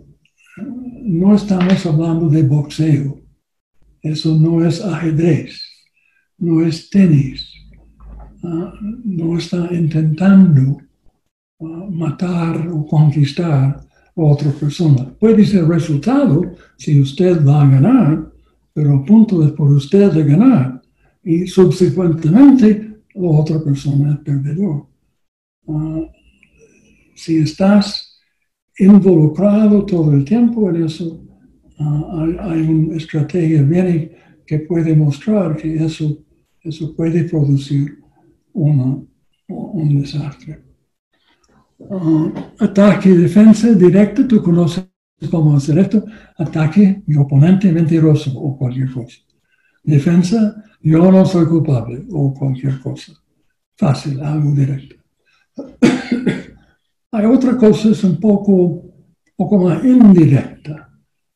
[1.03, 3.21] no estamos hablando de boxeo.
[4.01, 5.61] Eso no es ajedrez,
[6.37, 7.58] no es tenis,
[8.43, 10.77] ah, no está intentando
[11.61, 13.79] ah, matar o conquistar
[14.15, 15.05] otra persona.
[15.19, 18.31] Puede ser resultado si usted va a ganar,
[18.73, 20.81] pero a punto es por usted de ganar
[21.23, 24.89] y subsecuentemente la otra persona es.
[25.67, 26.01] Ah,
[27.15, 28.19] si estás
[28.77, 31.21] involucrado todo el tiempo en eso,
[31.79, 34.11] hay, una estrategia bien
[34.45, 36.17] que puede mostrar que eso,
[36.61, 37.99] eso puede producir
[38.53, 40.69] un desastre.
[41.79, 44.85] Uh, ataque defensa directa, tú conoces
[45.31, 46.03] cómo hacer esto.
[46.37, 49.17] Ataque, mi oponente mentiroso o cualquier cosa.
[49.83, 53.13] Defensa, yo no soy culpable o cualquier cosa.
[53.75, 54.95] Fácil, algo directo.
[57.11, 58.83] Hay otra cosa, es un poco,
[59.35, 60.89] poco más indirecta.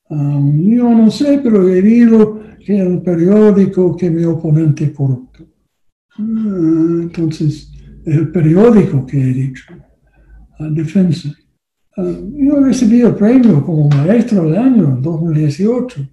[0.09, 5.45] Um, yo no sé, pero he leído que el periódico que mi oponente corrupto.
[6.19, 7.71] Uh, entonces,
[8.05, 9.73] el periódico que he dicho
[10.71, 11.29] defensa.
[11.97, 16.09] Uh, yo recibí el premio como maestro del año en 2018.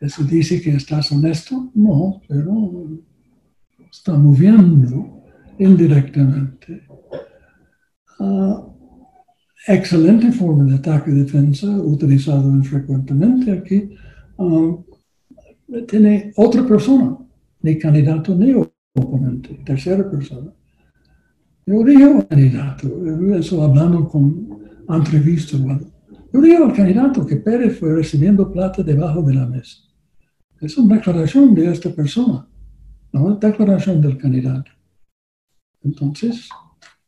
[0.00, 1.70] ¿Eso dice que estás honesto?
[1.74, 3.00] No, pero
[3.90, 5.22] está moviendo
[5.58, 6.82] indirectamente.
[8.18, 8.74] Uh,
[9.66, 13.90] excelente forma de ataque y defensa, utilizado frecuentemente aquí.
[14.36, 14.84] Uh,
[15.88, 17.16] tiene otra persona,
[17.62, 18.52] ni candidato ni
[18.94, 20.52] oponente, tercera persona.
[21.66, 22.88] Yo digo al candidato,
[23.34, 24.58] eso hablando con
[24.88, 25.60] entrevistas,
[26.32, 29.78] yo digo al candidato que Pérez fue recibiendo plata debajo de la mesa.
[30.60, 32.46] Es una declaración de esta persona,
[33.12, 34.70] no es declaración del candidato.
[35.82, 36.48] Entonces,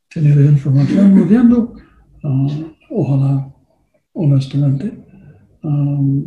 [0.08, 1.74] tener información moviendo,
[2.22, 2.48] uh,
[2.90, 3.52] ojalá
[4.12, 5.04] honestamente,
[5.62, 6.24] um,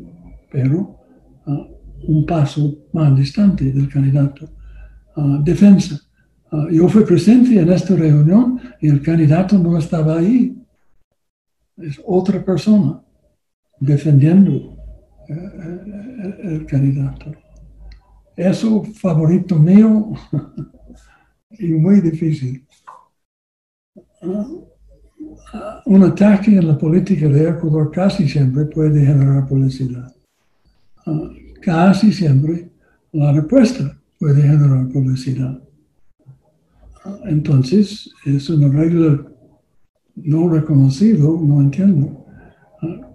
[0.52, 0.98] pero
[1.45, 1.65] uh,
[2.07, 4.49] un paso más distante del candidato.
[5.20, 6.00] Ah, defensa.
[6.52, 10.56] Ah, yo fui presente en esta reunión y el candidato no estaba ahí.
[11.78, 13.02] Es otra persona
[13.80, 14.78] defendiendo
[15.28, 17.32] eh, eh, el candidato.
[18.36, 20.12] Eso, favorito mío,
[21.52, 22.66] y muy difícil.
[24.22, 24.48] Ah,
[25.86, 30.14] un ataque en la política de Ecuador casi siempre puede generar publicidad.
[31.62, 32.70] casi siempre
[33.12, 35.60] la respuesta puede generar publicidad.
[37.26, 39.26] Entonces, es una regla
[40.16, 42.26] no reconocida, no entiendo.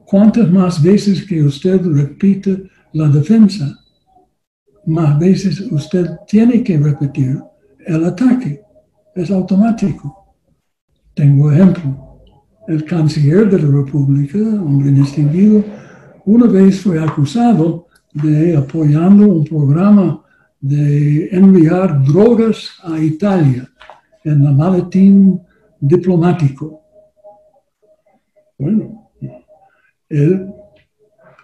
[0.06, 3.78] ¿Cuántas más veces que usted repite la defensa,
[4.86, 7.40] más veces usted tiene que repetir
[7.86, 8.62] el ataque?
[9.14, 10.34] Es automático.
[11.14, 12.20] Tengo ejemplo.
[12.66, 15.62] El canciller de la República, hombre distinguido,
[16.24, 20.23] una vez fue acusado de apoyando un programa
[20.64, 23.68] de enviar drogas a Italia
[24.24, 25.38] en el maletín
[25.78, 26.80] diplomático.
[28.58, 29.10] Bueno,
[30.08, 30.46] él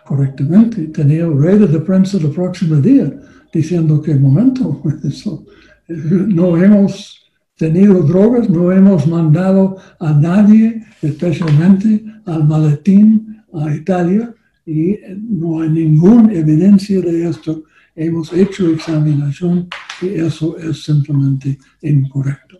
[0.06, 3.12] correctamente tenía redes de prensa el próximo día
[3.52, 4.82] diciendo que, momento,
[5.88, 7.20] no hemos
[7.56, 14.34] tenido drogas, no hemos mandado a nadie, especialmente al maletín a Italia,
[14.64, 17.64] y no hay ninguna evidencia de esto
[17.94, 19.68] hemos hecho examinación
[20.00, 22.58] y eso es simplemente incorrecto.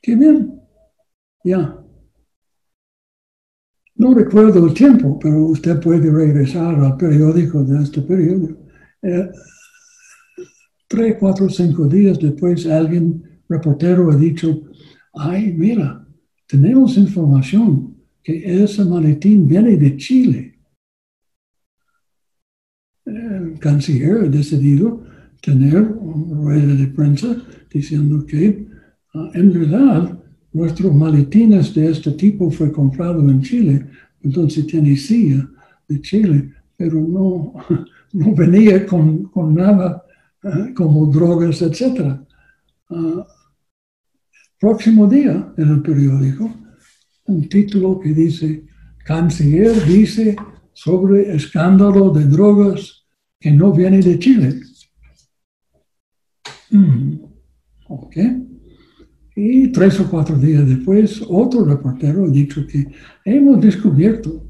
[0.00, 0.60] Qué bien.
[1.44, 1.78] Ya.
[3.94, 8.56] No recuerdo el tiempo, pero usted puede regresar al periódico de este periodo.
[9.02, 9.30] Eh,
[10.88, 14.62] tres, cuatro, cinco días después, alguien, reportero, ha dicho,
[15.12, 16.06] ay, mira,
[16.46, 20.52] tenemos información que ese maletín viene de Chile
[23.04, 25.02] el canciller ha decidido
[25.40, 27.36] tener una rueda de prensa
[27.70, 28.66] diciendo que
[29.14, 30.18] ah, en verdad
[30.52, 33.86] nuestros maletines de este tipo fue comprado en Chile,
[34.22, 35.48] entonces tiene silla
[35.88, 37.54] de Chile, pero no,
[38.12, 40.02] no venía con, con nada
[40.44, 42.16] ah, como drogas, etc.
[42.90, 43.26] Ah,
[44.60, 46.50] próximo día en el periódico,
[47.24, 48.64] un título que dice,
[49.04, 50.36] canciller dice
[50.72, 53.01] sobre escándalo de drogas
[53.42, 54.60] que no viene de Chile.
[56.70, 57.16] Mm,
[57.88, 58.16] ok.
[59.34, 62.86] Y tres o cuatro días después, otro reportero dicho que
[63.24, 64.46] hemos descubierto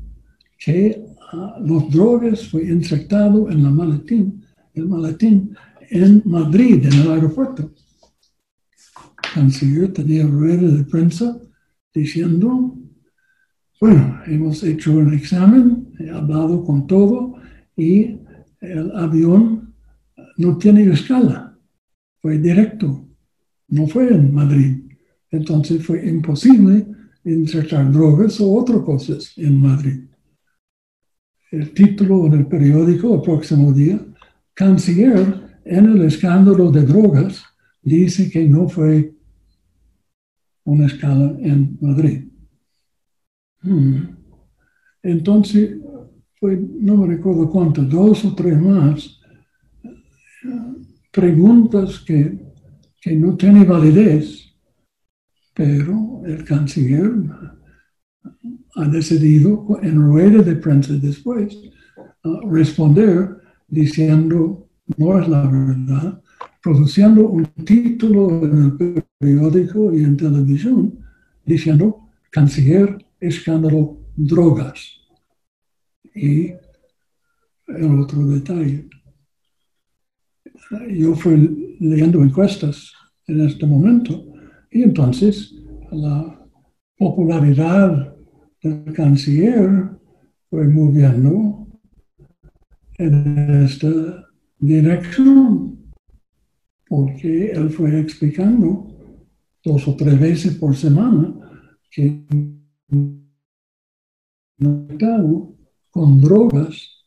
[0.58, 4.44] que ah, los drogas fue insertado en la maletín,
[4.74, 5.56] el maletín
[5.88, 7.72] en Madrid, en el aeropuerto.
[9.34, 11.40] Canciller tenía rueda de prensa
[11.94, 12.76] diciendo
[13.82, 17.34] bueno, hemos hecho un examen, he hablado con todo
[17.76, 18.16] y
[18.62, 19.74] el avión
[20.38, 21.58] no tiene escala,
[22.20, 23.06] fue directo,
[23.68, 24.82] no fue en Madrid.
[25.30, 26.86] Entonces fue imposible
[27.24, 30.04] insertar drogas o otras cosas en Madrid.
[31.50, 34.00] El título en el periódico el próximo día,
[34.54, 37.44] canciller en el escándalo de drogas,
[37.82, 39.14] dice que no fue
[40.64, 42.28] una escala en Madrid.
[43.60, 44.16] Hmm.
[45.02, 45.78] Entonces,
[46.42, 49.20] no me recuerdo cuántas, dos o tres más,
[51.10, 52.38] preguntas que,
[53.00, 54.54] que no tienen validez,
[55.54, 57.12] pero el canciller
[58.74, 61.58] ha decidido en rueda de prensa después
[62.48, 63.36] responder
[63.68, 66.22] diciendo no es la verdad,
[66.62, 70.98] produciendo un título en el periódico y en televisión
[71.44, 75.01] diciendo canciller escándalo drogas.
[76.14, 76.52] Y
[77.68, 78.88] el otro detalle,
[80.90, 82.92] yo fui leyendo encuestas
[83.26, 84.24] en este momento
[84.70, 85.54] y entonces
[85.90, 86.48] la
[86.96, 88.14] popularidad
[88.62, 89.90] del canciller
[90.48, 91.66] fue moviendo
[92.98, 95.92] en esta dirección,
[96.86, 98.88] porque él fue explicando
[99.64, 101.34] dos o tres veces por semana
[101.90, 102.24] que
[105.92, 107.04] con drogas,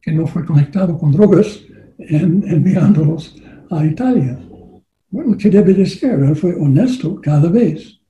[0.00, 1.60] que no fue conectado con drogas
[1.98, 3.36] en, enviándolos
[3.70, 4.40] a Italia.
[5.10, 6.18] Bueno, ¿qué debe de ser?
[6.20, 8.00] Él fue honesto cada vez.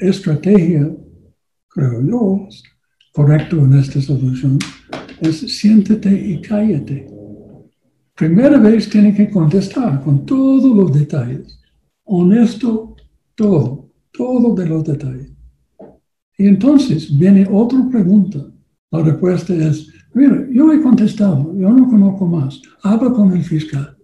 [0.00, 0.90] Estrategia,
[1.68, 2.48] creo yo,
[3.12, 4.58] correcto en esta solución,
[5.20, 7.06] es siéntete y cállate.
[8.14, 11.60] Primera vez tiene que contestar con todos los detalles
[12.06, 12.95] honesto
[13.36, 15.32] todo, todo de los detalles.
[16.38, 18.44] Y entonces viene otra pregunta.
[18.90, 22.60] La respuesta es, mira, yo he contestado, yo no conozco más.
[22.82, 23.96] Habla con el fiscal.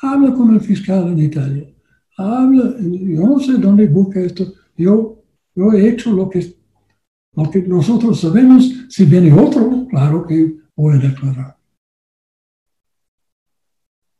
[0.00, 1.74] Habla con el fiscal en Italia.
[2.16, 4.52] Habla, yo no sé dónde busca esto.
[4.76, 5.22] Yo,
[5.54, 6.54] yo he hecho lo que,
[7.34, 8.70] lo que nosotros sabemos.
[8.88, 11.56] Si viene otro, claro que voy a declarar.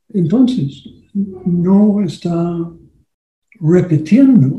[0.09, 0.85] Entonces,
[1.15, 2.71] no está
[3.61, 4.57] repitiendo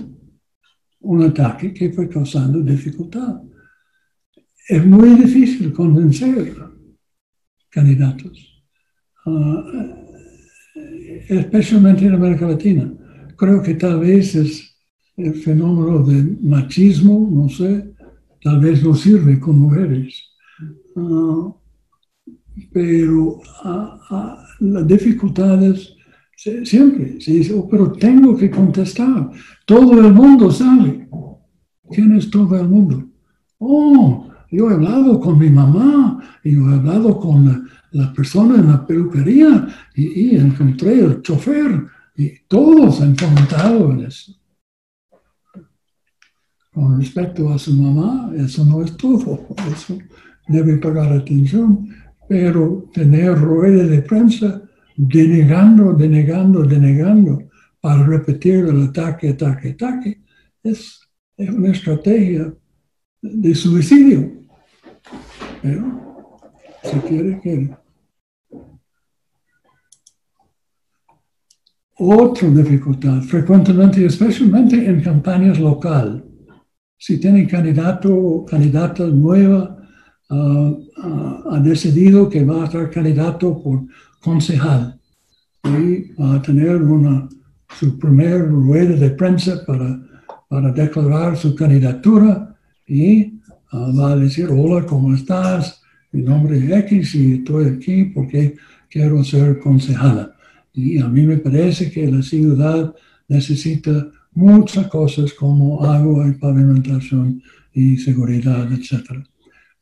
[1.02, 3.42] un ataque que fue causando dificultad.
[4.68, 6.54] Es muy difícil convencer
[7.70, 8.64] candidatos,
[9.26, 9.62] uh,
[11.30, 12.94] especialmente en América Latina.
[13.38, 14.78] Creo que tal vez es
[15.16, 17.94] el fenómeno del machismo, no sé,
[18.42, 20.24] tal vez no sirve con mujeres.
[20.96, 21.54] Uh,
[22.74, 25.97] pero uh, las dificultades
[26.38, 29.32] Siempre se dice, pero tengo que contestar.
[29.66, 31.10] Todo el mundo sabe.
[31.90, 33.10] ¿Quién es todo el mundo?
[33.58, 38.68] Oh, yo he hablado con mi mamá, y yo he hablado con la, persona en
[38.68, 41.86] la peluquería y, encontré el chofer
[42.16, 44.34] y todos han comentado en eso.
[46.72, 49.98] Con respecto a su mamá, eso no es todo, eso
[50.48, 51.90] debe pagar atención,
[52.30, 54.67] pero tener rueda de prensa
[54.98, 57.48] denegando, denegando, denegando
[57.80, 60.22] para repetir el ataque, ataque, ataque,
[60.64, 61.00] es,
[61.38, 62.54] es una estrategia
[63.22, 64.32] de suicidio.
[65.62, 66.40] Pero,
[66.84, 67.78] si quiere, quiere.
[72.00, 76.24] Otra dificultad, frecuentemente, especialmente en campañas local,
[76.98, 79.78] si tiene candidato o candidata nueva,
[80.30, 83.86] uh, uh, ha decidido que va a ser candidato por
[84.22, 85.00] concejal
[85.64, 87.28] y va a tener una,
[87.80, 90.00] su primer rueda de prensa para,
[90.48, 92.56] para declarar su candidatura
[92.88, 93.40] y
[93.72, 95.82] ah, va a decir, hola, ¿cómo estás?
[96.12, 98.56] Mi nombre es X y estoy aquí porque
[98.90, 100.34] quiero ser concejala.
[100.74, 102.94] Y a mí me parece que la ciudad
[103.28, 107.42] necesita muchas cosas como agua y pavimentación
[107.74, 109.24] y seguridad, etc.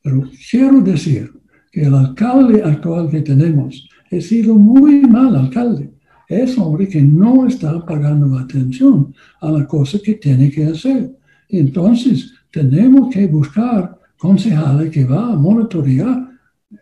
[0.01, 1.31] Pero quiero decir
[1.71, 5.91] que el alcalde actual que tenemos he sido muy mal alcalde.
[6.27, 11.15] Es hombre que no está pagando atención a la cosa que tiene que hacer.
[11.49, 16.31] Entonces, tenemos que buscar concejales que va a monitorear,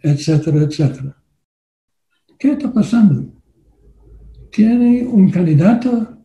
[0.01, 1.17] etcétera, etcétera.
[2.39, 3.33] ¿Qué está pasando?
[4.51, 6.19] Tiene un candidato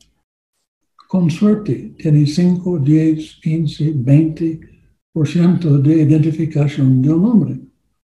[1.08, 7.60] con suerte, tiene 5, 10, 15, 20% de identificación de un hombre.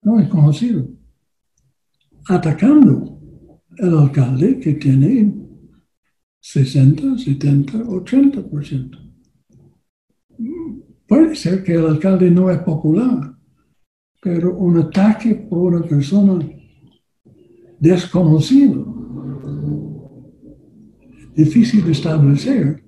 [0.02, 0.97] No es conocido
[2.28, 3.18] atacando
[3.78, 5.34] el alcalde que tiene
[6.40, 9.12] 60, 70, 80%.
[11.06, 13.34] Puede ser que el alcalde no es popular,
[14.20, 16.38] pero un ataque por una persona
[17.80, 18.84] desconocida,
[21.34, 22.84] difícil de establecer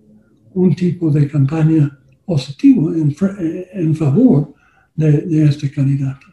[0.52, 4.54] un tipo de campaña positiva en, favor
[4.94, 6.26] de, este candidato.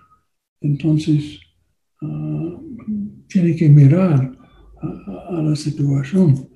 [0.59, 1.39] Entonces,
[2.01, 2.66] uh,
[3.27, 4.31] tiene que mirar
[4.81, 6.47] a, la situación.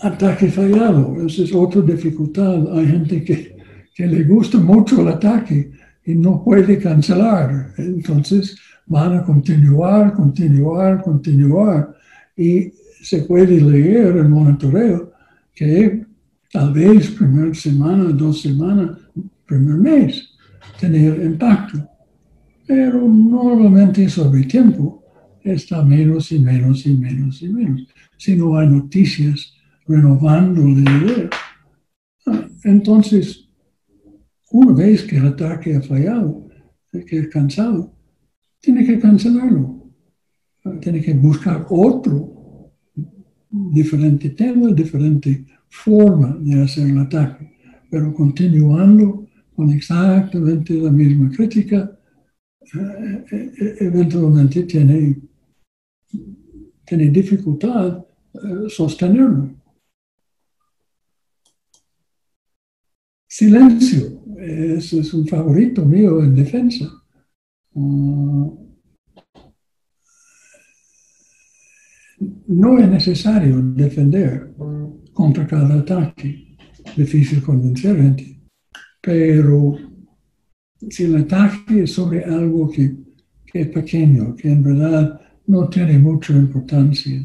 [0.00, 2.76] Ataque fallado, esa es otra dificultad.
[2.76, 3.56] Hay gente que,
[3.94, 5.70] que le gusta mucho el ataque
[6.04, 7.72] y no puede cancelar.
[7.78, 8.56] Entonces
[8.86, 11.96] van a continuar, continuar, continuar.
[12.36, 15.12] Y se puede leer el monitoreo
[15.54, 16.04] que
[16.52, 18.98] tal vez primera semana, dos semanas,
[19.46, 20.30] primer mes,
[20.80, 21.91] tener impacto
[22.74, 25.04] pero normalmente sobre tiempo
[25.44, 27.86] está menos y menos y menos y menos.
[28.16, 29.52] Si no hay noticias
[29.86, 31.30] renovando la idea.
[32.26, 33.46] Ah, entonces,
[34.50, 36.48] una vez que el ataque ha fallado,
[36.90, 37.92] que es cansado,
[38.58, 39.92] tiene que cancelarlo.
[40.64, 42.72] Ah, tiene que buscar otro
[43.50, 47.52] diferente tema, diferente forma de hacer el ataque,
[47.90, 51.98] pero continuando con exactamente la misma crítica
[53.80, 55.20] eventualmente tiene,
[56.84, 59.54] tiene dificultad eh, sostenerlo.
[63.28, 66.86] Silencio, es un favorito mío en defensa.
[67.74, 68.50] Ah,
[72.46, 74.54] no es necesario defender
[75.12, 76.56] contra cada ataque,
[76.96, 78.40] difícil convencer gente,
[79.00, 79.91] pero
[80.90, 82.94] si el ataque es sobre algo que,
[83.54, 87.20] es pequeño, que en verdad no tiene mucha importancia,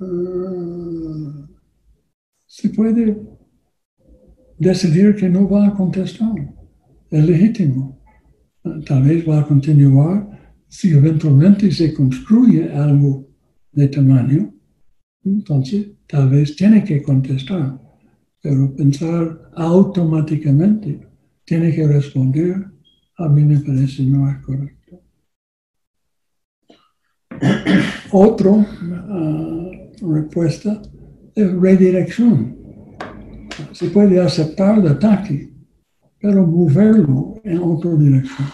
[0.00, 1.46] ah,
[2.46, 3.20] se puede
[4.58, 6.34] decidir que no va a contestar.
[7.10, 8.00] Es legítimo.
[8.86, 10.34] Tal vez va a continuar
[10.68, 13.28] si eventualmente se construye algo
[13.72, 14.54] de tamaño,
[15.22, 17.78] entonces tal vez tiene que contestar,
[18.40, 21.13] pero pensar automáticamente
[21.44, 22.66] tiene que responder,
[23.16, 25.00] a mí me parece no es correcto.
[28.12, 29.70] Otra ah,
[30.02, 30.80] respuesta
[31.34, 32.56] es redirección.
[33.72, 35.52] Se puede aceptar el ataque,
[36.20, 38.48] pero moverlo en otra dirección.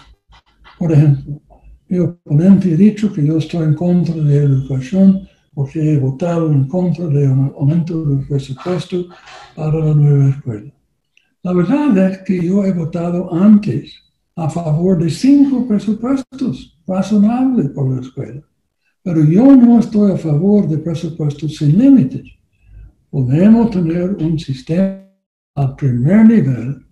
[0.77, 1.41] Por ejemplo,
[1.87, 6.51] mi oponente ha dicho que yo estoy en contra de la educación porque he votado
[6.51, 9.07] en contra de un aumento del presupuesto
[9.55, 10.71] para la nueva escuela.
[11.43, 13.95] La verdad es que yo he votado antes
[14.35, 18.41] a favor de cinco presupuestos razonables por la escuela,
[19.01, 22.23] pero yo no estoy a favor de presupuestos sin límites.
[23.09, 25.03] Podemos tener un sistema
[25.55, 26.85] al primer nivel,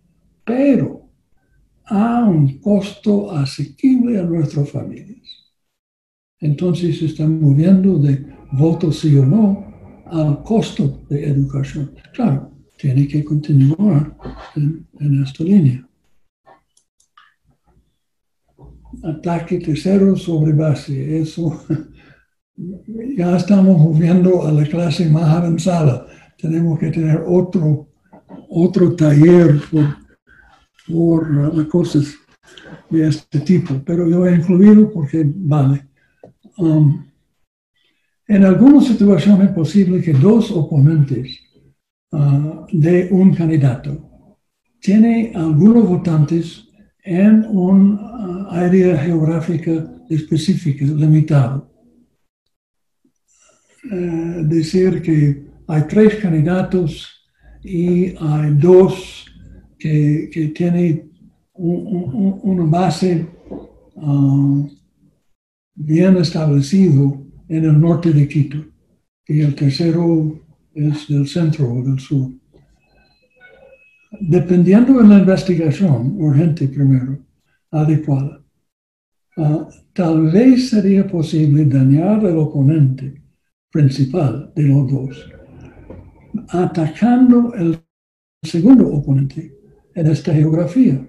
[0.44, 1.10] pero
[1.86, 5.28] a un costo asequible a nuestras familias.
[6.40, 9.66] Entonces se están moviendo de voto sí o no
[10.08, 11.92] al costo de educación.
[12.14, 14.16] Claro, tiene que continuar
[14.56, 15.86] en, esta línea.
[19.04, 21.64] Ataque tercero sobre base, eso
[22.56, 26.08] ya estamos moviendo a la clase más avanzada.
[26.38, 27.90] Tenemos que tener otro,
[28.50, 30.10] otro taller por
[30.90, 32.16] por cosas
[32.90, 35.88] de este tipo, pero yo he incluido porque vale.
[36.58, 37.06] Um,
[38.28, 41.40] en algunas situaciones es posible que dos oponentes
[42.12, 44.10] uh, de un candidato
[44.80, 46.68] tienen algunos votantes
[47.04, 49.72] en un uh, área geográfica
[50.10, 51.68] específica, limitada.
[53.92, 57.08] Uh, decir que hay tres candidatos
[57.64, 59.26] y hay dos
[59.78, 61.10] que, tiene
[61.54, 63.26] una base
[63.98, 64.68] ah,
[65.76, 68.58] bien establecido en el norte de Quito
[69.28, 70.40] y el tercero
[70.74, 72.32] es del centro o del sur.
[74.20, 77.20] Dependiendo de la investigación urgente primero,
[77.72, 78.44] adecuada,
[79.38, 83.22] ah, tal vez sería posible dañar al oponente
[83.72, 85.30] principal de los dos,
[86.50, 87.78] atacando el
[88.42, 89.56] segundo oponente
[89.94, 91.06] en esta geografía.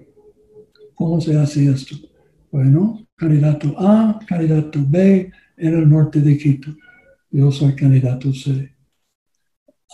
[0.93, 1.95] ¿Cómo se hace esto?
[2.51, 6.75] Bueno, candidato A, candidato B en el norte de Quito.
[7.31, 8.75] Yo soy candidato C.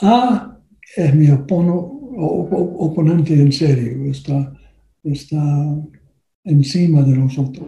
[0.02, 0.60] A
[0.96, 4.54] es mi oponente en serio, está,
[5.04, 5.76] está
[6.44, 7.68] encima de nosotros.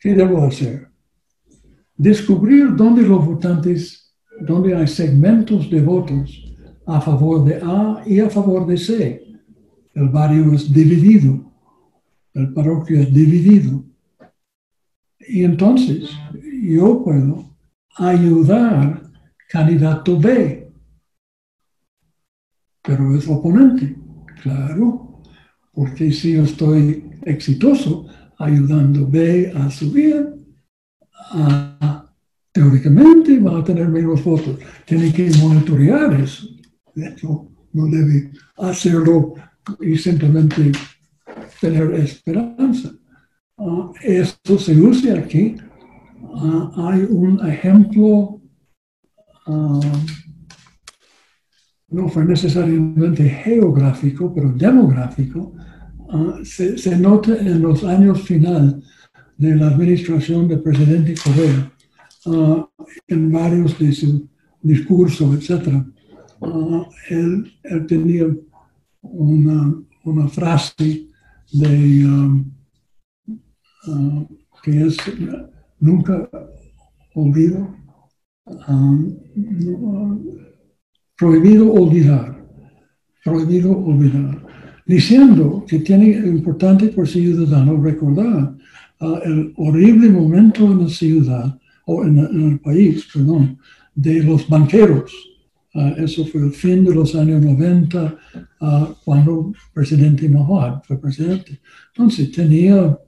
[0.00, 0.88] ¿Qué debo hacer?
[1.96, 6.44] Descubrir dónde los votantes, dónde hay segmentos de votos
[6.86, 9.22] a favor de A y a favor de C.
[9.94, 11.52] El barrio es dividido,
[12.34, 13.84] el parroquio es dividido.
[15.20, 16.10] Y entonces
[16.62, 17.54] yo puedo
[17.96, 19.11] ayudar
[19.52, 20.72] candidato B,
[22.82, 23.94] pero es oponente,
[24.42, 25.20] claro,
[25.72, 28.06] porque si yo estoy exitoso
[28.38, 30.34] ayudando B a subir,
[32.50, 34.58] teóricamente va a tener menos votos.
[34.86, 36.48] Tiene que monitorear eso
[37.72, 39.34] no debe hacerlo
[39.80, 40.72] y simplemente
[41.60, 42.92] tener esperanza.
[43.56, 45.56] Uh, esto se usa aquí.
[46.34, 48.40] Ah, hay un ejemplo,
[49.46, 49.80] ah,
[51.88, 55.54] no fue necesariamente geográfico, pero demográfico.
[56.44, 58.82] Se, se, nota en los años final
[59.38, 61.72] de la administración del presidente Correa,
[63.08, 64.28] en varios de su
[64.62, 65.86] discurso, etcétera
[66.44, 67.52] Ah, él,
[67.86, 68.26] tenía
[69.02, 71.06] una, frase
[71.54, 72.52] um,
[73.86, 74.26] ah,
[74.62, 74.96] que es
[75.78, 76.28] nunca
[77.14, 77.76] olvido,
[81.16, 82.44] prohibido olvidar,
[83.24, 84.42] prohibido olvidar,
[84.86, 88.54] diciendo que tiene importante por ciudadano recordar
[89.00, 93.58] ah, el horrible momento en la ciudad, o en el país, perdón,
[93.94, 95.12] de los banqueros
[95.74, 98.18] Ah, eso fue el fin de los años 90,
[98.60, 101.60] ah, cuando el presidente Mahmoud fue presidente.
[101.94, 102.98] Entonces tenía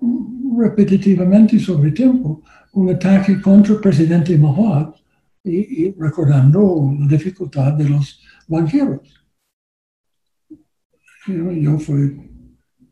[0.00, 2.42] repetitivamente sobre tiempo
[2.72, 4.94] un ataque contra el presidente Mahmoud
[5.44, 9.00] y, recordando la dificultad de los banqueros.
[11.26, 12.30] yo fui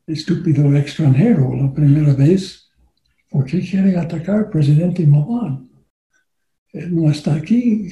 [0.07, 2.71] estúpido extranjero la primera vez.
[3.29, 5.67] ¿Por qué quiere atacar al presidente Mahmoud?
[6.91, 7.89] No está aquí.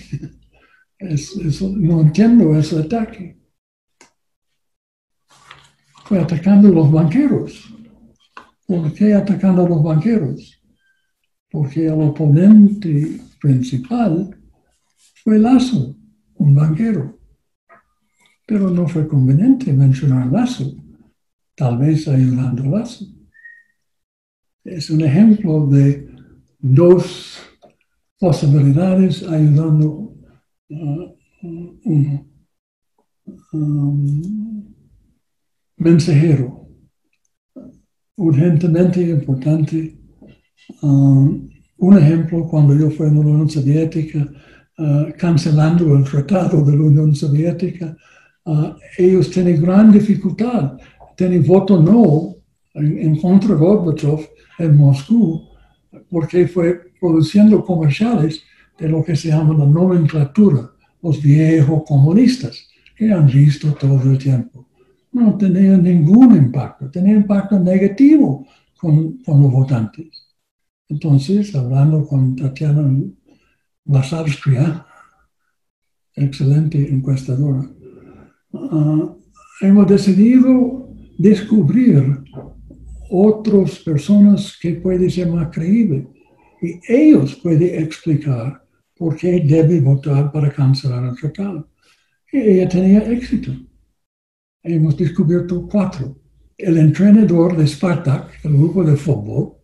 [1.00, 3.44] no entiendo ese ataque.
[6.04, 7.73] fue atacando a los banqueros.
[8.66, 10.60] ¿Por qué atacando a los banqueros?
[11.50, 14.36] Porque el oponente principal
[15.22, 15.96] fue Lazo,
[16.34, 17.18] un banquero.
[18.46, 20.74] Pero no fue conveniente mencionar Lazo,
[21.54, 23.06] tal vez ayudando a Lazo.
[24.64, 26.08] Es un ejemplo de
[26.58, 27.38] dos
[28.18, 30.14] posibilidades ayudando
[30.70, 31.14] a
[31.84, 32.24] uno.
[33.52, 34.74] Um,
[35.76, 36.63] mensajero,
[38.16, 39.96] urgentemente importante.
[40.82, 44.26] Um, un ejemplo, cuando yo fui en la Unión Soviética,
[44.78, 47.96] uh, cancelando el tratado de la Unión Soviética,
[48.46, 50.78] uh, ellos tienen gran dificultad,
[51.16, 52.36] tienen voto no
[52.74, 54.20] en, en contra de Gorbachev
[54.58, 55.48] en Moscú,
[56.08, 58.42] porque fue produciendo comerciales
[58.78, 60.70] de lo que se llama la nomenclatura,
[61.02, 64.63] los viejos comunistas, que han visto todo el tiempo.
[65.14, 68.46] No tenía ningún impacto, tenía impacto negativo
[68.76, 70.06] con, los votantes.
[70.88, 72.82] Entonces, hablando con Tatiana
[73.84, 74.84] Lasavskria,
[76.16, 77.70] excelente encuestadora,
[78.52, 79.16] uh,
[79.60, 82.24] hemos decidido descubrir
[83.08, 86.08] otras personas que pueden ser más creíbles
[86.60, 88.64] y ellos pueden explicar
[88.96, 91.68] por qué debe votar para cancelar el tratado.
[92.32, 93.52] Y ella tenía éxito.
[94.66, 96.16] Hemos descubierto cuatro.
[96.56, 99.56] El entrenador de Spartak, el grupo de fútbol,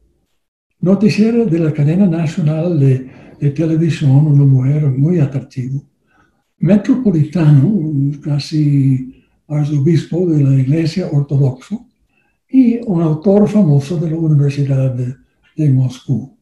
[0.81, 5.81] noticiero de la cadena nacional de, televisión, una mujer muy atractiva,
[6.59, 7.81] metropolitano,
[8.23, 11.79] casi arzobispo de la iglesia ortodoxa,
[12.47, 16.37] y un autor famoso de la Universidad de Moscú.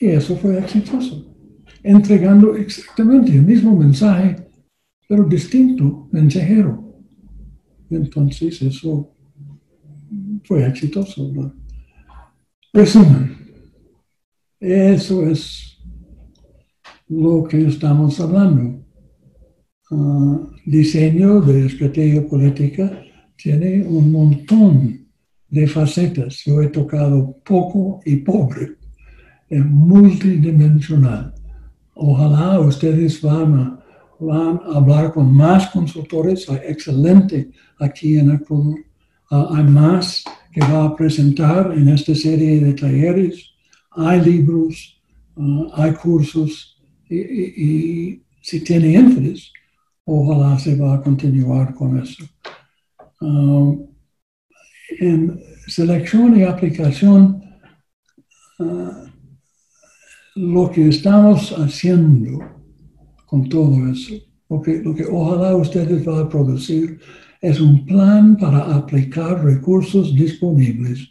[0.00, 1.34] Y eso fue exitoso,
[1.82, 4.36] entregando exactamente el mismo mensaje,
[5.08, 6.87] pero distinto, mensajero.
[7.90, 9.10] Entonces eso
[10.44, 11.52] fue exitoso.
[12.72, 13.36] Resumen,
[14.60, 15.78] eso es
[17.08, 18.84] lo que estamos hablando.
[19.90, 23.02] Uh, diseño de estrategia política
[23.36, 25.06] tiene un montón
[25.48, 26.42] de facetas.
[26.44, 28.76] Yo he tocado poco y pobre,
[29.48, 31.34] es multidimensional.
[31.94, 33.77] Ojalá ustedes van a,
[34.20, 38.78] van a hablar con más consultores, hay excelente aquí en Ecuador.
[39.30, 43.52] Uh, hay más que va a presentar en esta serie de talleres.
[43.90, 45.00] Hay libros,
[45.36, 46.80] uh, hay cursos
[47.10, 49.52] y, si tiene interés,
[50.04, 52.24] ojalá se va a continuar con eso.
[53.20, 53.86] Uh,
[55.00, 57.42] en selección y aplicación,
[60.34, 62.57] lo que estamos haciendo
[63.28, 64.14] con todo eso,
[64.48, 66.98] lo que, lo que ojalá ustedes van a producir,
[67.40, 71.08] es un plan para aplicar recursos disponibles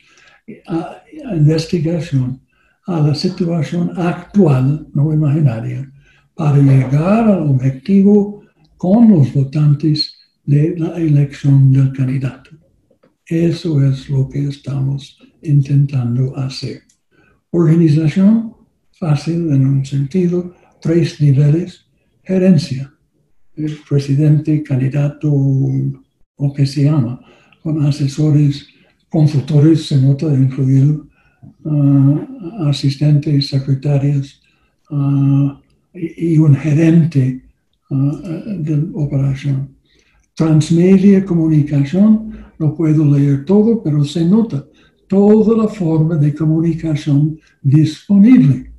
[0.67, 0.97] a,
[1.29, 2.41] a investigación
[2.87, 5.91] a la situación actual, no imaginaria,
[6.33, 8.43] para llegar al objetivo
[8.77, 10.15] con los votantes
[10.45, 12.51] de la elección del candidato.
[13.25, 16.83] Eso es lo que estamos intentando hacer.
[17.51, 18.53] Organización
[18.93, 21.86] fácil en un sentido, tres niveles,
[22.27, 22.93] gerencia,
[23.55, 27.21] el presidente, candidato, o que se llama,
[27.63, 28.67] con asesores,
[29.09, 31.07] consultores, se nota incluido,
[31.63, 32.19] uh,
[32.67, 34.41] asistentes, secretarias
[34.91, 35.53] uh,
[35.93, 37.43] y, un gerente
[37.89, 38.11] uh,
[38.59, 39.75] de operación.
[40.35, 44.65] Transmedia comunicación, no puedo leer todo, pero se nota
[45.07, 48.76] toda la forma de comunicación disponible.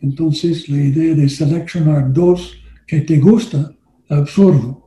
[0.00, 2.56] Entonces, la idea de seleccionar dos
[2.86, 3.72] que te gusta,
[4.08, 4.84] absurdo.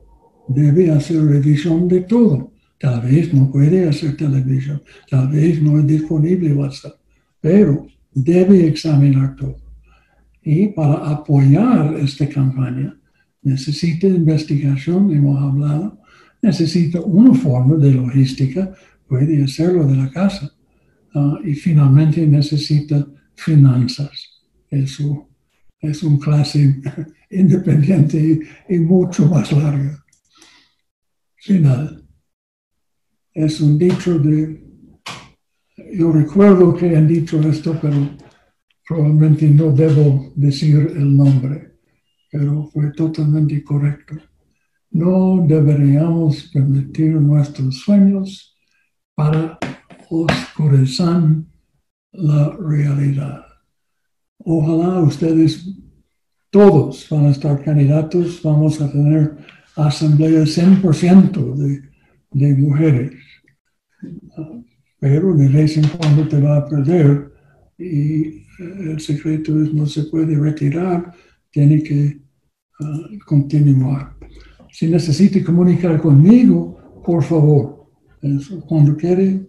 [0.48, 2.52] Debe hacer revisión de todo.
[2.82, 6.94] Tal vez no puede hacer televisión, tal vez no es disponible WhatsApp,
[7.40, 9.56] pero debe examinar todo.
[10.42, 12.98] Y para apoyar esta campaña,
[13.42, 16.00] necesita investigación, hemos hablado,
[16.42, 18.72] necesita una forma de logística,
[19.06, 20.52] puede hacerlo de la casa,
[21.14, 23.06] uh, y finalmente necesita
[23.36, 24.31] finanzas.
[24.72, 25.28] Eso
[25.78, 26.80] es un clase
[27.30, 30.02] independiente y, y mucho más larga.
[31.36, 32.02] Final.
[33.34, 34.64] Es un dicho de,
[35.92, 38.16] yo recuerdo que han dicho esto, pero
[38.88, 41.78] probablemente no debo decir el nombre,
[42.30, 44.14] pero fue totalmente correcto.
[44.90, 48.56] No deberíamos permitir nuestros sueños
[49.14, 49.58] para
[50.08, 51.44] oscurecer
[52.12, 53.51] la realidad.
[54.44, 55.68] Ojalá ustedes
[56.50, 59.36] todos van a estar candidatos, vamos a tener
[59.76, 61.92] asamblea 100% de
[62.32, 63.12] de mujeres.
[64.98, 67.32] Pero de vez en cuando te va a perder
[67.78, 71.12] y el secreto es no se puede retirar,
[71.50, 72.20] tiene que
[72.80, 74.14] ah, continuar.
[74.70, 77.88] Si necesita comunicar conmigo, por favor,
[78.66, 79.46] cuando quiere,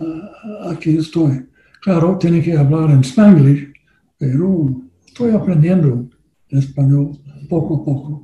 [0.00, 1.46] ah, aquí estoy.
[1.82, 3.72] Claro, tiene que hablar en spanglish,
[4.18, 6.08] pero estoy aprendiendo
[6.48, 7.18] español
[7.48, 8.22] poco a poco.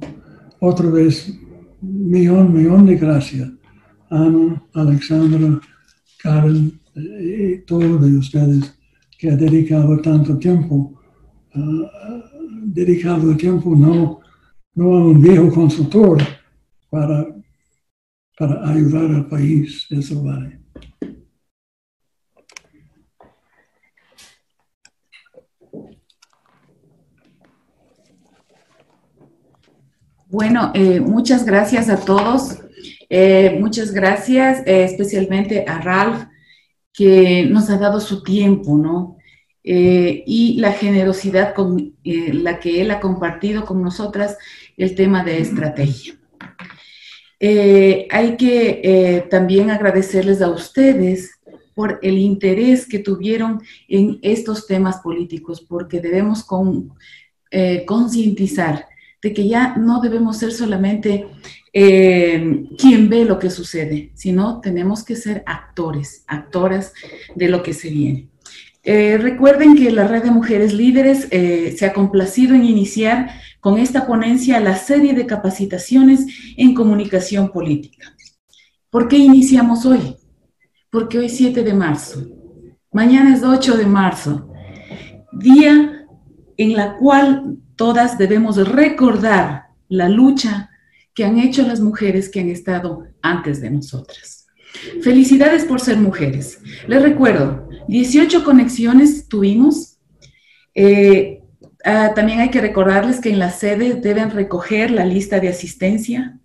[0.61, 1.33] Otra vez,
[1.81, 3.51] millón, millón de gracias.
[4.11, 5.61] Ana, Alexandra,
[6.23, 8.79] Karen y todos de ustedes
[9.19, 11.01] que ha dedicado tanto tiempo,
[11.55, 11.87] uh,
[12.67, 14.21] dedicado tiempo no,
[14.75, 16.23] no a un viejo consultor
[16.91, 17.27] para,
[18.39, 20.62] para ayudar al país, eso vale.
[30.33, 32.57] Bueno, eh, muchas gracias a todos.
[33.11, 36.25] Eh, muchas gracias, eh, especialmente a Ralph,
[36.91, 39.19] que nos ha dado su tiempo, ¿no?
[39.65, 44.37] y la generosidad con la que él ha compartido con nosotras
[44.77, 46.19] el tema de estrategia.
[47.39, 51.39] hay que también agradecerles a ustedes
[51.75, 56.45] por el interés que tuvieron en estos temas políticos, porque debemos
[57.87, 58.87] concientizar
[59.23, 61.29] de que ya no debemos ser solamente
[61.73, 66.93] eh, quien ve lo que sucede, sino tenemos que ser actores, actoras
[67.37, 68.29] de lo que se viene.
[68.83, 73.31] Eh, recuerden que la Red de Mujeres Líderes eh, se ha complacido en iniciar
[73.61, 76.27] con esta ponencia la serie de capacitaciones
[76.57, 78.17] en comunicación política.
[78.91, 80.17] ¿Por qué iniciamos hoy?
[80.91, 82.27] Porque hoy es 7 de marzo,
[82.91, 84.53] mañana es 8 de marzo,
[85.33, 86.07] día
[86.57, 90.71] en la cual todas debemos recordar la lucha
[91.15, 94.47] que han hecho las mujeres que han estado antes de nosotras.
[95.03, 96.61] Felicidades por ser mujeres.
[96.87, 99.99] Les recuerdo, 18 conexiones tuvimos.
[100.75, 101.43] Eh,
[101.85, 106.39] ah, también hay que recordarles que en la sede deben recoger la lista de asistencia.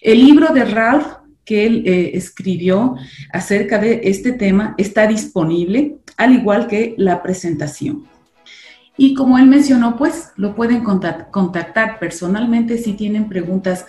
[0.00, 1.06] El libro de Ralph
[1.44, 2.96] que él eh, escribió
[3.32, 8.06] acerca de este tema está disponible, al igual que la presentación.
[8.96, 13.86] Y como él mencionó, pues lo pueden contactar personalmente si tienen preguntas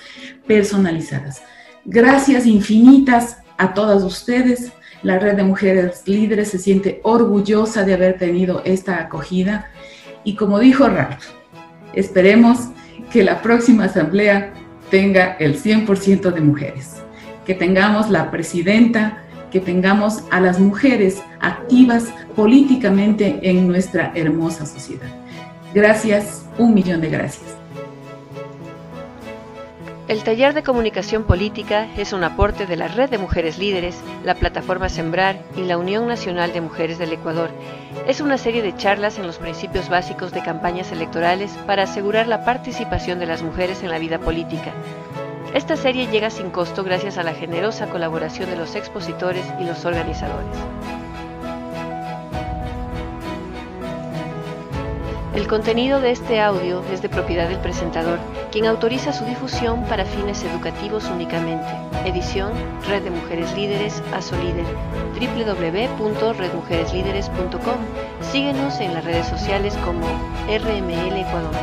[0.48, 1.44] personalizadas.
[1.86, 4.72] Gracias infinitas a todas ustedes.
[5.03, 9.69] La red de mujeres líderes se siente orgullosa de haber tenido esta acogida.
[10.23, 11.23] Y como dijo Ralph,
[11.94, 12.69] esperemos
[13.11, 14.53] que la próxima asamblea
[14.90, 16.95] tenga el 100% de mujeres.
[17.45, 19.24] Que tengamos la presidenta
[19.56, 25.07] que tengamos a las mujeres activas políticamente en nuestra hermosa sociedad.
[25.73, 27.56] Gracias, un millón de gracias.
[30.10, 33.95] El taller de comunicación política es un aporte de la Red de Mujeres Líderes,
[34.26, 37.49] la plataforma Sembrar y la Unión Nacional de Mujeres del Ecuador.
[38.10, 42.44] Es una serie de charlas en los principios básicos de campañas electorales para asegurar la
[42.44, 44.73] participación de las mujeres en la vida política.
[45.56, 49.86] Esta serie llega sin costo gracias a la generosa colaboración de los expositores y los
[49.86, 50.57] organizadores.
[55.34, 58.19] El contenido de este audio es de propiedad del presentador,
[58.52, 61.68] quien autoriza su difusión para fines educativos únicamente.
[62.03, 62.52] Edición
[62.90, 64.65] Red de Mujeres Líderes, ASOLíder,
[65.18, 67.77] www.redmujereslíderes.com.
[68.30, 70.06] Síguenos en las redes sociales como
[70.49, 71.56] RML Ecuador.